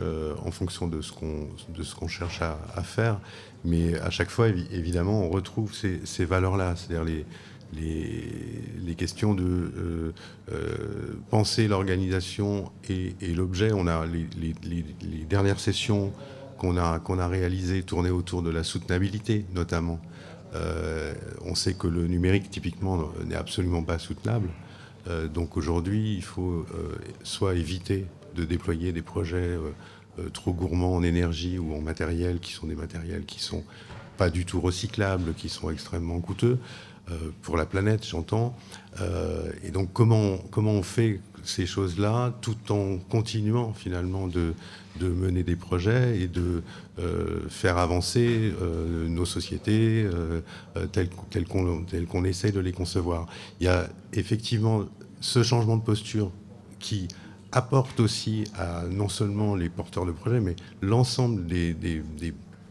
en 0.44 0.50
fonction 0.52 0.88
de 0.88 1.02
ce 1.02 1.12
qu'on 1.12 2.08
cherche 2.08 2.42
à, 2.42 2.82
faire. 2.82 3.20
Mais 3.66 4.00
à 4.00 4.10
chaque 4.10 4.30
fois, 4.30 4.48
évidemment, 4.48 5.24
on 5.24 5.30
retrouve 5.30 5.74
ces, 5.74 6.26
valeurs-là, 6.26 6.76
c'est-à-dire 6.76 7.04
les, 7.74 8.96
questions 8.96 9.34
de 9.34 10.14
penser 11.30 11.68
l'organisation 11.68 12.72
et, 12.90 13.16
et 13.22 13.34
l'objet. 13.34 13.72
On 13.74 13.88
a 13.88 14.06
les, 14.06 15.26
dernières 15.30 15.60
sessions 15.60 16.14
qu'on 16.60 16.78
a, 16.78 17.28
réalisées 17.28 17.84
tournées 17.84 18.10
autour 18.10 18.44
de 18.44 18.52
la 18.52 18.64
soutenabilité, 18.64 19.46
notamment. 19.56 20.00
Euh, 20.56 21.14
on 21.46 21.56
sait 21.56 21.74
que 21.74 21.88
le 21.88 22.08
numérique, 22.08 22.50
typiquement, 22.50 23.12
n'est 23.26 23.36
absolument 23.36 23.84
pas 23.84 23.98
soutenable. 23.98 24.50
Euh, 25.08 25.28
donc 25.28 25.58
aujourd'hui, 25.58 26.16
il 26.16 26.24
faut 26.24 26.66
euh, 26.74 26.96
soit 27.24 27.56
éviter 27.56 28.06
de 28.36 28.44
déployer 28.44 28.92
des 28.92 29.02
projets 29.02 29.58
trop 30.34 30.54
gourmands 30.54 30.96
en 30.96 31.04
énergie 31.04 31.58
ou 31.58 31.74
en 31.74 31.82
matériel, 31.82 32.40
qui 32.40 32.54
sont 32.54 32.68
des 32.68 32.76
matériels 32.76 33.26
qui 33.26 33.40
sont 33.40 33.64
pas 34.18 34.30
du 34.30 34.46
tout 34.46 34.60
recyclables, 34.60 35.34
qui 35.34 35.50
sont 35.50 35.70
extrêmement 35.70 36.20
coûteux 36.20 36.60
pour 37.42 37.58
la 37.58 37.66
planète, 37.66 38.06
j'entends. 38.06 38.56
et 39.64 39.72
donc 39.72 39.94
comment, 39.94 40.38
comment 40.52 40.74
on 40.74 40.84
fait 40.84 41.22
ces 41.44 41.66
choses-là 41.66 42.34
tout 42.42 42.72
en 42.72 42.98
continuant 42.98 43.74
finalement 43.74 44.28
de, 44.28 44.54
de 45.00 45.08
mener 45.08 45.44
des 45.44 45.56
projets 45.56 46.20
et 46.20 46.28
de 46.28 46.62
euh, 47.00 47.48
faire 47.50 47.78
avancer 47.78 48.54
euh, 48.62 49.08
nos 49.08 49.26
sociétés 49.26 50.04
euh, 50.06 50.42
telles, 50.92 51.10
qu'on 51.48 51.86
qu'on 52.10 52.24
essaye 52.26 52.52
de 52.52 52.60
les 52.60 52.74
concevoir. 52.74 53.28
Il 53.60 53.66
y 53.66 53.70
a 53.70 53.90
effectivement 54.14 54.86
ce 55.22 55.44
changement 55.44 55.78
de 55.78 55.84
posture 55.84 56.32
qui 56.80 57.08
apporte 57.52 58.00
aussi 58.00 58.46
à 58.58 58.84
non 58.90 59.10
seulement 59.10 59.56
les 59.56 59.70
porteurs 59.70 60.06
de 60.06 60.12
projets, 60.12 60.40
mais 60.40 60.56
l'ensemble 60.82 61.46
des, 61.46 61.76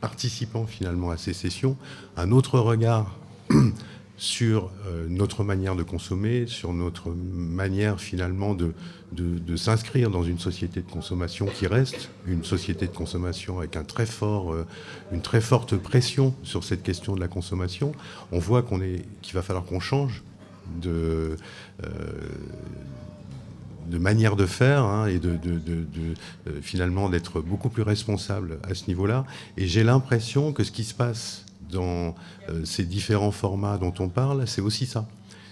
participants 0.00 0.64
finalement 0.64 1.10
à 1.10 1.16
ces 1.16 1.32
sessions, 1.32 1.76
un 2.16 2.30
autre 2.30 2.60
regard 2.60 3.16
sur 4.16 4.70
euh, 4.86 5.08
notre 5.08 5.42
manière 5.42 5.74
de 5.74 5.82
consommer, 5.82 6.46
sur 6.46 6.72
notre 6.72 7.10
manière 7.10 8.00
finalement 8.00 8.54
de, 8.54 8.74
de, 9.12 9.56
s'inscrire 9.56 10.10
dans 10.10 10.22
une 10.22 10.38
société 10.38 10.82
de 10.82 10.90
consommation 10.90 11.46
qui 11.46 11.66
reste 11.66 12.10
une 12.26 12.44
société 12.44 12.86
de 12.86 12.92
consommation 12.92 13.58
avec 13.58 13.74
un 13.74 13.82
très 13.82 14.06
fort, 14.06 14.52
euh, 14.52 14.66
une 15.10 15.22
très 15.22 15.40
forte 15.40 15.76
pression 15.76 16.32
sur 16.44 16.62
cette 16.62 16.84
question 16.84 17.16
de 17.16 17.20
la 17.20 17.28
consommation. 17.28 17.92
On 18.30 18.38
voit 18.38 18.62
qu'on 18.62 18.80
est, 18.80 19.04
qu'il 19.22 19.34
va 19.34 19.42
falloir 19.42 19.64
qu'on 19.64 19.80
change 19.80 20.22
de, 20.80 21.36
euh, 21.84 21.88
de 23.88 23.98
manière 23.98 24.36
de 24.36 24.46
faire 24.46 24.84
hein, 24.84 25.06
et 25.06 25.18
de, 25.18 25.36
de 25.36 25.54
finalement 26.62 27.08
d'être 27.08 27.40
beaucoup 27.40 27.68
plus 27.68 27.82
responsable 27.82 28.58
à 28.68 28.74
ce 28.74 28.86
niveau-là. 28.88 29.24
Et 29.56 29.66
j'ai 29.66 29.84
l'impression 29.84 30.52
que 30.52 30.64
ce 30.64 30.70
qui 30.70 30.84
se 30.84 30.94
passe 30.94 31.44
dans 31.70 32.14
euh, 32.48 32.64
ces 32.64 32.84
différents 32.84 33.30
formats 33.30 33.78
dont 33.78 33.94
on 33.98 34.08
parle, 34.08 34.46
c'est 34.46 34.60
aussi 34.60 34.86
ça. 34.86 35.06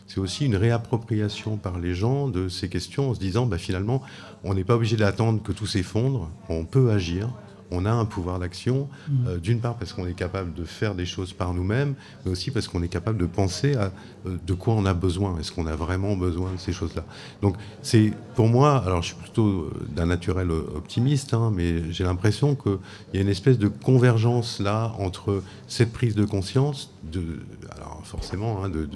C'est 0.06 0.20
aussi 0.20 0.46
une 0.46 0.56
réappropriation 0.56 1.56
par 1.56 1.78
les 1.78 1.94
gens 1.94 2.28
de 2.28 2.48
ces 2.48 2.68
questions 2.68 3.10
en 3.10 3.14
se 3.14 3.20
disant, 3.20 3.46
bah, 3.46 3.58
finalement, 3.58 4.02
on 4.44 4.54
n'est 4.54 4.64
pas 4.64 4.76
obligé 4.76 4.96
d'attendre 4.96 5.42
que 5.42 5.52
tout 5.52 5.66
s'effondre, 5.66 6.30
on 6.48 6.64
peut 6.64 6.90
agir, 6.90 7.30
on 7.70 7.84
a 7.84 7.90
un 7.90 8.04
pouvoir 8.04 8.38
d'action, 8.38 8.88
mm. 9.08 9.26
euh, 9.26 9.38
d'une 9.38 9.60
part 9.60 9.76
parce 9.76 9.92
qu'on 9.92 10.06
est 10.06 10.14
capable 10.14 10.54
de 10.54 10.64
faire 10.64 10.94
des 10.94 11.06
choses 11.06 11.32
par 11.32 11.54
nous-mêmes, 11.54 11.94
mais 12.24 12.30
aussi 12.30 12.50
parce 12.50 12.68
qu'on 12.68 12.82
est 12.82 12.88
capable 12.88 13.18
de 13.18 13.26
penser 13.26 13.74
à 13.74 13.92
euh, 14.26 14.36
de 14.46 14.54
quoi 14.54 14.74
on 14.74 14.86
a 14.86 14.94
besoin, 14.94 15.38
est-ce 15.38 15.52
qu'on 15.52 15.66
a 15.66 15.76
vraiment 15.76 16.16
besoin 16.16 16.52
de 16.52 16.58
ces 16.58 16.72
choses-là? 16.72 17.04
Donc 17.42 17.56
c'est 17.82 18.12
pour 18.34 18.48
moi, 18.48 18.82
alors 18.84 19.02
je 19.02 19.08
suis 19.08 19.16
plutôt 19.16 19.46
euh, 19.46 19.70
d'un 19.88 20.06
naturel 20.06 20.50
optimiste, 20.50 21.34
hein, 21.34 21.52
mais 21.54 21.92
j'ai 21.92 22.04
l'impression 22.04 22.54
qu'il 22.54 22.78
y 23.14 23.18
a 23.18 23.20
une 23.20 23.28
espèce 23.28 23.58
de 23.58 23.68
convergence 23.68 24.60
là 24.60 24.94
entre 24.98 25.42
cette 25.66 25.92
prise 25.92 26.14
de 26.14 26.24
conscience, 26.24 26.92
de, 27.02 27.40
alors 27.74 28.02
forcément, 28.04 28.64
hein, 28.64 28.68
de, 28.68 28.88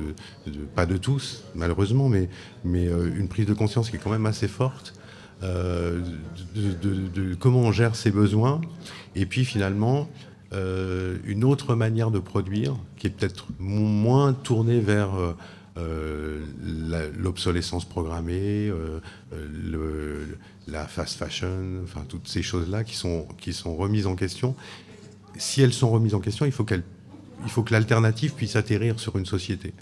pas 0.74 0.86
de 0.86 0.96
tous 0.96 1.42
malheureusement, 1.54 2.08
mais, 2.08 2.28
mais 2.64 2.86
une 2.86 3.28
prise 3.28 3.46
de 3.46 3.54
conscience 3.54 3.90
qui 3.90 3.96
est 3.96 3.98
quand 3.98 4.10
même 4.10 4.26
assez 4.26 4.48
forte 4.48 4.94
euh, 5.42 6.00
de, 6.54 7.34
comment 7.34 7.60
on 7.60 7.72
gère 7.72 7.96
ses 7.96 8.10
besoins, 8.10 8.60
et 9.14 9.24
puis 9.26 9.44
finalement 9.44 10.08
euh, 10.52 11.16
une 11.24 11.44
autre 11.44 11.74
manière 11.74 12.10
de 12.10 12.18
produire 12.18 12.76
qui 12.98 13.06
est 13.06 13.10
peut-être 13.10 13.46
moins 13.58 14.32
tournée 14.34 14.80
vers 14.80 15.10
euh, 15.78 16.44
l'obsolescence 17.18 17.86
programmée, 17.86 18.70
la 20.68 20.86
fast 20.86 21.16
fashion, 21.16 21.80
enfin 21.84 22.04
toutes 22.06 22.28
ces 22.28 22.42
choses-là 22.42 22.84
qui 22.84 22.96
sont, 22.96 23.26
qui 23.38 23.52
sont 23.52 23.74
remises 23.74 24.06
en 24.06 24.16
question. 24.16 24.54
Si 25.38 25.62
elles 25.62 25.72
sont 25.72 25.90
remises 25.90 26.14
en 26.14 26.20
question, 26.20 26.44
il 26.44 26.52
faut, 26.52 26.66
il 26.68 27.50
faut 27.50 27.62
que 27.62 27.72
l'alternative 27.72 28.34
puisse 28.34 28.56
atterrir 28.56 29.00
sur 29.00 29.16
une 29.16 29.26
société. 29.26 29.72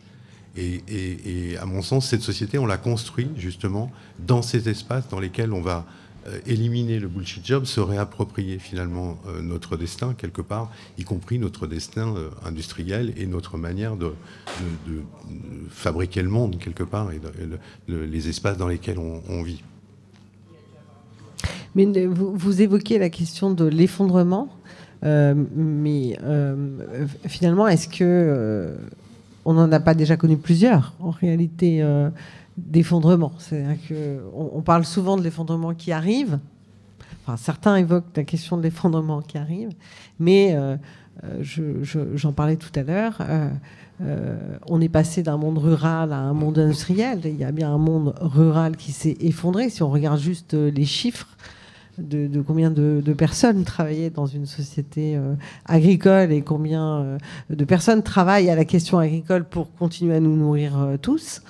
Et, 0.58 1.56
à 1.60 1.66
mon 1.66 1.82
sens, 1.82 2.08
cette 2.08 2.22
société, 2.22 2.58
on 2.58 2.66
l'a 2.66 2.78
construit 2.78 3.30
justement 3.36 3.92
dans 4.18 4.42
ces 4.42 4.68
espaces 4.68 5.08
dans 5.08 5.20
lesquels 5.20 5.52
on 5.52 5.60
va 5.60 5.86
euh, 6.26 6.38
éliminer 6.46 6.98
le 6.98 7.06
bullshit 7.06 7.46
job, 7.46 7.64
se 7.64 7.80
réapproprier 7.80 8.58
finalement 8.58 9.18
euh, 9.28 9.40
notre 9.40 9.76
destin 9.76 10.14
quelque 10.14 10.42
part, 10.42 10.72
y 10.98 11.04
compris 11.04 11.38
notre 11.38 11.68
destin 11.68 12.14
euh, 12.16 12.30
industriel 12.44 13.12
et 13.16 13.26
notre 13.26 13.56
manière 13.56 13.96
de, 13.96 14.12
fabriquer 15.70 16.22
le 16.22 16.28
monde 16.28 16.58
quelque 16.58 16.82
part 16.82 17.12
et, 17.12 17.20
les 17.86 18.28
espaces 18.28 18.56
dans 18.56 18.66
lesquels 18.66 18.98
on, 18.98 19.42
vit. 19.42 19.62
Mais 21.76 22.06
vous, 22.06 22.34
vous, 22.34 22.62
évoquez 22.62 22.98
la 22.98 23.10
question 23.10 23.52
de 23.52 23.64
l'effondrement, 23.64 24.48
mais 25.02 26.18
finalement, 27.26 27.68
est-ce 27.68 27.88
que 27.88 28.76
on 29.48 29.54
n'en 29.54 29.72
a 29.72 29.80
pas 29.80 29.94
déjà 29.94 30.16
connu 30.18 30.36
plusieurs 30.36 30.92
en 31.00 31.10
réalité 31.10 31.82
d'effondrement. 32.58 33.32
C'est-à-dire 33.38 33.76
qu'on 33.88 34.50
on 34.52 34.60
parle 34.60 34.84
souvent 34.84 35.16
de 35.16 35.22
l'effondrement 35.22 35.72
qui 35.74 35.90
arrive. 35.90 36.38
Enfin, 37.24 37.36
certains 37.36 37.76
évoquent 37.76 38.16
la 38.16 38.24
question 38.24 38.56
de 38.56 38.62
l'effondrement 38.62 39.20
qui 39.20 39.38
arrive, 39.38 39.70
mais 40.18 40.54
euh, 40.54 40.76
euh, 41.24 41.84
j'en 42.14 42.32
parlais 42.32 42.56
tout 42.56 42.72
à 42.74 42.82
l'heure. 42.82 43.18
Euh, 44.00 44.36
on 44.68 44.80
est 44.80 44.88
passé 44.88 45.22
d'un 45.22 45.36
monde 45.36 45.58
rural 45.58 46.12
à 46.12 46.18
un 46.18 46.32
monde 46.32 46.58
industriel. 46.58 47.20
Il 47.24 47.36
y 47.36 47.44
a 47.44 47.52
bien 47.52 47.72
un 47.72 47.78
monde 47.78 48.14
rural 48.20 48.76
qui 48.76 48.92
s'est 48.92 49.16
effondré. 49.20 49.70
Si 49.70 49.82
on 49.82 49.90
regarde 49.90 50.20
juste 50.20 50.54
les 50.54 50.84
chiffres 50.84 51.36
de, 51.98 52.40
combien 52.40 52.70
de, 52.70 53.12
personnes 53.12 53.64
travaillaient 53.64 54.10
dans 54.10 54.26
une 54.26 54.46
société 54.46 55.18
agricole 55.66 56.32
et 56.32 56.42
combien 56.42 57.18
de 57.50 57.64
personnes 57.64 58.02
travaillent 58.02 58.50
à 58.50 58.56
la 58.56 58.64
question 58.64 58.98
agricole 58.98 59.44
pour 59.44 59.72
continuer 59.74 60.16
à 60.16 60.20
nous 60.20 60.36
nourrir 60.36 60.96
tous. 61.02 61.42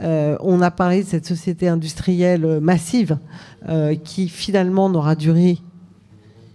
Euh, 0.00 0.36
on 0.40 0.62
a 0.62 0.70
parlé 0.70 1.02
de 1.02 1.08
cette 1.08 1.26
société 1.26 1.68
industrielle 1.68 2.44
euh, 2.44 2.60
massive 2.60 3.18
euh, 3.68 3.96
qui 3.96 4.28
finalement 4.28 4.88
n'aura 4.88 5.16
duré 5.16 5.58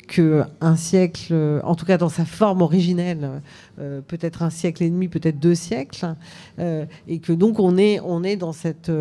qu'un 0.08 0.76
siècle, 0.76 1.34
en 1.64 1.74
tout 1.76 1.86
cas 1.86 1.98
dans 1.98 2.10
sa 2.10 2.26
forme 2.26 2.62
originelle, 2.62 3.42
peut-être 3.78 4.44
un 4.44 4.52
siècle 4.52 4.84
et 4.84 4.90
demi, 4.90 5.08
peut-être 5.08 5.40
deux 5.40 5.56
siècles, 5.56 6.14
et 6.60 7.20
que 7.20 7.34
donc 7.34 7.58
on 7.58 7.78
est, 7.78 8.00
on 8.02 8.24
est 8.24 8.36
dans 8.36 8.52
cette 8.52 8.92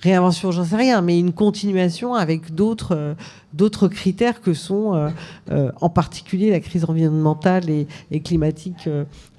réinvention, 0.00 0.52
j'en 0.52 0.64
sais 0.64 0.76
rien, 0.76 1.00
mais 1.02 1.18
une 1.18 1.32
continuation 1.32 2.14
avec 2.14 2.54
d'autres 2.54 2.94
euh, 2.94 3.88
critères 3.88 4.40
que 4.40 4.54
sont 4.54 4.94
euh, 4.94 5.08
euh, 5.50 5.72
en 5.80 5.88
particulier 5.88 6.50
la 6.50 6.60
crise 6.60 6.84
environnementale 6.84 7.68
et, 7.70 7.86
climatique 8.20 8.88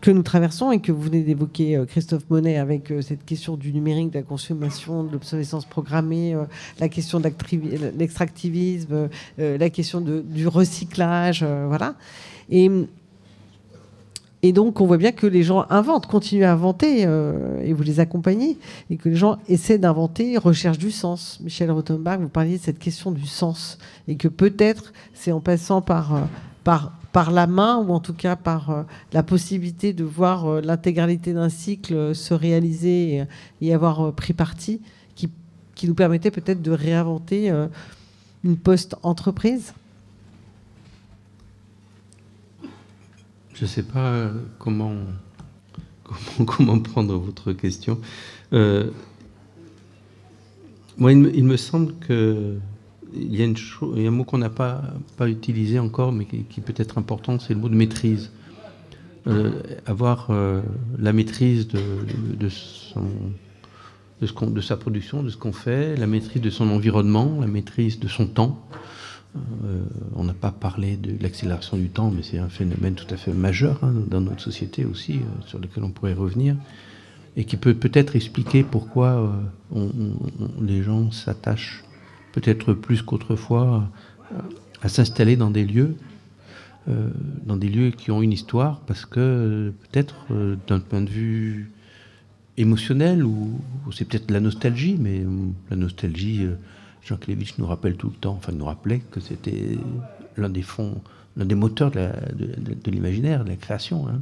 que 0.01 0.12
nous 0.12 0.22
traversons 0.22 0.72
et 0.72 0.80
que 0.80 0.91
vous 0.91 1.01
venez 1.01 1.22
d'évoquer 1.22 1.84
Christophe 1.88 2.24
Monet 2.30 2.58
avec 2.58 2.93
cette 3.01 3.26
question 3.26 3.58
du 3.58 3.74
numérique, 3.74 4.12
de 4.12 4.20
la 4.20 4.24
consommation, 4.24 5.03
de 5.03 5.12
l'obsolescence 5.12 5.66
programmée, 5.66 6.36
la 6.80 6.89
question 6.89 7.20
de 7.20 7.30
l'extractivisme, 7.97 9.10
la 9.38 9.70
question 9.70 9.99
du 10.01 10.47
recyclage, 10.47 11.43
voilà. 11.43 11.95
Et 12.49 12.70
et 14.44 14.52
donc, 14.52 14.82
on 14.82 14.86
voit 14.86 14.98
bien 14.98 15.12
que 15.12 15.26
les 15.26 15.42
gens 15.42 15.66
inventent, 15.70 16.06
continuent 16.06 16.44
à 16.44 16.54
inventer, 16.54 17.06
euh, 17.06 17.60
et 17.64 17.74
vous 17.74 17.82
les 17.82 18.00
accompagnez, 18.00 18.58
et 18.90 18.98
que 18.98 19.10
les 19.10 19.16
gens 19.16 19.40
essaient 19.48 19.80
d'inventer, 19.80 20.38
recherchent 20.38 20.78
du 20.78 20.92
sens. 20.92 21.40
Michel 21.42 21.72
Rottenbach, 21.72 22.20
vous 22.20 22.30
parliez 22.30 22.58
de 22.58 22.64
cette 22.64 22.78
question 22.78 23.12
du 23.12 23.26
sens, 23.26 23.80
et 24.08 24.16
que 24.16 24.28
peut-être 24.28 24.94
c'est 25.16 25.32
en 25.32 25.40
passant 25.40 25.82
par, 25.82 26.16
euh, 26.16 26.22
par, 26.64 27.32
la 27.32 27.48
main, 27.48 27.78
ou 27.78 27.92
en 27.92 28.00
tout 28.00 28.14
cas 28.14 28.36
par 28.36 28.70
euh, 28.70 28.84
la 29.12 29.24
possibilité 29.24 29.92
de 29.92 30.04
voir 30.04 30.62
l'intégralité 30.62 31.34
d'un 31.34 31.50
cycle 31.50 32.14
se 32.14 32.36
réaliser 32.36 33.26
et, 33.62 33.66
y 33.66 33.74
avoir 33.74 34.14
pris 34.14 34.34
parti, 34.34 34.82
qui, 35.16 35.30
qui 35.74 35.88
nous 35.88 35.96
permettait 35.96 36.30
peut-être 36.30 36.62
de 36.62 36.72
réinventer 36.72 37.52
une 38.44 38.56
post-entreprise. 38.56 39.74
Je 43.58 43.64
ne 43.64 43.68
sais 43.68 43.82
pas 43.82 44.30
comment, 44.60 44.93
comment, 46.45 46.80
prendre 46.80 47.16
votre 47.16 47.53
question. 47.53 47.99
Euh, 48.53 48.91
moi, 50.97 51.12
il 51.12 51.43
me, 51.43 51.58
semble 51.58 51.93
qu'il 52.05 52.60
y, 53.16 53.38
y 53.38 53.43
a 53.43 54.08
un 54.08 54.12
mot 54.12 54.24
qu'on 54.26 54.38
n'a 54.38 54.51
pas, 54.51 54.84
pas 55.18 55.28
utilisé 55.28 55.80
encore, 55.80 56.12
mais 56.12 56.26
qui, 56.26 56.62
peut 56.62 56.74
être 56.78 56.99
important, 56.99 57.39
c'est 57.39 57.55
le 57.55 57.60
mot 57.60 57.70
de 57.70 57.76
maîtrise. 57.76 58.32
Euh, 59.26 59.51
avoir 59.88 60.28
euh, 60.30 60.62
la 60.99 61.12
maîtrise 61.12 61.68
de, 61.68 61.82
de, 62.39 62.49
son, 62.49 63.05
de, 64.22 64.28
ce 64.28 64.45
de 64.45 64.62
sa 64.62 64.78
production, 64.78 65.24
de 65.24 65.30
ce 65.30 65.38
qu'on 65.38 65.51
fait, 65.51 65.97
la 65.97 66.05
maîtrise 66.05 66.43
de 66.43 66.49
son 66.51 66.70
environnement, 66.70 67.39
la 67.41 67.47
maîtrise 67.47 67.99
de 67.99 68.08
son 68.08 68.28
temps. 68.28 68.64
Euh, 69.66 69.84
on 70.16 70.24
n'a 70.24 70.34
pas 70.34 70.52
parlé 70.52 70.98
de 70.98 71.22
l'accélération 71.22 71.78
du 71.78 71.90
temps, 71.90 72.12
mais 72.12 72.24
c'est 72.24 72.38
un 72.38 72.50
phénomène 72.50 72.96
tout 72.96 73.12
à 73.14 73.18
fait 73.18 73.34
majeur 73.34 73.80
hein, 73.84 73.94
dans 74.08 74.22
notre 74.22 74.42
société 74.42 74.86
aussi, 74.86 75.18
euh, 75.18 75.46
sur 75.46 75.60
lequel 75.60 75.84
on 75.84 75.90
pourrait 75.90 76.14
revenir, 76.14 76.56
et 77.36 77.44
qui 77.44 77.58
peut 77.58 77.74
peut-être 77.74 78.16
expliquer 78.16 78.64
pourquoi 78.64 79.32
euh, 79.76 79.88
les 80.62 80.82
gens 80.84 81.12
s'attachent 81.12 81.84
peut-être 82.34 82.74
plus 82.74 83.02
qu'autrefois 83.02 83.90
à 84.82 84.90
s'installer 84.90 85.36
dans 85.36 85.50
des 85.50 85.66
lieux, 85.66 85.96
dans 87.46 87.58
des 87.58 87.68
lieux 87.68 87.90
qui 87.90 88.12
ont 88.12 88.22
une 88.22 88.32
histoire, 88.32 88.82
parce 88.82 89.06
que 89.06 89.74
peut-être 89.82 90.28
d'un 90.68 90.80
point 90.80 91.02
de 91.02 91.10
vue 91.10 91.72
émotionnel, 92.58 93.24
ou, 93.24 93.60
ou 93.88 93.92
c'est 93.92 94.06
peut-être 94.06 94.30
la 94.30 94.40
nostalgie, 94.40 94.98
mais 95.00 95.24
la 95.72 95.78
nostalgie 95.78 96.46
Jean 97.08 97.16
Klevich 97.16 97.58
nous 97.58 97.66
rappelle 97.66 97.95
tout 97.95 98.10
le 98.10 98.16
temps, 98.16 98.36
enfin 98.38 98.51
nous 98.51 98.66
rappelait 98.66 98.99
que 99.12 99.22
c'était 99.22 99.78
l'un 100.36 100.49
des 100.49 100.62
fonds, 100.62 101.01
l'un 101.38 101.45
des 101.45 101.55
moteurs 101.55 101.89
de, 101.89 102.91
l'imaginaire, 102.91 103.45
de, 103.45 103.49
la 103.49 103.55
création. 103.55 104.08
Hein. 104.10 104.22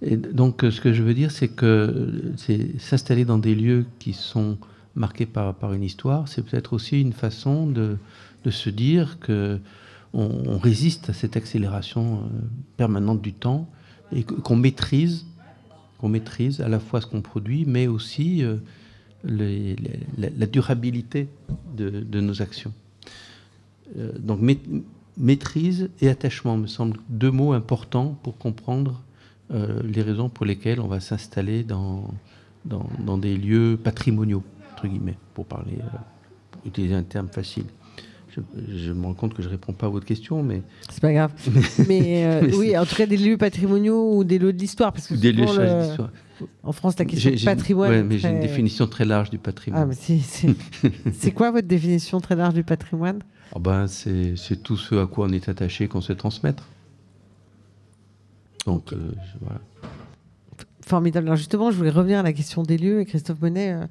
Et 0.00 0.16
donc 0.16 0.62
ce 0.62 0.80
que 0.80 0.92
je 0.92 1.02
veux 1.02 1.14
dire, 1.14 1.32
c'est 1.32 1.48
que 1.48 2.32
s'installer 2.78 3.24
dans 3.24 3.38
des 3.38 3.56
lieux 3.56 3.86
qui 3.98 4.12
sont 4.12 4.58
marqués 4.94 5.26
par, 5.26 5.72
une 5.72 5.82
histoire, 5.82 6.28
c'est 6.28 6.42
peut-être 6.42 6.72
aussi 6.72 7.00
une 7.00 7.12
façon 7.12 7.66
de, 7.66 7.96
se 8.48 8.70
dire 8.70 9.18
que 9.18 9.58
on, 10.14 10.58
résiste 10.58 11.10
à 11.10 11.14
cette 11.14 11.36
accélération 11.36 12.18
euh, 12.18 12.40
permanente 12.76 13.22
du 13.22 13.32
temps 13.32 13.68
et 14.14 14.24
qu'on 14.24 14.56
maîtrise, 14.56 15.24
qu'on 15.98 16.10
maîtrise 16.10 16.60
à 16.60 16.68
la 16.68 16.78
fois 16.78 17.00
ce 17.00 17.06
qu'on 17.06 17.22
produit, 17.22 17.64
mais 17.66 17.86
aussi 17.86 18.44
la, 19.24 20.46
durabilité 20.46 21.28
de, 21.76 22.20
nos 22.20 22.42
actions. 22.42 22.72
Euh, 23.98 24.12
donc 24.18 24.40
maîtrise 25.16 25.90
et 26.00 26.08
attachement 26.08 26.56
me 26.56 26.66
semblent 26.66 26.98
deux 27.08 27.30
mots 27.30 27.52
importants 27.52 28.18
pour 28.22 28.38
comprendre 28.38 29.02
euh, 29.52 29.80
les 29.84 30.02
raisons 30.02 30.28
pour 30.28 30.46
lesquelles 30.46 30.80
on 30.80 30.88
va 30.88 31.00
s'installer 31.00 31.62
dans, 31.62 32.08
dans, 32.64 33.18
des 33.18 33.36
lieux 33.36 33.78
patrimoniaux, 33.82 34.42
entre 34.72 34.88
guillemets, 34.88 35.18
pour 35.34 35.44
parler, 35.44 35.76
euh, 35.78 35.98
pour 36.50 36.66
utiliser 36.66 36.94
un 36.94 37.02
terme 37.02 37.28
facile. 37.28 37.66
Je, 38.34 38.92
me 38.92 39.04
rends 39.04 39.12
compte 39.12 39.34
que 39.34 39.42
je 39.42 39.48
réponds 39.50 39.74
pas 39.74 39.86
à 39.86 39.90
votre 39.90 40.06
question, 40.06 40.42
mais 40.42 40.62
c'est 40.88 41.02
pas 41.02 41.12
grave. 41.12 41.32
mais, 41.86 42.40
oui, 42.56 42.78
en 42.78 42.86
tout 42.86 42.94
cas 42.94 43.04
des 43.04 43.18
lieux 43.18 43.36
patrimoniaux 43.36 44.16
ou 44.16 44.24
des 44.24 44.38
lieux 44.38 44.54
de 44.54 44.58
l'histoire, 44.58 44.90
parce 44.90 45.06
que 45.06 45.14
des 45.14 45.32
lieux 45.32 45.44
de 45.44 45.86
l'histoire. 45.86 46.08
En 46.62 46.72
France, 46.72 46.98
la 46.98 47.04
question 47.04 47.30
du 47.30 47.44
patrimoine. 47.44 47.90
Oui, 47.90 48.02
mais 48.02 48.18
j'ai 48.18 48.28
une 48.28 48.40
définition 48.40 48.86
très 48.86 49.04
large 49.04 49.30
du 49.30 49.38
patrimoine. 49.38 49.90
Ah, 49.90 49.94
c'est 51.12 51.32
quoi 51.32 51.50
votre 51.50 51.68
définition 51.68 52.20
très 52.20 52.36
large 52.36 52.54
du 52.54 52.64
patrimoine? 52.64 53.20
Oh 53.54 53.60
ben, 53.60 53.86
C'est 53.86 54.62
tout 54.62 54.76
ce 54.76 54.94
à 54.96 55.06
quoi 55.06 55.26
on 55.26 55.32
est 55.32 55.48
attaché, 55.48 55.88
qu'on 55.88 56.00
sait 56.00 56.14
transmettre. 56.14 56.64
Donc, 58.66 58.92
euh, 58.92 59.12
voilà. 59.40 59.60
Formidable. 60.86 61.26
Alors 61.28 61.36
justement, 61.36 61.70
je 61.70 61.76
voulais 61.76 61.90
revenir 61.90 62.18
à 62.18 62.22
la 62.22 62.32
question 62.32 62.62
des 62.62 62.78
lieux. 62.78 63.00
Et 63.00 63.04
Christophe 63.04 63.38
Bonnet, 63.38 63.72
euh, 63.72 63.86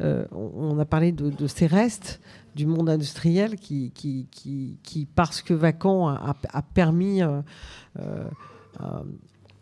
euh, 0.00 0.24
on 0.32 0.78
a 0.78 0.84
parlé 0.84 1.12
de, 1.12 1.46
ces 1.46 1.66
restes 1.66 2.20
du 2.54 2.66
monde 2.66 2.88
industriel 2.88 3.56
qui, 3.56 3.90
qui, 3.94 4.26
qui, 4.30 5.06
parce 5.14 5.42
que 5.42 5.54
vacant, 5.54 6.08
a, 6.08 6.34
permis 6.74 7.20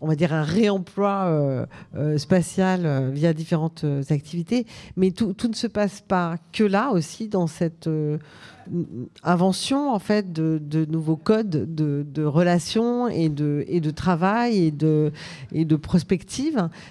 on 0.01 0.07
va 0.07 0.17
dire, 0.17 0.33
un 0.33 0.43
réemploi 0.43 1.25
euh, 1.27 1.67
euh, 1.97 2.19
spatial 2.19 2.85
euh, 2.85 3.11
via 3.11 3.33
différentes 3.33 3.85
activités. 4.11 4.67
Mais 4.97 5.11
tout, 5.11 5.35
ne 5.49 5.55
se 5.55 5.67
passe 5.67 6.01
pas 6.01 6.37
que 6.53 6.65
là 6.65 6.91
aussi, 6.91 7.29
dans 7.29 7.47
cette 7.47 7.89
invention 9.23 9.93
en 9.93 9.99
fait 10.01 10.33
de, 10.33 10.87
nouveaux 10.91 11.17
codes 11.17 11.75
de, 11.75 12.25
relations 12.25 13.09
et 13.09 13.29
de, 13.29 13.91
travail 13.91 14.67
et 14.67 14.71
de, 14.71 15.13
et. 15.53 15.67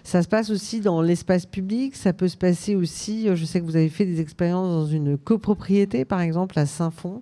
Ça 0.04 0.24
se 0.24 0.28
passe 0.28 0.50
aussi 0.50 0.80
dans 0.80 1.02
l'espace 1.02 1.46
public. 1.46 1.96
Ça 1.96 2.14
peut 2.14 2.28
se 2.28 2.38
passer 2.38 2.76
aussi, 2.76 3.28
je 3.34 3.46
sais 3.46 3.60
que 3.60 3.66
vous 3.66 3.76
avez 3.76 3.90
fait 3.90 4.06
des 4.06 4.22
expériences 4.22 4.70
dans 4.70 4.86
une 4.86 5.18
copropriété, 5.18 6.06
par 6.06 6.22
exemple, 6.22 6.58
à 6.58 6.66
Saint-Fond. 6.66 7.22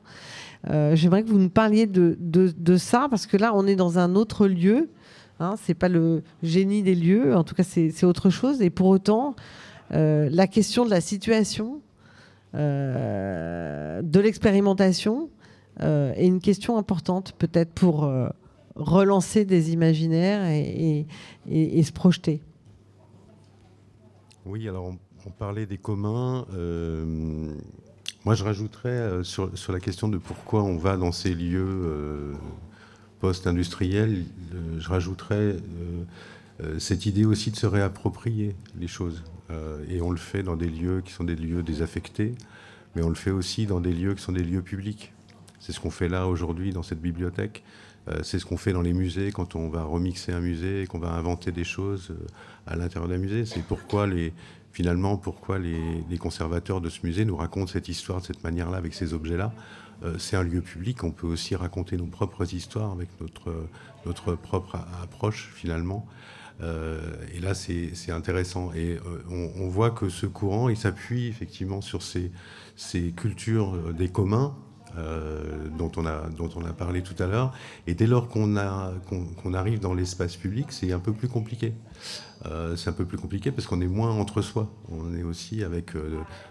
J'aimerais 0.69 1.23
que 1.23 1.29
vous 1.29 1.39
nous 1.39 1.49
parliez 1.49 1.87
de, 1.87 2.77
ça, 2.77 3.07
parce 3.09 3.25
que 3.25 3.37
là, 3.37 3.51
on 3.55 3.65
est 3.65 3.75
dans 3.75 3.99
un 3.99 4.15
autre 4.15 4.47
lieu 4.47 4.89
Hein, 5.39 5.55
c'est 5.57 5.73
pas 5.73 5.89
le 5.89 6.23
génie 6.41 6.83
des 6.83 6.95
lieux, 6.95 7.35
en 7.35 7.43
tout 7.43 7.55
cas 7.55 7.63
c'est 7.63 8.03
autre 8.03 8.29
chose. 8.29 8.61
Et 8.61 8.69
pour 8.69 8.87
autant, 8.87 9.35
euh, 9.91 10.29
la 10.31 10.47
question 10.47 10.85
de 10.85 10.89
la 10.89 11.01
situation 11.01 11.81
de 12.55 14.19
l'expérimentation 14.19 15.29
et 15.81 16.27
une 16.27 16.39
question 16.39 16.77
importante 16.77 17.33
peut-être 17.39 17.71
pour 17.71 18.07
relancer 18.75 19.43
des 19.43 19.73
imaginaires 19.73 20.45
et, 20.45 21.07
se 21.83 21.91
projeter. 21.91 22.41
Oui, 24.45 24.69
alors 24.69 24.93
on, 25.25 25.31
parlait 25.31 25.65
des 25.65 25.79
communs. 25.79 26.45
moi, 28.23 28.35
je 28.35 28.43
rajouterais 28.43 29.23
sur, 29.23 29.49
la 29.69 29.79
question 29.79 30.07
de 30.07 30.19
pourquoi 30.19 30.61
on 30.61 30.77
va 30.77 30.95
dans 30.95 31.11
ces 31.11 31.33
lieux 31.33 32.35
post-industriels, 33.23 34.25
je 34.79 34.89
rajouterais 34.89 35.55
euh, 36.61 36.77
cette 36.77 37.05
idée 37.05 37.23
aussi 37.23 37.51
de 37.51 37.55
se 37.55 37.65
réapproprier 37.65 38.53
les 38.77 38.87
choses. 38.87 39.23
Euh, 39.49 39.81
et 39.89 40.01
on 40.01 40.11
le 40.11 40.17
fait 40.17 40.43
dans 40.43 40.57
des 40.57 40.67
lieux 40.67 40.99
qui 40.99 41.13
sont 41.13 41.23
des 41.23 41.37
lieux 41.37 41.63
désaffectés, 41.63 42.35
mais 42.95 43.01
on 43.01 43.07
le 43.07 43.15
fait 43.15 43.31
aussi 43.31 43.65
dans 43.65 43.79
des 43.79 43.93
lieux 43.93 44.13
qui 44.13 44.21
sont 44.21 44.33
des 44.33 44.43
lieux 44.43 44.61
publics. 44.61 45.13
C'est 45.61 45.71
ce 45.71 45.79
qu'on 45.79 45.89
fait 45.89 46.09
là 46.09 46.27
aujourd'hui 46.27 46.73
dans 46.73 46.83
cette 46.83 47.01
bibliothèque. 47.01 47.63
Euh, 48.09 48.19
c'est 48.23 48.39
ce 48.39 48.45
qu'on 48.45 48.57
fait 48.57 48.73
dans 48.73 48.81
les 48.81 48.91
musées 48.91 49.31
quand 49.31 49.55
on 49.55 49.69
va 49.69 49.83
remixer 49.83 50.33
un 50.33 50.41
musée, 50.41 50.85
qu'on 50.89 50.99
va 50.99 51.13
inventer 51.13 51.53
des 51.53 51.63
choses 51.63 52.13
à 52.67 52.75
l'intérieur 52.75 53.07
d'un 53.07 53.19
musée. 53.19 53.45
C'est 53.45 53.63
pourquoi 53.63 54.05
les, 54.05 54.33
finalement 54.73 55.15
pourquoi 55.15 55.57
les, 55.59 56.03
les, 56.09 56.17
conservateurs 56.17 56.81
de 56.81 56.89
ce 56.89 56.99
musée 57.05 57.23
nous 57.23 57.37
racontent 57.37 57.71
cette 57.71 57.87
histoire 57.87 58.19
de 58.19 58.25
cette 58.25 58.43
manière-là, 58.43 58.77
avec 58.77 58.93
ces 58.93 59.13
objets-là. 59.13 59.53
c'est 60.17 60.35
un 60.35 60.43
lieu 60.43 60.59
public, 60.59 61.03
on 61.05 61.11
peut 61.11 61.27
aussi 61.27 61.55
raconter 61.55 61.95
nos 61.95 62.07
propres 62.07 62.53
histoires 62.53 62.91
avec 62.91 63.07
notre, 63.21 63.53
notre 64.05 64.35
propre 64.35 64.75
approche 65.01 65.51
finalement. 65.55 66.05
Euh, 66.61 66.99
et 67.33 67.39
là, 67.39 67.53
c'est 67.53 68.11
intéressant. 68.11 68.71
Et 68.73 68.97
euh, 69.05 69.51
on, 69.57 69.67
voit 69.67 69.91
que 69.91 70.09
ce 70.09 70.25
courant, 70.25 70.69
il 70.69 70.77
s'appuie 70.77 71.27
effectivement 71.27 71.81
sur 71.81 72.01
ces, 72.03 72.31
ces 72.75 73.11
cultures 73.11 73.75
euh, 73.75 73.93
des 73.93 74.09
communs, 74.09 74.55
dont, 75.77 75.91
on 75.97 76.05
a, 76.05 76.29
dont 76.37 76.49
on 76.55 76.65
a 76.65 76.73
parlé 76.73 77.01
tout 77.01 77.21
à 77.21 77.27
l'heure. 77.27 77.53
Et 77.87 77.93
dès 77.93 78.07
lors 78.07 78.27
qu'on 78.27 78.53
qu'on 79.41 79.53
arrive 79.53 79.79
dans 79.79 79.93
l'espace 79.93 80.35
public, 80.35 80.67
c'est 80.69 80.91
un 80.91 80.99
peu 80.99 81.13
plus 81.13 81.27
compliqué. 81.27 81.73
c'est 82.75 82.89
un 82.89 82.93
peu 82.93 83.05
plus 83.05 83.17
compliqué 83.17 83.51
parce 83.51 83.67
qu'on 83.67 83.81
est 83.81 83.87
moins 83.87 84.11
entre 84.11 84.41
soi. 84.41 84.69
On 84.89 85.15
est 85.15 85.23
aussi 85.23 85.63
avec, 85.63 85.91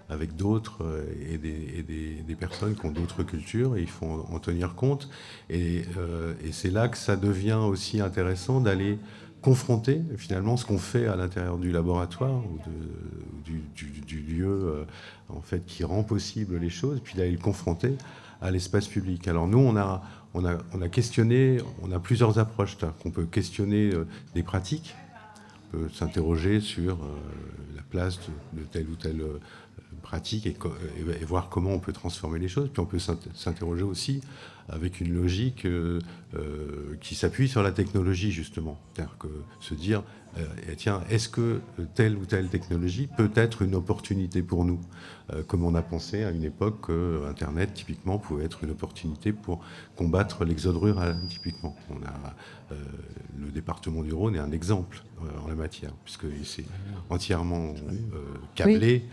avec 0.09 0.37
d'autres 0.37 1.05
et, 1.31 1.39
des, 1.39 1.75
et 1.77 1.83
des, 1.83 2.23
des, 2.27 2.35
personnes 2.35 2.75
qui 2.75 2.87
ont 2.87 2.91
d'autres 2.91 3.23
cultures 3.23 3.77
et 3.77 3.83
il 3.83 3.89
faut 3.89 4.27
en, 4.29 4.39
tenir 4.39 4.75
compte. 4.75 5.09
Et, 5.51 5.85
et 6.45 6.53
c'est 6.53 6.71
là 6.71 6.89
que 6.89 6.97
ça 6.97 7.17
devient 7.17 7.61
aussi 7.63 8.01
intéressant 8.01 8.61
d'aller 8.61 8.99
confronter 9.43 10.01
finalement 10.17 10.57
ce 10.57 10.65
qu'on 10.65 10.79
fait 10.79 11.07
à 11.07 11.17
l'intérieur 11.17 11.59
du 11.59 11.73
laboratoire 11.73 12.43
ou 12.47 12.59
du, 13.45 14.23
lieu 14.23 14.47
euh, 14.47 14.85
en 15.29 15.41
fait 15.41 15.67
qui 15.67 15.85
rend 15.85 16.05
possible 16.05 16.57
les 16.57 16.71
choses, 16.71 17.01
puis 17.03 17.17
d'aller 17.17 17.33
le 17.33 17.39
confronter 17.39 17.97
à 18.43 18.51
l'espace 18.51 18.89
public. 18.89 19.29
Alors 19.29 19.47
nous, 19.47 19.59
on 19.59 19.77
a, 19.77 20.03
on 20.35 20.45
a, 20.45 20.59
on 20.75 20.83
a 20.83 20.89
questionné, 20.89 21.59
on 21.81 21.93
a 21.93 21.99
plusieurs 21.99 22.39
approches. 22.39 22.77
qu'on 23.03 23.11
peut 23.11 23.25
questionner 23.25 23.93
euh, 23.95 24.07
des 24.35 24.43
pratiques, 24.43 24.95
on 25.73 25.79
peut 25.79 25.89
s'interroger 25.89 26.61
sur 26.61 26.95
euh, 26.95 27.07
la 27.77 27.83
place 27.83 28.19
de, 28.53 28.63
telle 28.65 28.89
ou 28.89 28.97
telle 28.97 29.23
pratique 30.03 30.47
et, 30.47 30.55
voir 31.25 31.49
comment 31.49 31.71
on 31.71 31.79
peut 31.79 31.93
transformer 31.93 32.39
les 32.39 32.49
choses. 32.49 32.69
Puis 32.71 32.81
on 32.81 32.87
peut 32.87 32.99
s'interroger 32.99 33.85
aussi 33.85 34.21
avec 34.69 35.01
une 35.01 35.15
logique 35.15 35.65
euh, 35.65 36.01
euh, 36.35 36.97
qui 37.01 37.15
s'appuie 37.15 37.49
sur 37.49 37.63
la 37.63 37.73
technologie, 37.73 38.31
justement. 38.31 38.81
C'est-à-dire 38.95 39.17
que 39.19 39.29
se 39.61 39.75
dire, 39.75 40.03
euh, 40.39 40.47
eh, 40.69 40.77
tiens, 40.77 41.03
est-ce 41.11 41.29
que 41.29 41.61
telle 41.95 42.17
ou 42.17 42.25
telle 42.25 42.49
technologie 42.49 43.09
peut 43.17 43.31
être 43.35 43.63
une 43.63 43.75
opportunité 43.75 44.43
pour 44.43 44.65
nous? 44.65 44.81
Comme 45.47 45.65
on 45.65 45.75
a 45.75 45.81
pensé 45.81 46.25
à 46.25 46.31
une 46.31 46.45
époque 46.45 46.89
que 46.89 47.23
Internet, 47.27 47.73
typiquement, 47.73 48.19
pouvait 48.19 48.45
être 48.45 48.65
une 48.65 48.71
opportunité 48.71 49.33
pour 49.33 49.65
combattre 49.97 50.45
l'exode 50.45 50.77
rural, 50.77 51.17
typiquement. 51.31 51.75
On 51.89 52.05
a, 52.05 52.77
le 53.39 53.51
département 53.51 54.03
du 54.03 54.13
Rhône 54.13 54.37
est 54.37 54.41
un 54.41 54.53
exemple 54.53 55.03
en 55.43 55.49
la 55.49 55.55
matière, 55.55 55.93
puisque 56.05 56.27
c'est 56.45 56.67
entièrement 57.09 57.73
câblé, 58.55 59.07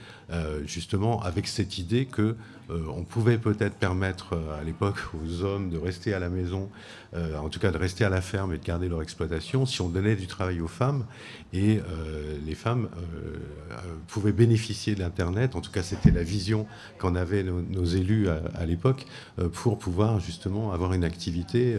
justement, 0.65 1.21
avec 1.21 1.47
cette 1.47 1.77
idée 1.77 2.05
que 2.05 2.35
on 2.69 3.03
pouvait 3.03 3.37
peut-être 3.37 3.75
permettre 3.75 4.39
à 4.59 4.63
l'époque 4.63 4.97
aux 5.13 5.43
hommes 5.43 5.69
de 5.69 5.77
rester 5.77 6.13
à 6.13 6.19
la 6.19 6.29
maison, 6.29 6.69
euh, 7.15 7.37
en 7.37 7.49
tout 7.49 7.59
cas 7.59 7.71
de 7.71 7.77
rester 7.77 8.05
à 8.05 8.09
la 8.09 8.21
ferme 8.21 8.53
et 8.53 8.57
de 8.57 8.63
garder 8.63 8.87
leur 8.87 9.01
exploitation, 9.01 9.65
si 9.65 9.81
on 9.81 9.89
donnait 9.89 10.15
du 10.15 10.27
travail 10.27 10.61
aux 10.61 10.67
femmes. 10.67 11.05
Et 11.53 11.79
euh, 11.79 12.37
les 12.45 12.55
femmes 12.55 12.89
euh, 12.97 13.75
pouvaient 14.07 14.31
bénéficier 14.31 14.93
de 14.93 14.99
l'Internet, 14.99 15.55
en 15.55 15.61
tout 15.61 15.71
cas 15.71 15.83
c'était 15.83 16.11
la 16.11 16.23
vision 16.23 16.67
qu'en 16.99 17.15
avaient 17.15 17.43
nos, 17.43 17.85
élus 17.85 18.29
à, 18.29 18.65
l'époque, 18.65 19.05
pour 19.53 19.79
pouvoir 19.79 20.19
justement 20.19 20.71
avoir 20.71 20.93
une 20.93 21.03
activité 21.03 21.75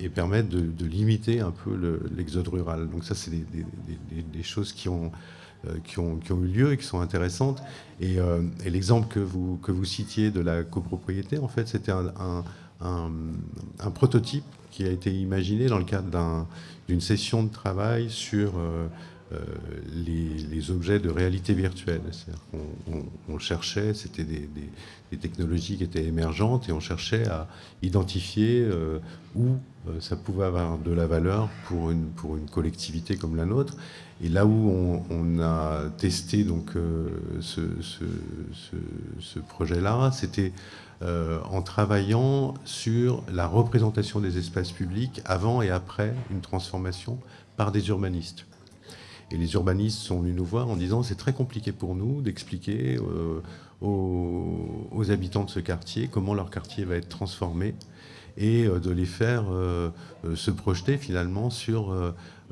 et, 0.00 0.08
permettre 0.08 0.48
de, 0.48 0.86
limiter 0.86 1.40
un 1.40 1.50
peu 1.50 2.00
l'exode 2.14 2.48
rural. 2.48 2.88
Donc 2.88 3.04
ça 3.04 3.14
c'est 3.14 3.30
des, 3.30 4.42
choses 4.42 4.72
qui 4.72 4.88
ont... 4.88 5.12
Qui 5.84 5.98
ont, 5.98 6.16
qui 6.16 6.32
ont, 6.32 6.42
eu 6.42 6.48
lieu 6.48 6.72
et 6.72 6.76
qui 6.76 6.84
sont 6.84 7.00
intéressantes. 7.00 7.62
Et, 8.00 8.16
et 8.64 8.70
l'exemple 8.70 9.08
que 9.08 9.20
vous, 9.20 9.58
que 9.62 9.72
vous 9.72 9.84
citiez 9.84 10.30
de 10.30 10.40
la 10.40 10.62
copropriété, 10.62 11.38
en 11.38 11.48
fait, 11.48 11.68
c'était 11.68 11.92
un, 11.92 12.44
prototype 13.94 14.44
qui 14.70 14.84
a 14.84 14.90
été 14.90 15.12
imaginé 15.12 15.66
dans 15.66 15.78
le 15.78 15.84
cadre 15.84 16.46
d'une 16.88 17.00
session 17.00 17.44
de 17.44 17.48
travail 17.48 18.10
sur 18.10 18.58
euh, 18.58 18.88
euh, 19.32 19.38
les, 20.04 20.70
objets 20.70 20.98
de 20.98 21.10
réalité 21.10 21.54
virtuelle. 21.54 22.00
On, 23.28 23.38
cherchait, 23.38 23.94
c'était 23.94 24.24
des, 24.24 24.48
technologies 25.20 25.76
qui 25.76 25.84
étaient 25.84 26.04
émergentes 26.04 26.68
et 26.68 26.72
on 26.72 26.80
cherchait 26.80 27.28
à 27.28 27.46
identifier 27.82 28.62
euh, 28.62 28.98
où 29.36 29.58
ça 30.00 30.16
pouvait 30.16 30.46
avoir 30.46 30.78
de 30.78 30.90
la 30.90 31.06
valeur 31.06 31.48
pour 31.66 31.92
une, 31.92 32.06
pour 32.06 32.36
une 32.36 32.50
collectivité 32.50 33.16
comme 33.16 33.36
la 33.36 33.44
nôtre. 33.44 33.76
Et 34.22 34.28
là 34.28 34.46
où 34.46 35.02
on, 35.10 35.40
a 35.40 35.90
testé 35.98 36.44
donc, 36.44 36.72
ce, 37.40 37.60
ce 39.20 39.38
projet-là, 39.40 40.12
c'était 40.12 40.52
euh, 41.02 41.40
en 41.50 41.60
travaillant 41.60 42.54
sur 42.64 43.24
la 43.30 43.48
représentation 43.48 44.20
des 44.20 44.38
espaces 44.38 44.70
publics 44.70 45.20
avant 45.24 45.60
et 45.60 45.68
après 45.68 46.14
une 46.30 46.40
transformation 46.40 47.18
par 47.56 47.72
des 47.72 47.88
urbanistes. 47.88 48.46
Et 49.30 49.36
les 49.36 49.52
urbanistes 49.54 49.98
sont 49.98 50.20
venus 50.20 50.36
nous 50.36 50.44
voir 50.44 50.70
en 50.70 50.76
disant 50.76 51.02
c'est 51.02 51.16
très 51.16 51.32
compliqué 51.32 51.72
pour 51.72 51.96
nous 51.96 52.22
d'expliquer 52.22 52.96
euh, 52.96 53.40
aux, 53.82 55.10
habitants 55.10 55.44
de 55.44 55.50
ce 55.50 55.60
quartier 55.60 56.08
comment 56.08 56.32
leur 56.32 56.48
quartier 56.48 56.84
va 56.84 56.94
être 56.94 57.08
transformé 57.08 57.74
et 58.38 58.64
euh, 58.64 58.78
de 58.78 58.90
les 58.90 59.06
faire 59.06 59.44
se 60.34 60.50
projeter 60.52 60.96
finalement 60.96 61.50
sur 61.50 61.92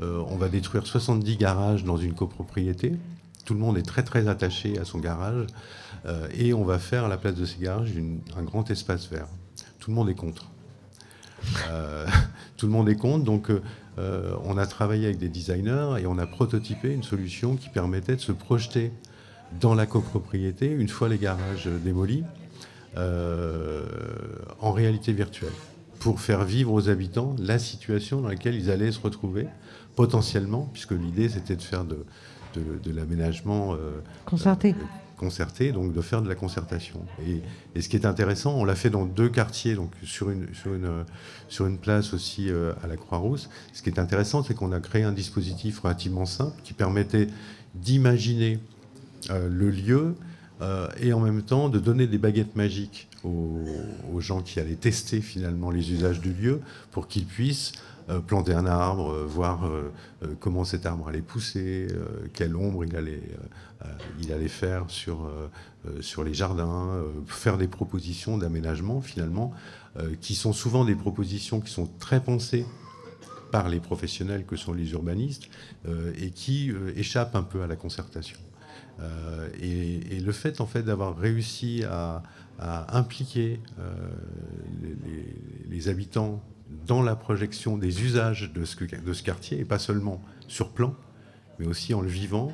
on 0.00 0.36
va 0.36 0.48
détruire 0.48 0.86
70 0.86 1.36
garages 1.36 1.84
dans 1.84 1.96
une 1.96 2.14
copropriété. 2.14 2.92
Tout 3.44 3.54
le 3.54 3.60
monde 3.60 3.76
est 3.76 3.82
très 3.82 4.02
très 4.02 4.28
attaché 4.28 4.78
à 4.78 4.84
son 4.84 4.98
garage. 4.98 5.46
Euh, 6.06 6.26
et 6.34 6.52
on 6.52 6.64
va 6.64 6.78
faire 6.78 7.04
à 7.04 7.08
la 7.08 7.16
place 7.16 7.34
de 7.34 7.44
ces 7.44 7.58
garages 7.58 7.92
un 8.36 8.42
grand 8.42 8.70
espace 8.70 9.08
vert. 9.08 9.26
Tout 9.78 9.90
le 9.90 9.96
monde 9.96 10.08
est 10.08 10.14
contre. 10.14 10.46
Euh, 11.70 12.06
tout 12.56 12.66
le 12.66 12.72
monde 12.72 12.88
est 12.88 12.96
contre. 12.96 13.24
Donc, 13.24 13.50
euh, 13.50 14.36
on 14.44 14.56
a 14.58 14.66
travaillé 14.66 15.06
avec 15.06 15.18
des 15.18 15.28
designers 15.28 15.96
et 16.00 16.06
on 16.06 16.18
a 16.18 16.26
prototypé 16.26 16.92
une 16.92 17.02
solution 17.02 17.56
qui 17.56 17.68
permettait 17.68 18.16
de 18.16 18.20
se 18.20 18.32
projeter 18.32 18.92
dans 19.60 19.74
la 19.74 19.86
copropriété 19.86 20.70
une 20.70 20.88
fois 20.88 21.08
les 21.08 21.18
garages 21.18 21.66
démolis 21.66 22.24
en 22.96 24.72
réalité 24.72 25.12
virtuelle 25.12 25.52
pour 25.98 26.20
faire 26.20 26.44
vivre 26.44 26.72
aux 26.72 26.88
habitants 26.88 27.36
la 27.38 27.58
situation 27.58 28.22
dans 28.22 28.28
laquelle 28.28 28.54
ils 28.54 28.70
allaient 28.70 28.92
se 28.92 29.00
retrouver 29.00 29.46
potentiellement, 29.94 30.68
puisque 30.72 30.92
l'idée 30.92 31.28
c'était 31.28 31.56
de 31.56 31.62
faire 31.62 31.84
de, 31.84 32.04
de, 32.54 32.92
l'aménagement 32.92 33.76
concerté 34.26 34.74
concerter, 35.22 35.70
donc 35.70 35.92
de 35.92 36.00
faire 36.00 36.20
de 36.20 36.28
la 36.28 36.34
concertation. 36.34 37.00
Et, 37.24 37.80
ce 37.80 37.88
qui 37.88 37.94
est 37.94 38.06
intéressant, 38.06 38.54
on 38.56 38.64
l'a 38.64 38.74
fait 38.74 38.90
dans 38.90 39.06
deux 39.06 39.28
quartiers, 39.28 39.76
donc 39.76 39.92
sur 40.02 40.30
une, 40.30 40.52
sur 40.52 40.74
une, 40.74 41.04
sur 41.48 41.66
une 41.66 41.78
place 41.78 42.12
aussi 42.12 42.50
euh, 42.50 42.72
à 42.82 42.88
la 42.88 42.96
Croix-Rousse. 42.96 43.48
Ce 43.72 43.82
qui 43.82 43.90
est 43.90 44.00
intéressant, 44.00 44.42
c'est 44.42 44.54
qu'on 44.54 44.72
a 44.72 44.80
créé 44.80 45.04
un 45.04 45.12
dispositif 45.12 45.78
relativement 45.78 46.26
simple 46.26 46.60
qui 46.64 46.72
permettait 46.72 47.28
d'imaginer 47.76 48.58
euh, 49.30 49.48
le 49.48 49.70
lieu 49.70 50.16
euh, 50.60 50.88
et 51.00 51.12
en 51.12 51.20
même 51.20 51.42
temps 51.42 51.68
de 51.68 51.78
donner 51.78 52.08
des 52.08 52.18
baguettes 52.18 52.56
magiques 52.56 53.08
aux, 53.22 53.64
aux, 54.12 54.20
gens 54.20 54.42
qui 54.42 54.58
allaient 54.58 54.74
tester 54.74 55.20
finalement 55.20 55.70
les 55.70 55.92
usages 55.92 56.20
du 56.20 56.32
lieu 56.32 56.60
pour 56.90 57.06
qu'ils 57.06 57.26
puissent 57.26 57.72
euh, 57.74 57.82
planter 58.26 58.54
un 58.54 58.66
arbre, 58.66 59.10
euh, 59.12 59.24
voir 59.24 59.66
euh, 59.66 59.90
comment 60.40 60.64
cet 60.64 60.86
arbre 60.86 61.08
allait 61.08 61.22
pousser, 61.22 61.86
quelle 62.32 62.56
ombre 62.56 62.84
il 62.84 62.96
allait, 62.96 63.22
il 64.20 64.32
allait 64.32 64.48
faire 64.48 64.84
sur, 64.88 65.30
sur 66.00 66.22
les 66.22 66.34
jardins, 66.34 67.02
faire 67.26 67.58
des 67.58 67.66
propositions 67.66 68.38
d'aménagement 68.38 69.00
finalement, 69.00 69.52
qui 70.20 70.34
sont 70.34 70.52
souvent 70.52 70.84
des 70.84 70.94
propositions 70.94 71.60
qui 71.60 71.72
sont 71.72 71.88
très 71.98 72.22
pensées 72.22 72.64
par 73.50 73.68
les 73.68 73.80
professionnels 73.80 74.46
que 74.46 74.56
sont 74.56 74.72
les 74.72 74.92
urbanistes 74.92 75.48
et 76.16 76.30
qui 76.30 76.72
échappent 76.94 77.34
un 77.34 77.42
peu 77.42 77.62
à 77.62 77.66
la 77.66 77.76
concertation. 77.76 78.38
Et, 79.60 80.20
le 80.20 80.32
fait 80.32 80.60
en 80.60 80.66
fait 80.66 80.84
d'avoir 80.84 81.16
réussi 81.16 81.82
à, 81.84 82.22
impliquer 82.88 83.60
les, 85.68 85.88
habitants 85.88 86.40
dans 86.86 87.02
la 87.02 87.16
projection 87.16 87.76
des 87.76 88.02
usages 88.02 88.52
de 88.52 88.64
ce, 88.64 89.22
quartier, 89.22 89.60
et 89.60 89.64
pas 89.64 89.78
seulement 89.78 90.22
sur 90.48 90.70
plan, 90.70 90.94
mais 91.58 91.66
aussi 91.66 91.94
en 91.94 92.00
le 92.00 92.08
vivant, 92.08 92.52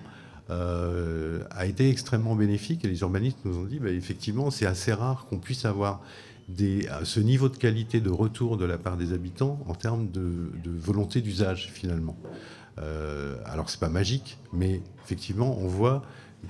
euh, 0.50 1.42
a 1.50 1.66
été 1.66 1.90
extrêmement 1.90 2.34
bénéfique. 2.34 2.84
Et 2.84 2.88
les 2.88 3.00
urbanistes 3.00 3.38
nous 3.44 3.58
ont 3.58 3.64
dit, 3.64 3.78
bah, 3.78 3.90
effectivement, 3.90 4.50
c'est 4.50 4.66
assez 4.66 4.92
rare 4.92 5.26
qu'on 5.28 5.38
puisse 5.38 5.64
avoir 5.64 6.00
ce 7.04 7.20
niveau 7.20 7.48
de 7.48 7.56
qualité 7.56 8.00
de 8.00 8.10
retour 8.10 8.56
de 8.56 8.64
la 8.64 8.78
part 8.78 8.96
des 8.96 9.12
habitants 9.12 9.58
en 9.68 9.74
termes 9.74 10.10
de, 10.10 10.50
volonté 10.64 11.20
d'usage, 11.20 11.70
finalement. 11.72 12.16
Euh, 12.78 13.36
alors, 13.44 13.68
c'est 13.68 13.80
pas 13.80 13.88
magique, 13.88 14.38
mais 14.52 14.80
effectivement, 15.04 15.58
on 15.58 15.66
voit 15.66 16.02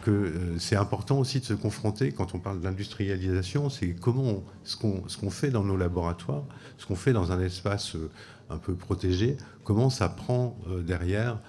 que 0.02 0.10
euh, 0.10 0.58
c'est 0.58 0.76
important 0.76 1.18
aussi 1.18 1.40
de 1.40 1.44
se 1.44 1.54
confronter, 1.54 2.12
quand 2.12 2.34
on 2.34 2.38
parle 2.38 2.60
d'industrialisation, 2.60 3.70
c'est 3.70 3.94
comment 3.94 4.44
ce 4.64 4.76
qu'on 4.76 5.30
fait 5.30 5.50
dans 5.50 5.64
nos 5.64 5.76
laboratoires, 5.76 6.44
ce 6.76 6.86
qu'on 6.86 6.94
fait 6.94 7.12
dans 7.12 7.32
un 7.32 7.40
espace 7.40 7.96
euh, 7.96 8.10
un 8.50 8.58
peu 8.58 8.74
protégé, 8.74 9.36
comment 9.64 9.90
ça 9.90 10.08
prend 10.08 10.58
euh, 10.68 10.82
derrière 10.82 11.40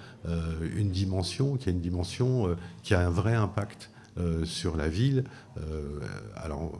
une 0.75 0.89
dimension 0.89 1.55
qui 1.55 1.69
a 1.69 1.71
une 1.71 1.79
dimension 1.79 2.57
qui 2.83 2.93
a 2.93 3.07
un 3.07 3.09
vrai 3.09 3.35
impact 3.35 3.89
sur 4.43 4.75
la 4.75 4.89
ville. 4.89 5.23
alors 6.35 6.77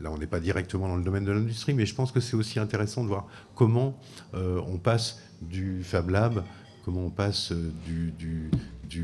là, 0.00 0.10
on 0.10 0.18
n'est 0.18 0.26
pas 0.26 0.40
directement 0.40 0.88
dans 0.88 0.96
le 0.96 1.04
domaine 1.04 1.24
de 1.24 1.30
l'industrie, 1.30 1.72
mais 1.72 1.86
je 1.86 1.94
pense 1.94 2.10
que 2.10 2.18
c'est 2.18 2.34
aussi 2.34 2.58
intéressant 2.58 3.04
de 3.04 3.08
voir 3.08 3.28
comment 3.54 3.96
on 4.32 4.76
passe 4.78 5.20
du 5.40 5.84
Fab 5.84 6.10
Lab, 6.10 6.42
comment 6.84 7.06
on 7.06 7.10
passe 7.10 7.52
du, 7.52 8.10
du 8.10 8.50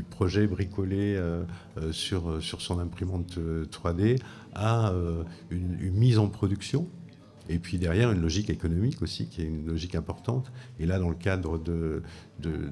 projet 0.09 0.47
bricolé 0.47 1.15
euh, 1.15 1.43
euh, 1.77 1.91
sur, 1.91 2.41
sur 2.41 2.61
son 2.61 2.79
imprimante 2.79 3.37
3D 3.37 4.13
euh, 4.13 4.17
à 4.53 4.93
une, 5.49 5.91
mise 5.91 6.17
en 6.17 6.27
production. 6.27 6.87
Et 7.49 7.59
puis 7.59 7.77
derrière, 7.77 8.11
une 8.11 8.21
logique 8.21 8.49
économique 8.49 9.01
aussi, 9.01 9.27
qui 9.27 9.41
est 9.41 9.45
une 9.45 9.65
logique 9.65 9.95
importante. 9.95 10.51
Et 10.79 10.85
là, 10.85 10.99
dans 10.99 11.09
le 11.09 11.15
cadre 11.15 11.57
de, 11.57 12.01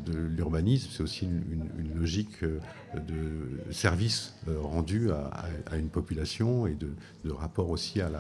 l'urbanisme, 0.08 0.90
c'est 0.92 1.04
aussi 1.04 1.26
une, 1.26 1.68
logique 1.96 2.44
de 2.44 3.72
service 3.72 4.36
rendu 4.48 5.12
à, 5.12 5.78
une 5.78 5.90
population 5.90 6.68
et 6.68 6.76
de, 6.76 6.94
rapport 7.32 7.70
aussi 7.70 8.00
à, 8.00 8.12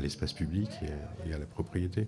l'espace 0.00 0.32
public 0.32 0.70
et, 1.26 1.34
à 1.34 1.38
la 1.38 1.46
propriété. 1.46 2.06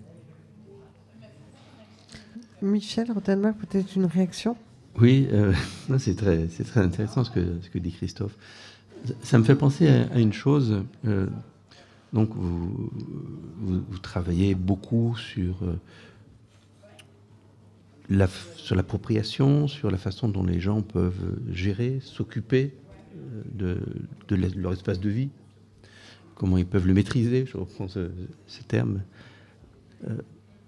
Michel 2.61 3.11
Rotenbach, 3.11 3.55
peut-être 3.55 3.95
une 3.95 4.05
réaction? 4.05 4.55
Oui, 4.99 5.27
euh, 5.31 5.53
c'est 5.99 6.15
très, 6.15 6.47
intéressant 6.75 7.23
ce 7.23 7.31
que, 7.31 7.77
dit 7.77 7.91
Christophe. 7.91 8.35
Ça 9.23 9.37
me 9.39 9.43
fait 9.43 9.55
penser 9.55 9.87
à, 9.87 10.19
une 10.19 10.33
chose. 10.33 10.83
Euh, 11.07 11.27
donc, 12.13 12.31
vous, 12.35 13.97
travaillez 14.01 14.53
beaucoup 14.53 15.15
sur, 15.17 15.63
euh, 15.63 15.79
la, 18.09 18.27
sur 18.57 18.75
l'appropriation, 18.75 19.67
sur 19.67 19.89
la 19.89 19.97
façon 19.97 20.27
dont 20.27 20.43
les 20.43 20.59
gens 20.59 20.81
peuvent 20.81 21.39
gérer, 21.51 21.99
s'occuper 22.01 22.73
de, 23.53 23.77
leur 24.29 24.73
espace 24.73 24.99
de 24.99 25.09
vie, 25.09 25.29
comment 26.35 26.57
ils 26.57 26.65
peuvent 26.65 26.87
le 26.87 26.93
maîtriser, 26.93 27.45
je 27.45 27.57
reprends 27.57 27.87
ce 27.87 28.09
terme, 28.67 29.01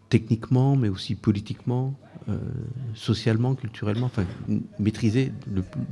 techniquement, 0.09 0.75
mais 0.75 0.89
aussi 0.89 1.15
politiquement. 1.15 1.99
Euh, 2.29 2.37
socialement, 2.95 3.53
culturellement, 3.53 4.05
enfin, 4.05 4.23
maîtriser 4.79 5.33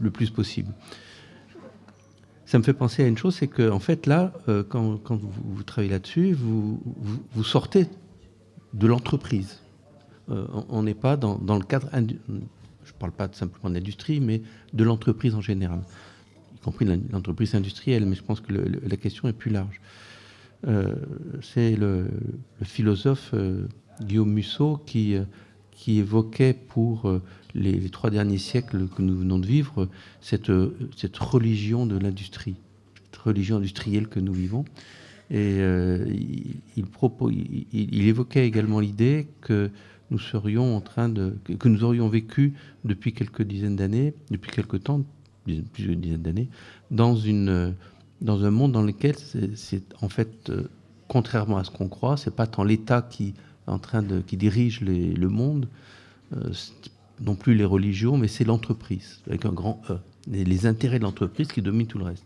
le, 0.02 0.12
plus 0.12 0.30
possible. 0.30 0.72
Ça 2.46 2.58
me 2.58 2.64
fait 2.64 2.74
penser 2.74 3.04
à 3.04 3.08
une 3.08 3.18
chose, 3.18 3.36
c'est 3.36 3.48
que 3.48 3.70
en 3.70 3.80
fait 3.80 4.06
là, 4.06 4.32
euh, 4.48 4.64
quand, 4.64 5.02
vous, 5.10 5.64
travaillez 5.64 5.92
là-dessus, 5.92 6.32
vous, 6.34 6.80
sortez 7.44 7.88
de 8.74 8.88
l'entreprise. 8.88 9.60
Euh, 10.30 10.46
on 10.70 10.84
n'est 10.84 10.94
pas 10.94 11.18
dans, 11.18 11.38
le 11.38 11.66
cadre, 11.66 11.90
je 11.92 12.00
ne 12.00 12.98
parle 12.98 13.12
pas 13.12 13.28
simplement 13.34 13.70
d'industrie, 13.70 14.22
mais 14.22 14.42
de 14.72 14.84
l'entreprise 14.86 15.36
en 15.36 15.42
général, 15.42 15.82
y 16.56 16.60
compris 16.60 16.86
l'entreprise 17.12 17.56
industrielle, 17.56 18.06
mais 18.06 18.16
je 18.16 18.24
pense 18.24 18.40
que 18.40 18.54
la 18.54 18.96
question 18.96 19.28
est 19.28 19.34
plus 19.34 19.52
large. 19.52 19.82
c'est 21.42 21.76
le, 21.76 22.08
philosophe 22.62 23.36
Guillaume 24.02 24.32
Musso 24.32 24.78
qui 24.86 25.18
qui 25.82 25.98
évoquait 25.98 26.54
pour 26.54 27.10
euh, 27.10 27.24
les, 27.56 27.90
trois 27.90 28.12
derniers 28.12 28.38
siècles 28.38 28.88
que 28.88 29.02
nous 29.02 29.18
venons 29.18 29.40
de 29.40 29.48
vivre 29.48 29.90
cette, 30.22 30.52
euh, 30.52 30.78
cette 30.96 31.18
religion 31.18 31.88
de 31.88 31.98
l'industrie, 31.98 32.54
cette 33.06 33.16
religion 33.16 33.58
industrielle 33.58 34.08
que 34.08 34.20
nous 34.20 34.32
vivons. 34.32 34.64
Et 35.32 35.58
euh, 35.58 36.06
il, 36.08 36.86
il, 37.74 38.08
évoquait 38.08 38.46
également 38.46 38.80
l'idée 38.80 39.28
que 39.42 39.72
nous 40.12 40.20
serions 40.20 40.78
en 40.78 40.82
train 40.82 41.10
de, 41.10 41.36
que 41.58 41.68
nous 41.68 41.84
aurions 41.84 42.10
vécu 42.10 42.54
depuis 42.86 43.12
quelques 43.12 43.42
dizaines 43.42 43.76
d'années, 43.76 44.14
depuis 44.30 44.52
quelques 44.52 44.84
temps, 44.84 45.02
plus 45.46 45.64
d'une 45.88 46.00
dizaine 46.00 46.22
d'années, 46.22 46.50
dans 46.92 47.16
une, 47.16 47.74
dans 48.22 48.46
un 48.46 48.52
monde 48.52 48.72
dans 48.72 48.84
lequel 48.84 49.16
c'est 49.56 49.96
en 50.00 50.10
fait, 50.10 50.52
contrairement 51.08 51.58
à 51.58 51.64
ce 51.64 51.72
qu'on 51.72 51.90
croit, 51.90 52.18
c'est 52.18 52.36
pas 52.36 52.46
tant 52.46 52.64
l'État 52.64 53.02
qui 53.02 53.34
en 53.68 53.80
train 53.80 54.02
de, 54.02 54.22
qui 54.22 54.38
dirige 54.38 54.82
le 54.82 55.28
monde, 55.28 55.68
euh, 56.36 56.52
non 57.22 57.36
plus 57.36 57.56
les 57.56 57.66
religions, 57.66 58.18
mais 58.18 58.28
c'est 58.28 58.44
l'entreprise, 58.44 59.22
avec 59.28 59.46
un 59.46 59.52
grand 59.52 59.82
E, 59.90 59.98
les, 60.28 60.66
intérêts 60.66 60.98
de 60.98 61.04
l'entreprise 61.04 61.48
qui 61.48 61.62
dominent 61.62 61.88
tout 61.88 61.98
le 61.98 62.06
reste. 62.06 62.26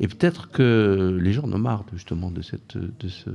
Et 0.00 0.08
peut-être 0.08 0.50
que 0.50 1.18
les 1.20 1.32
gens 1.32 1.44
en 1.44 1.52
ont 1.52 1.58
marre 1.58 1.84
justement 1.92 2.30
de, 2.30 2.42
cette, 2.42 2.76
de 2.76 3.08
ce 3.08 3.30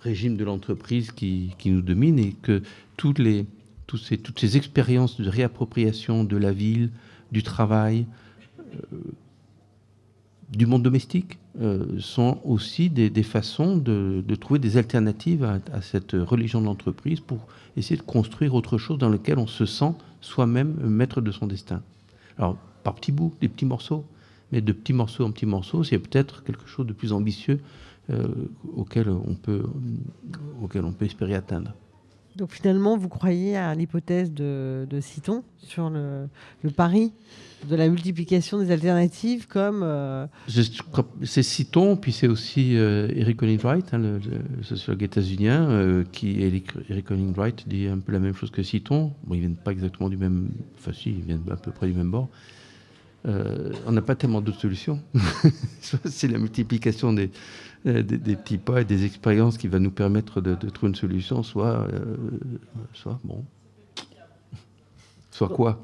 régime 0.00 0.36
de 0.36 0.44
l'entreprise 0.44 1.12
qui, 1.12 1.54
qui, 1.58 1.70
nous 1.70 1.82
domine 1.82 2.18
et 2.18 2.32
que 2.32 2.62
toutes, 2.96 3.18
les, 3.18 3.46
toutes, 3.86 4.00
ces, 4.00 4.16
toutes 4.16 4.40
ces 4.40 4.56
expériences 4.56 5.20
de 5.20 5.28
réappropriation 5.28 6.24
de 6.24 6.36
la 6.36 6.52
ville, 6.52 6.90
du 7.30 7.42
travail, 7.42 8.06
euh, 8.74 8.96
du 10.52 10.66
monde 10.66 10.82
domestique 10.82 11.38
euh, 11.60 11.98
sont 11.98 12.40
aussi 12.44 12.90
des, 12.90 13.22
façons 13.22 13.76
de, 13.76 14.22
trouver 14.40 14.58
des 14.58 14.76
alternatives 14.76 15.44
à, 15.44 15.80
cette 15.80 16.12
religion 16.12 16.60
de 16.60 16.66
l'entreprise 16.66 17.20
pour 17.20 17.46
essayer 17.76 17.96
de 17.96 18.02
construire 18.02 18.54
autre 18.54 18.78
chose 18.78 18.98
dans 18.98 19.08
lequel 19.08 19.38
on 19.38 19.46
se 19.46 19.66
sent 19.66 19.92
soi-même 20.20 20.74
maître 20.86 21.20
de 21.20 21.30
son 21.30 21.46
destin. 21.46 21.82
Alors, 22.38 22.56
par 22.84 22.94
petits 22.94 23.12
bouts, 23.12 23.32
des 23.40 23.48
petits 23.48 23.64
morceaux, 23.64 24.04
mais 24.50 24.60
de 24.60 24.72
petits 24.72 24.92
morceaux 24.92 25.24
en 25.24 25.30
petits 25.30 25.46
morceaux, 25.46 25.84
c'est 25.84 25.98
peut-être 25.98 26.44
quelque 26.44 26.66
chose 26.66 26.86
de 26.86 26.92
plus 26.92 27.12
ambitieux 27.12 27.60
euh, 28.10 28.28
auquel, 28.76 29.08
on 29.08 29.34
peut, 29.34 29.62
auquel 30.62 30.84
on 30.84 30.92
peut 30.92 31.06
espérer 31.06 31.34
atteindre. 31.34 31.72
Donc 32.36 32.52
finalement, 32.52 32.96
vous 32.96 33.08
croyez 33.08 33.56
à 33.56 33.74
l'hypothèse 33.74 34.32
de, 34.32 34.86
Citon 35.00 35.44
sur 35.58 35.90
le, 35.90 36.28
pari 36.74 37.12
de 37.68 37.76
la 37.76 37.88
multiplication 37.88 38.58
des 38.58 38.70
alternatives 38.70 39.46
comme... 39.46 39.82
Euh, 39.84 40.26
c'est 41.24 41.42
Citon, 41.42 41.96
puis 41.96 42.12
c'est 42.12 42.26
aussi 42.26 42.76
euh, 42.76 43.08
Eric 43.14 43.36
Conning 43.36 43.60
Wright, 43.60 43.92
hein, 43.92 43.98
le, 43.98 44.20
sociologue 44.62 45.02
états-unien, 45.02 45.70
euh, 45.70 46.04
qui, 46.10 46.40
Eric, 46.42 46.72
dit 47.66 47.86
un 47.86 47.98
peu 47.98 48.12
la 48.12 48.18
même 48.18 48.34
chose 48.34 48.50
que 48.50 48.62
Citon. 48.62 49.12
Bon, 49.24 49.34
ils 49.34 49.40
viennent 49.40 49.56
pas 49.56 49.72
exactement 49.72 50.08
du 50.08 50.16
même... 50.16 50.50
Enfin 50.78 50.92
si, 50.92 51.10
ils 51.10 51.22
viennent 51.22 51.44
à 51.50 51.56
peu 51.56 51.70
près 51.70 51.86
du 51.86 51.92
même 51.92 52.10
bord. 52.10 52.28
on 53.24 53.92
n'a 53.92 54.02
pas 54.02 54.14
tellement 54.14 54.40
d'autres 54.40 54.60
solutions. 54.60 55.00
c'est 56.04 56.28
la 56.28 56.38
multiplication 56.38 57.12
des, 57.12 57.30
euh, 57.84 58.02
des, 58.02 58.36
petits 58.36 58.58
pas 58.58 58.82
et 58.82 58.84
des 58.84 59.04
expériences 59.04 59.58
qui 59.58 59.66
va 59.66 59.80
nous 59.80 59.90
permettre 59.90 60.40
de, 60.40 60.54
trouver 60.54 60.90
une 60.90 60.94
solution, 60.94 61.42
soit, 61.42 61.88
euh, 61.92 62.16
soit 62.92 63.18
bon, 63.24 63.44
soit 65.32 65.48
quoi? 65.48 65.80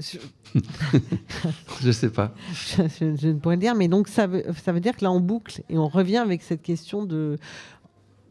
Je... 0.00 0.18
ne 1.86 1.92
sais 1.92 2.10
pas. 2.10 2.34
Je, 2.52 3.28
ne 3.28 3.38
pourrais 3.38 3.56
dire, 3.56 3.74
mais 3.74 3.88
donc 3.88 4.08
ça 4.08 4.26
veut, 4.26 4.44
ça 4.62 4.72
veut 4.72 4.80
dire 4.80 4.94
que 4.94 5.02
là 5.02 5.10
on 5.10 5.20
boucle 5.20 5.62
et 5.70 5.78
on 5.78 5.88
revient 5.88 6.18
avec 6.18 6.42
cette 6.42 6.62
question 6.62 7.06
de 7.06 7.38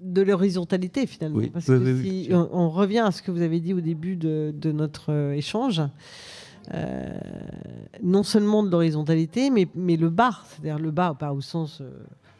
de 0.01 0.21
l'horizontalité 0.21 1.07
finalement. 1.07 1.41
Parce 1.51 1.65
que 1.65 2.01
si 2.03 2.29
on, 2.31 2.69
revient 2.69 2.99
à 2.99 3.11
ce 3.11 3.21
que 3.23 3.31
vous 3.31 3.41
avez 3.41 3.59
dit 3.59 3.73
au 3.73 3.81
début 3.81 4.15
de, 4.15 4.53
de 4.55 4.71
notre 4.71 5.11
euh, 5.11 5.33
échange, 5.33 5.81
non 8.03 8.21
seulement 8.21 8.61
de 8.61 8.69
l'horizontalité, 8.69 9.49
mais, 9.49 9.67
mais 9.73 9.97
le 9.97 10.09
bas, 10.09 10.43
c'est-à-dire 10.47 10.77
le 10.77 10.91
bas, 10.91 11.15
pas 11.17 11.33
au 11.33 11.41
sens 11.41 11.81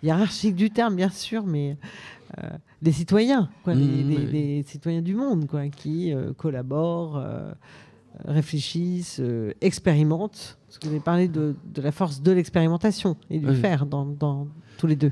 hiérarchique 0.04 0.56
du 0.56 0.70
terme, 0.70 0.96
bien 0.96 1.10
sûr, 1.10 1.46
mais 1.46 1.78
euh, 2.38 2.50
des 2.82 2.92
citoyens, 2.92 3.50
quoi, 3.64 3.76
des, 3.76 4.62
mmh, 4.62 4.64
citoyens 4.68 5.02
du 5.02 5.16
monde, 5.16 5.48
quoi, 5.48 5.68
qui 5.68 6.14
euh, 6.14 6.34
collaborent, 6.34 7.18
euh, 7.18 7.52
réfléchissent, 8.26 9.22
expérimentent. 9.62 10.58
Parce 10.68 10.80
que 10.80 10.88
vous 10.88 10.94
avez 10.94 11.04
parlé 11.04 11.28
de, 11.28 11.56
la 11.78 11.92
force 11.92 12.22
de 12.22 12.32
l'expérimentation 12.32 13.18
et 13.30 13.40
du 13.40 13.56
faire 13.56 13.86
dans, 13.86 14.48
tous 14.78 14.88
les 14.88 14.96
deux. 14.96 15.12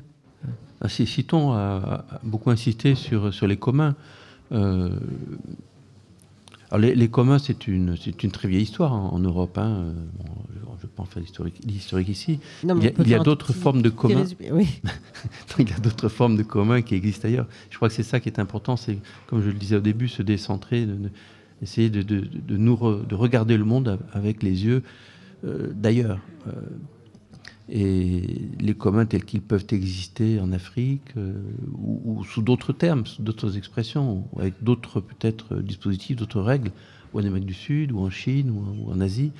Ah, 0.79 0.87
Citon 0.87 1.53
a, 1.53 2.05
beaucoup 2.23 2.51
insisté 2.51 2.95
sur, 2.95 3.33
sur 3.33 3.47
les 3.47 3.57
communs. 3.57 3.95
Alors 6.69 6.81
les, 6.81 6.95
les 6.95 7.07
communs, 7.07 7.39
c'est 7.39 7.67
une, 7.67 7.95
c'est 7.95 8.23
une 8.23 8.31
très 8.31 8.47
vieille 8.47 8.63
histoire 8.63 8.93
en, 8.93 9.13
en 9.13 9.19
Europe. 9.19 9.57
hein. 9.57 9.93
Bon, 10.19 10.25
je 10.53 10.59
ne 10.59 10.81
vais 10.81 10.87
pas 10.95 11.03
en 11.03 11.05
faire 11.05 11.23
l'historique, 11.23 12.09
ici. 12.09 12.39
Non, 12.63 12.75
Il 12.77 12.83
y 12.83 12.87
a- 12.87 12.91
il 13.05 13.09
y 13.09 13.23
d'autres 13.23 13.53
formes 13.53 13.81
de 13.81 13.89
communs. 13.89 14.25
Oui. 14.51 14.67
il 15.59 15.69
y 15.69 15.73
a 15.73 15.79
d'autres 15.79 16.09
formes 16.09 16.35
de 16.35 16.43
communs 16.43 16.81
qui 16.81 16.95
existent 16.95 17.27
ailleurs. 17.27 17.47
Je 17.69 17.77
crois 17.77 17.87
que 17.87 17.95
c'est 17.95 18.03
ça 18.03 18.19
qui 18.19 18.27
est 18.29 18.39
important, 18.39 18.75
c'est, 18.75 18.97
comme 19.27 19.41
je 19.41 19.47
le 19.47 19.53
disais 19.53 19.77
au 19.77 19.81
début, 19.81 20.07
se 20.09 20.21
décentrer, 20.21 20.85
de, 20.85 20.93
de- 20.95 21.09
essayer 21.61 21.89
de, 21.89 22.01
de- 22.01 22.19
de 22.21 22.57
nous 22.57 22.75
re- 22.75 23.07
de 23.07 23.15
regarder 23.15 23.57
le 23.57 23.65
monde 23.65 23.97
avec 24.13 24.43
les 24.43 24.65
yeux 24.65 24.83
euh, 25.45 25.71
d'ailleurs. 25.73 26.19
Euh, 26.47 26.51
et 27.69 28.21
les 28.59 28.73
communs 28.73 29.05
tels 29.05 29.25
qu'ils 29.25 29.41
peuvent 29.41 29.67
exister 29.71 30.39
en 30.39 30.51
Afrique, 30.53 31.15
euh, 31.17 31.33
ou, 31.73 32.19
ou 32.19 32.23
sous 32.23 32.41
d'autres 32.41 32.73
termes, 32.73 33.05
sous 33.05 33.21
d'autres 33.21 33.57
expressions, 33.57 34.25
avec 34.39 34.53
d'autres 34.61 35.01
peut-être 35.01 35.57
dispositifs, 35.57 36.15
d'autres 36.15 36.41
règles, 36.41 36.71
ou 37.13 37.19
en 37.19 37.23
Amérique 37.23 37.45
du 37.45 37.53
Sud, 37.53 37.91
ou 37.91 37.99
en 37.99 38.09
Chine, 38.09 38.51
ou 38.51 38.91
en, 38.91 39.01
Asie, 39.01 39.31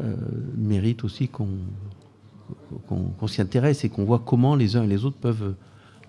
euh, 0.00 0.14
méritent 0.56 1.04
aussi 1.04 1.28
qu'on 1.28 1.48
qu'on 2.88 3.26
s'y 3.28 3.40
intéresse 3.40 3.84
et 3.84 3.88
qu'on 3.88 4.04
voit 4.04 4.18
comment 4.18 4.56
les 4.56 4.74
uns 4.76 4.82
et 4.82 4.86
les 4.88 5.04
autres 5.04 5.16
peuvent, 5.16 5.54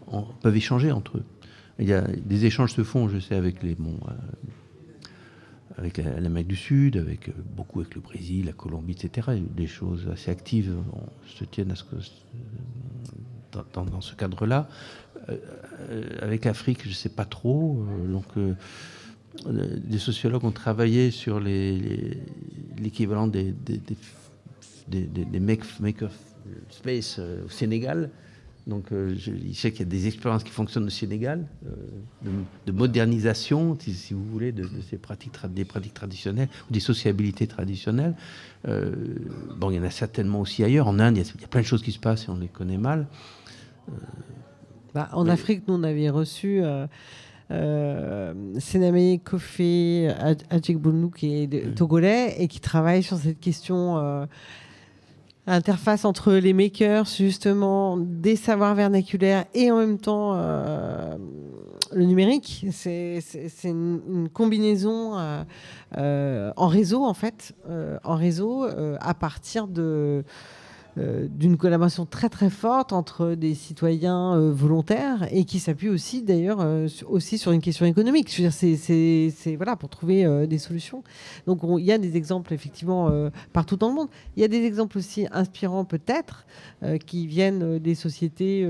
en- 0.08 0.24
peuvent 0.42 0.56
échanger 0.56 0.92
entre 0.92 1.18
eux. 1.18 1.24
Il 1.80 1.88
y 1.88 1.94
a, 1.94 2.02
des 2.02 2.46
échanges 2.46 2.74
se 2.74 2.84
font, 2.84 3.10
je 3.10 3.20
sais, 3.20 3.36
avec 3.36 3.62
les 3.64 3.74
euh, 3.74 4.12
avec 5.78 5.98
la- 5.98 6.20
l'Amérique 6.20 6.48
du 6.48 6.56
Sud, 6.56 6.98
avec 6.98 7.30
euh, 7.30 7.34
beaucoup 7.56 7.80
avec 7.82 7.96
le 7.96 8.02
Brésil, 8.02 8.46
la 8.46 8.54
Colombie, 8.54 8.94
etc. 8.94 9.30
Des 9.56 9.68
choses 9.68 10.08
assez 10.12 10.32
actives 10.32 10.74
se 11.28 11.44
tiennent 11.46 11.74
que 11.90 11.96
dans, 13.74 14.02
ce 14.02 14.16
cadre-là. 14.16 14.68
Euh, 15.30 15.38
euh, 15.90 16.04
avec 16.22 16.46
l'Afrique, 16.46 16.84
je 16.84 16.90
ne 16.90 16.94
sais 16.94 17.10
pas 17.10 17.26
trop. 17.26 17.86
euh, 17.90 18.12
donc, 18.12 18.26
euh, 18.38 18.54
euh, 19.48 19.78
des 19.84 20.00
sociologues 20.00 20.44
ont 20.44 20.52
travaillé 20.52 21.12
sur 21.12 21.40
l'équivalent 21.40 23.28
des, 23.28 23.54
make, 25.40 25.64
make 25.80 26.02
of 26.02 26.12
space 26.70 27.18
euh, 27.20 27.46
au 27.46 27.50
Sénégal. 27.50 28.10
Donc, 28.68 28.92
euh, 28.92 29.16
je, 29.18 29.32
je 29.36 29.54
sais 29.54 29.72
qu'il 29.72 29.80
y 29.80 29.84
a 29.84 29.86
des 29.90 30.06
expériences 30.08 30.44
qui 30.44 30.52
fonctionnent 30.52 30.86
au 30.86 30.90
Sénégal, 30.92 31.48
euh, 31.66 31.70
de, 32.24 32.30
de 32.68 32.72
modernisation, 32.72 33.76
si, 33.80 33.94
si 33.94 34.14
vous 34.14 34.24
voulez, 34.24 34.52
de, 34.52 34.64
de 34.64 34.82
ces 34.88 34.98
pratiques, 34.98 35.34
des 35.54 35.66
pratiques 35.66 35.96
traditionnelles 35.96 36.50
ou 36.70 36.74
des 36.74 36.80
sociabilités 36.80 37.48
traditionnelles. 37.48 38.16
Euh, 38.68 38.94
bon, 39.58 39.72
il 39.72 39.78
y 39.78 39.80
en 39.80 39.84
a 39.84 39.90
certainement 39.90 40.40
aussi 40.42 40.64
ailleurs. 40.64 40.88
En 40.88 41.00
Inde, 41.00 41.18
il 41.18 41.24
y, 41.24 41.28
a, 41.28 41.32
il 41.36 41.42
y 41.42 41.44
a 41.44 41.48
plein 41.48 41.62
de 41.62 41.66
choses 41.66 41.82
qui 41.82 41.92
se 41.92 42.00
passent 42.00 42.26
et 42.26 42.30
on 42.30 42.38
les 42.38 42.48
connaît 42.48 42.78
mal. 42.78 43.08
Bah, 44.94 45.10
en 45.14 45.24
Mais- 45.26 45.32
Afrique, 45.32 45.64
nous, 45.68 45.76
on 45.76 45.84
avait 45.84 46.10
reçu 46.10 46.62
euh, 46.62 46.86
euh, 47.50 48.34
Sename 48.60 49.20
Kofi 49.20 50.06
Adjegbonu, 50.50 51.12
qui 51.12 51.34
est 51.36 51.48
de- 51.48 51.72
togolais 51.72 52.36
et 52.38 52.48
qui 52.48 52.60
travaille 52.60 53.02
sur 53.02 53.18
cette 53.18 53.40
question 53.40 53.98
euh, 53.98 54.26
interface 55.48 56.06
entre 56.06 56.34
les 56.34 56.54
makers, 56.54 57.06
justement, 57.06 57.98
des 57.98 58.36
savoirs 58.36 58.76
vernaculaires 58.76 59.46
et 59.54 59.72
en 59.72 59.78
même 59.78 59.98
temps 59.98 60.34
euh, 60.36 61.16
le 61.92 62.06
numérique. 62.06 62.66
C'est 62.72 63.22
une, 63.64 64.02
une 64.08 64.30
combinaison 64.30 65.18
euh, 65.18 65.44
euh, 65.98 66.54
en 66.58 66.68
réseau, 66.68 67.04
en 67.04 67.14
fait, 67.14 67.54
en 68.04 68.16
réseau 68.16 68.66
à 69.00 69.14
partir 69.14 69.68
de 69.68 70.24
euh, 70.98 71.28
d'une 71.30 71.58
collaboration 71.58 72.06
très 72.06 72.28
très 72.30 72.50
forte 72.50 72.92
entre 72.94 73.34
des 73.36 73.54
citoyens 73.56 74.36
euh, 74.36 74.52
volontaires 74.52 75.28
et 75.32 75.46
qui 75.46 75.60
s'appuie 75.60 75.90
aussi 75.90 76.22
d'ailleurs 76.22 76.60
euh, 76.62 76.88
aussi 77.08 77.38
sur 77.38 77.52
une 77.54 77.62
question 77.62 77.86
économique. 77.86 78.30
Je 78.30 78.42
veux 78.44 78.50
dire, 78.50 78.54
c'est- 78.54 79.56
voilà 79.56 79.76
pour 79.76 79.90
trouver 79.90 80.48
des 80.48 80.58
solutions. 80.58 81.04
Donc 81.48 81.64
on- 81.64 81.78
il 81.78 81.86
y 81.86 81.92
a 81.92 81.98
des 81.98 82.18
exemples 82.18 82.54
effectivement 82.54 83.10
partout 83.54 83.78
dans 83.78 83.90
le 83.90 83.96
monde. 83.96 84.08
Il 84.36 84.42
y 84.42 84.46
a 84.46 84.48
des 84.48 84.64
exemples 84.66 84.98
aussi 84.98 85.28
inspirants 85.32 85.86
peut-être 85.86 86.46
qui 87.06 87.28
viennent 87.28 87.80
des 87.80 87.96
sociétés. 87.96 88.68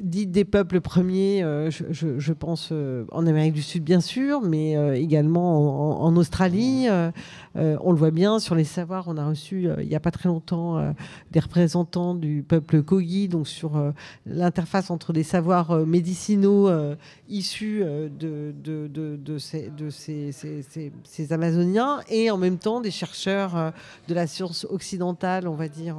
Dites 0.00 0.30
des 0.30 0.44
peuples 0.44 0.80
premiers, 0.80 1.42
euh, 1.42 1.70
je, 1.70 1.84
je- 1.90 2.18
je 2.18 2.32
pense 2.32 2.70
euh, 2.72 3.04
en 3.12 3.26
Amérique 3.26 3.52
du 3.54 3.62
Sud 3.62 3.84
bien 3.84 4.00
sûr, 4.00 4.40
mais 4.42 4.76
euh, 4.76 4.94
également 4.96 6.00
en, 6.02 6.06
en 6.06 6.16
Australie. 6.16 6.86
euh, 6.88 7.10
on 7.56 7.90
le 7.92 7.98
voit 7.98 8.10
bien 8.12 8.38
sur 8.38 8.54
les 8.54 8.64
savoirs. 8.64 9.04
On 9.08 9.16
a 9.16 9.26
reçu 9.26 9.68
il 9.80 9.88
n'y 9.88 9.94
a 9.96 10.00
pas 10.00 10.10
très 10.12 10.28
longtemps 10.28 10.94
des 11.32 11.40
représentants 11.40 12.14
du 12.14 12.44
peuple 12.46 12.82
Kogi, 12.82 13.28
donc 13.28 13.48
sur 13.48 13.72
l'interface 14.24 14.90
entre 14.90 15.12
les 15.12 15.24
savoirs 15.24 15.84
médicinaux 15.86 16.70
issus 17.28 17.80
de, 17.84 18.54
de, 18.62 18.86
de, 18.86 19.16
de 19.16 19.38
ces, 19.38 19.70
de 19.76 19.90
ces, 19.90 20.30
ces- 20.32 20.62
ces- 20.62 20.92
ces 21.02 21.32
Amazoniens 21.32 21.98
et 22.08 22.30
en 22.30 22.36
même 22.38 22.58
temps 22.58 22.80
des 22.80 22.90
chercheurs 22.92 23.72
de 24.06 24.14
la 24.14 24.26
science 24.28 24.64
occidentale, 24.70 25.48
on 25.48 25.54
va 25.54 25.66
dire 25.68 25.96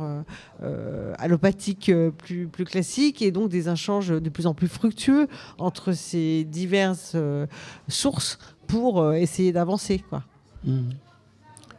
allopathique 1.18 1.92
plus, 2.18 2.48
plus 2.48 2.66
classique, 2.66 3.22
et 3.22 3.32
donc 3.32 3.50
des 3.50 3.61
échanges 3.70 4.10
de 4.10 4.30
plus 4.30 4.48
en 4.48 4.54
plus 4.54 4.68
fructueux 4.68 5.28
entre 5.58 5.92
ces 5.94 6.44
diverses 6.44 7.14
euh, 7.16 7.46
sources 7.88 8.38
pour 8.68 9.02
euh, 9.02 9.14
essayer 9.14 9.52
d'avancer. 9.52 10.04
quoi. 10.10 10.24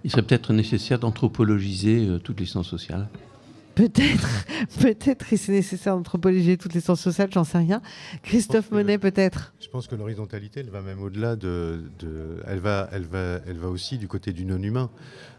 Il 0.04 0.10
serait 0.10 0.22
peut-être 0.22 0.52
nécessaire 0.52 0.98
d'anthropologiser 0.98 2.06
euh, 2.08 2.18
toutes 2.18 2.40
les 2.40 2.46
sciences 2.46 2.68
sociales. 2.68 3.08
Peut-être, 3.74 4.28
peut-être 4.80 5.26
que 5.26 5.36
c'est 5.36 5.52
nécessaire 5.52 5.96
d'anthropologiser 5.96 6.58
toutes 6.58 6.74
les 6.74 6.80
sciences 6.80 7.00
sociales, 7.00 7.30
j'en 7.32 7.44
sais 7.44 7.56
rien. 7.58 7.80
Christophe 8.22 8.70
Monet, 8.70 8.98
peut-être. 8.98 9.54
Je 9.60 9.68
pense 9.68 9.86
que 9.86 9.94
l'horizontalité, 9.94 10.60
elle 10.60 10.68
va 10.68 10.82
même 10.82 11.00
au-delà 11.02 11.36
de, 11.36 11.84
de- 11.98 12.42
elle 12.46 12.58
va, 12.58 12.90
elle 12.92 13.04
va, 13.06 13.38
elle 13.46 13.56
va 13.56 13.68
aussi 13.68 13.96
du 13.96 14.08
côté 14.08 14.32
du 14.34 14.44
non-humain. 14.44 14.90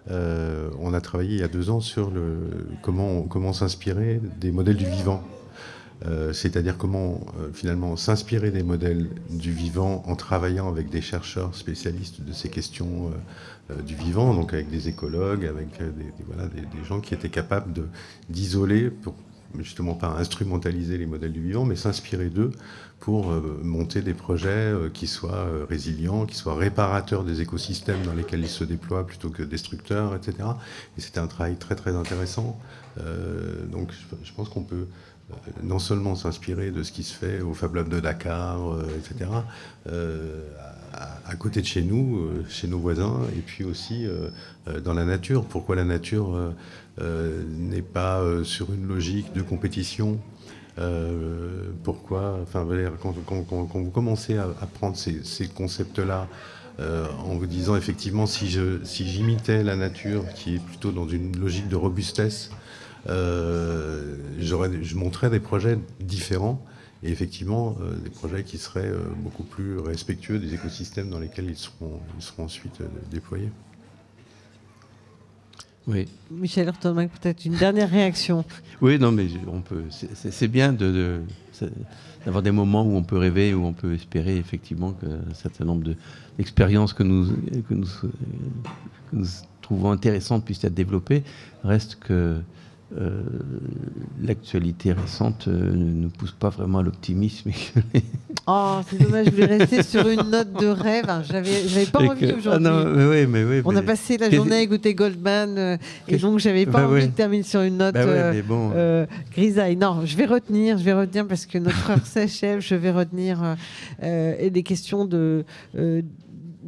Euh, 0.10 0.70
on 0.80 0.94
a 0.94 1.02
travaillé 1.02 1.36
il 1.36 1.40
y 1.42 1.44
a 1.44 1.48
deux 1.48 1.70
ans 1.70 1.80
sur 1.80 2.10
le 2.10 2.68
comment, 2.82 3.22
comment 3.24 3.54
s'inspirer 3.54 4.20
des 4.40 4.52
modèles 4.52 4.78
du 4.78 4.86
vivant. 4.86 5.24
Euh, 6.06 6.34
C'est-à-dire 6.34 6.78
comment 6.78 7.22
euh, 7.40 7.50
finalement 7.54 7.96
s'inspirer 7.96 8.52
des 8.52 8.64
modèles 8.64 9.08
du 9.30 9.52
vivant 9.52 10.04
en 10.06 10.16
travaillant 10.16 10.68
avec 10.68 10.90
des 10.90 11.02
chercheurs 11.02 11.56
spécialistes 11.56 12.22
de 12.22 12.34
ces 12.34 12.50
questions 12.50 13.12
euh, 13.72 13.82
du 13.82 13.96
vivant, 13.96 14.34
donc 14.34 14.54
avec 14.54 14.70
des 14.70 14.90
écologues, 14.90 15.46
avec 15.46 15.78
des, 15.80 16.62
des- 16.62 16.84
gens 16.86 17.00
qui 17.00 17.14
étaient 17.14 17.30
capables 17.30 17.74
d'isoler 18.30 18.90
pour 18.90 19.16
justement 19.60 19.94
pas 19.94 20.10
instrumentaliser 20.18 20.98
les 20.98 21.06
modèles 21.06 21.32
du 21.32 21.42
vivant, 21.42 21.64
mais 21.64 21.78
s'inspirer 21.78 22.30
d'eux 22.30 22.52
pour 23.00 23.28
monter 23.62 24.02
des 24.02 24.14
projets 24.14 24.74
qui 24.94 25.08
soient 25.08 25.48
résilients, 25.70 26.26
qui 26.26 26.36
soient 26.36 26.56
réparateurs 26.56 27.24
des 27.24 27.42
écosystèmes 27.42 28.02
dans 28.04 28.14
lesquels 28.14 28.40
ils 28.42 28.48
se 28.50 28.64
déploient 28.64 29.06
plutôt 29.06 29.30
que 29.30 29.44
destructeurs, 29.44 30.16
etc. 30.16 30.38
Et 30.98 31.02
c'était 31.02 31.20
un 31.20 31.28
travail 31.28 31.56
très 31.58 31.76
très 31.76 31.96
intéressant. 31.96 32.58
Donc 33.72 33.92
je, 34.24 34.32
pense 34.34 34.50
qu'on 34.50 34.64
peut 34.64 34.88
non 35.64 35.80
seulement 35.80 36.16
s'inspirer 36.16 36.72
de 36.72 36.84
ce 36.84 36.92
qui 36.92 37.04
se 37.04 37.14
fait 37.14 37.42
au 37.42 37.54
Fab 37.54 37.76
Lab 37.76 37.90
de 37.90 38.00
Dakar, 38.00 38.74
euh, 38.74 38.84
etc., 38.98 39.30
euh, 39.88 40.42
à, 41.26 41.36
côté 41.36 41.62
de 41.62 41.66
chez 41.66 41.82
nous, 41.82 42.18
euh, 42.18 42.46
chez 42.50 42.68
nos 42.68 42.78
voisins, 42.78 43.22
et 43.36 43.40
puis 43.42 43.64
aussi 43.64 44.06
euh, 44.06 44.30
euh, 44.68 44.80
dans 44.80 44.94
la 44.94 45.06
nature. 45.06 45.46
Pourquoi 45.46 45.76
la 45.76 45.84
nature 45.86 46.36
euh, 46.36 46.52
euh, 47.02 47.44
n'est 47.58 47.82
pas 47.82 48.20
euh, 48.22 48.44
sur 48.44 48.72
une 48.72 48.88
logique 48.88 49.34
de 49.34 49.42
compétition 49.42 50.20
euh, 50.80 51.70
pourquoi, 51.84 52.40
enfin, 52.42 52.68
quand, 53.00 53.14
quand- 53.26 53.68
vous 53.80 53.92
commencez 53.92 54.38
à, 54.38 54.46
à 54.60 54.66
prendre 54.66 54.98
ces, 54.98 55.48
concepts-là, 55.48 56.28
euh, 56.80 57.06
en 57.26 57.36
vous 57.36 57.46
disant 57.46 57.76
effectivement, 57.76 58.26
si 58.26 58.48
j'imitais 58.48 59.64
la 59.64 59.76
nature, 59.76 60.26
qui 60.34 60.56
est 60.56 60.60
plutôt 60.66 60.92
dans 60.92 61.08
une 61.08 61.38
logique 61.38 61.68
de 61.68 61.76
robustesse, 61.76 62.50
euh, 63.10 64.16
je 64.40 64.96
montrais 64.96 65.30
des 65.30 65.40
projets 65.40 65.78
différents 66.00 66.64
et 67.04 67.12
effectivement 67.12 67.76
euh, 67.82 67.96
des 67.98 68.10
projets 68.10 68.44
qui 68.44 68.58
seraient 68.58 68.88
euh, 68.88 69.00
beaucoup 69.18 69.44
plus 69.44 69.78
respectueux 69.80 70.40
des 70.40 70.54
écosystèmes 70.54 71.10
dans 71.10 71.20
lesquels 71.20 71.50
ils 71.50 71.58
seront, 71.58 72.00
ils 72.18 72.24
seront 72.24 72.46
ensuite 72.46 72.80
euh, 72.82 72.88
déployés. 73.12 73.50
Oui. 75.86 76.08
Michel 76.32 76.70
Ortomac, 76.70 77.10
peut-être 77.20 77.44
une 77.46 77.56
dernière 77.56 77.90
réaction. 77.90 78.46
Oui, 78.82 78.98
non, 79.00 79.12
mais 79.12 79.28
on 79.48 79.62
peut. 79.62 79.84
c'est- 79.90 80.48
bien 80.48 80.74
de, 80.74 80.92
de- 80.92 81.22
c'est- 81.54 81.70
d'avoir 82.26 82.42
des 82.42 82.52
moments 82.52 82.84
où 82.86 82.96
on 82.96 83.04
peut 83.04 83.18
rêver, 83.18 83.54
où 83.54 83.66
on 83.66 83.72
peut 83.74 83.94
espérer 83.94 84.38
effectivement 84.38 84.92
qu'un 84.94 85.34
certain 85.34 85.64
nombre 85.66 85.84
de- 85.84 85.96
d'expériences 86.38 86.92
que 86.94 87.04
nous, 87.04 87.28
que, 87.68 87.74
nous, 87.74 87.86
que 87.86 88.08
nous 89.14 89.26
trouvons 89.62 89.92
intéressantes 89.92 90.44
puissent 90.46 90.64
être 90.64 90.74
développées. 90.74 91.24
Reste 91.64 91.96
que 92.00 92.38
euh, 92.98 93.22
l'actualité 94.22 94.92
récente 94.94 95.48
euh, 95.48 95.72
ne 95.74 95.92
nous 96.04 96.10
pousse 96.10 96.32
pas 96.32 96.50
vraiment 96.50 96.80
à 96.80 96.84
l'optimisme. 96.84 97.52
Oh, 98.46 98.80
c'est 98.90 99.02
dommage, 99.02 99.28
je 99.28 99.32
voulais 99.32 99.58
rester 99.58 99.84
sur 99.84 100.06
une 100.10 100.30
note 100.30 100.60
de 100.60 100.66
rêve. 100.68 101.06
hein. 101.08 101.22
J'avais, 101.24 101.66
j'avais 101.66 101.86
pas 101.86 102.04
et 102.04 102.10
envie 102.10 102.28
que- 102.28 102.36
aujourd'hui. 102.38 102.68
Ah 102.68 102.84
non, 102.84 102.94
mais 102.94 103.06
oui, 103.06 103.26
mais 103.26 103.44
oui. 103.46 103.62
On 103.64 103.72
mais- 103.72 103.78
a 103.78 103.82
passé 103.84 104.18
la 104.18 104.30
journée 104.30 104.56
à 104.58 104.62
écouter 104.62 104.94
Goldman 104.94 105.58
euh, 105.58 105.78
et 106.10 106.18
donc 106.18 106.40
j'avais 106.40 106.66
pas 106.66 106.80
Bah 106.82 106.88
envie 106.88 106.94
ouais. 107.04 107.08
de 107.08 107.14
terminer 107.14 107.44
sur 107.44 107.62
une 107.62 107.78
note 107.78 107.94
Bah 107.94 108.06
ouais, 108.06 108.42
bon. 108.42 108.74
grisaille. 109.32 109.78
Non, 109.78 110.02
je 110.06 110.18
vais 110.18 110.26
retenir, 110.26 110.78
je 110.78 110.84
vais 110.84 110.92
retenir 110.92 111.26
parce 111.26 111.46
que 111.46 111.58
notre 111.58 111.90
heure 111.92 112.06
s'achève. 112.06 112.60
Je 112.60 112.76
vais 112.76 112.92
retenir 112.92 113.56
et 114.02 114.50
des 114.50 114.64
questions 114.64 115.06
de 115.06 115.46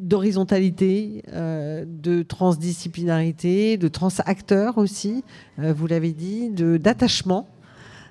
d'horizontalité, 0.05 1.23
euh, 1.33 1.83
de 1.87 2.21
transdisciplinarité, 2.21 3.77
de 3.77 3.87
transacteur 3.87 4.77
aussi, 4.77 5.23
euh, 5.59 5.73
vous 5.73 5.87
l'avez 5.87 6.11
dit, 6.11 6.51
d'attachement, 6.51 7.47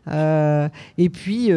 euh, 0.08 0.68
et 0.98 1.08
puis 1.08 1.50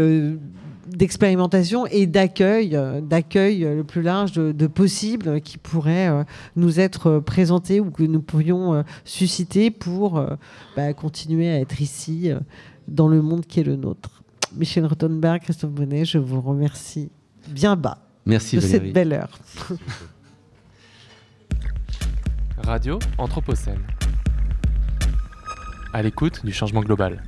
d'expérimentation 0.88 1.86
et 1.88 2.06
d'accueil, 2.06 2.80
d'accueil 3.02 3.60
le 3.62 3.84
plus 3.84 4.02
large 4.02 4.32
de, 4.34 4.68
possibles 4.68 5.42
qui 5.42 5.58
pourraient 5.58 6.24
nous 6.56 6.80
être 6.80 7.20
présentés 7.20 7.82
ou 7.82 7.92
que 7.92 8.04
nous 8.04 8.22
pourrions 8.22 8.86
susciter 9.04 9.70
pour 9.70 10.24
bah, 10.78 10.94
continuer 10.94 11.50
à 11.50 11.60
être 11.60 11.82
ici 11.82 12.32
dans 12.88 13.10
le 13.10 13.22
monde 13.22 13.46
qui 13.46 13.60
est 13.60 13.66
le 13.66 13.76
nôtre. 13.76 14.24
Michel 14.56 14.86
Rottenberg, 14.86 15.42
Christophe 15.42 15.72
Bonnet, 15.72 16.06
je 16.06 16.20
vous 16.20 16.40
remercie 16.40 17.10
bien 17.50 17.76
bas 17.76 17.98
Merci 18.26 18.58
de 18.58 18.62
cette 18.62 18.94
belle 18.94 19.12
heure. 19.12 19.40
Radio 22.68 23.00
Anthropocène. 23.18 23.80
À 25.94 26.02
l'écoute 26.02 26.46
du 26.46 26.52
changement 26.52 26.82
global. 26.82 27.24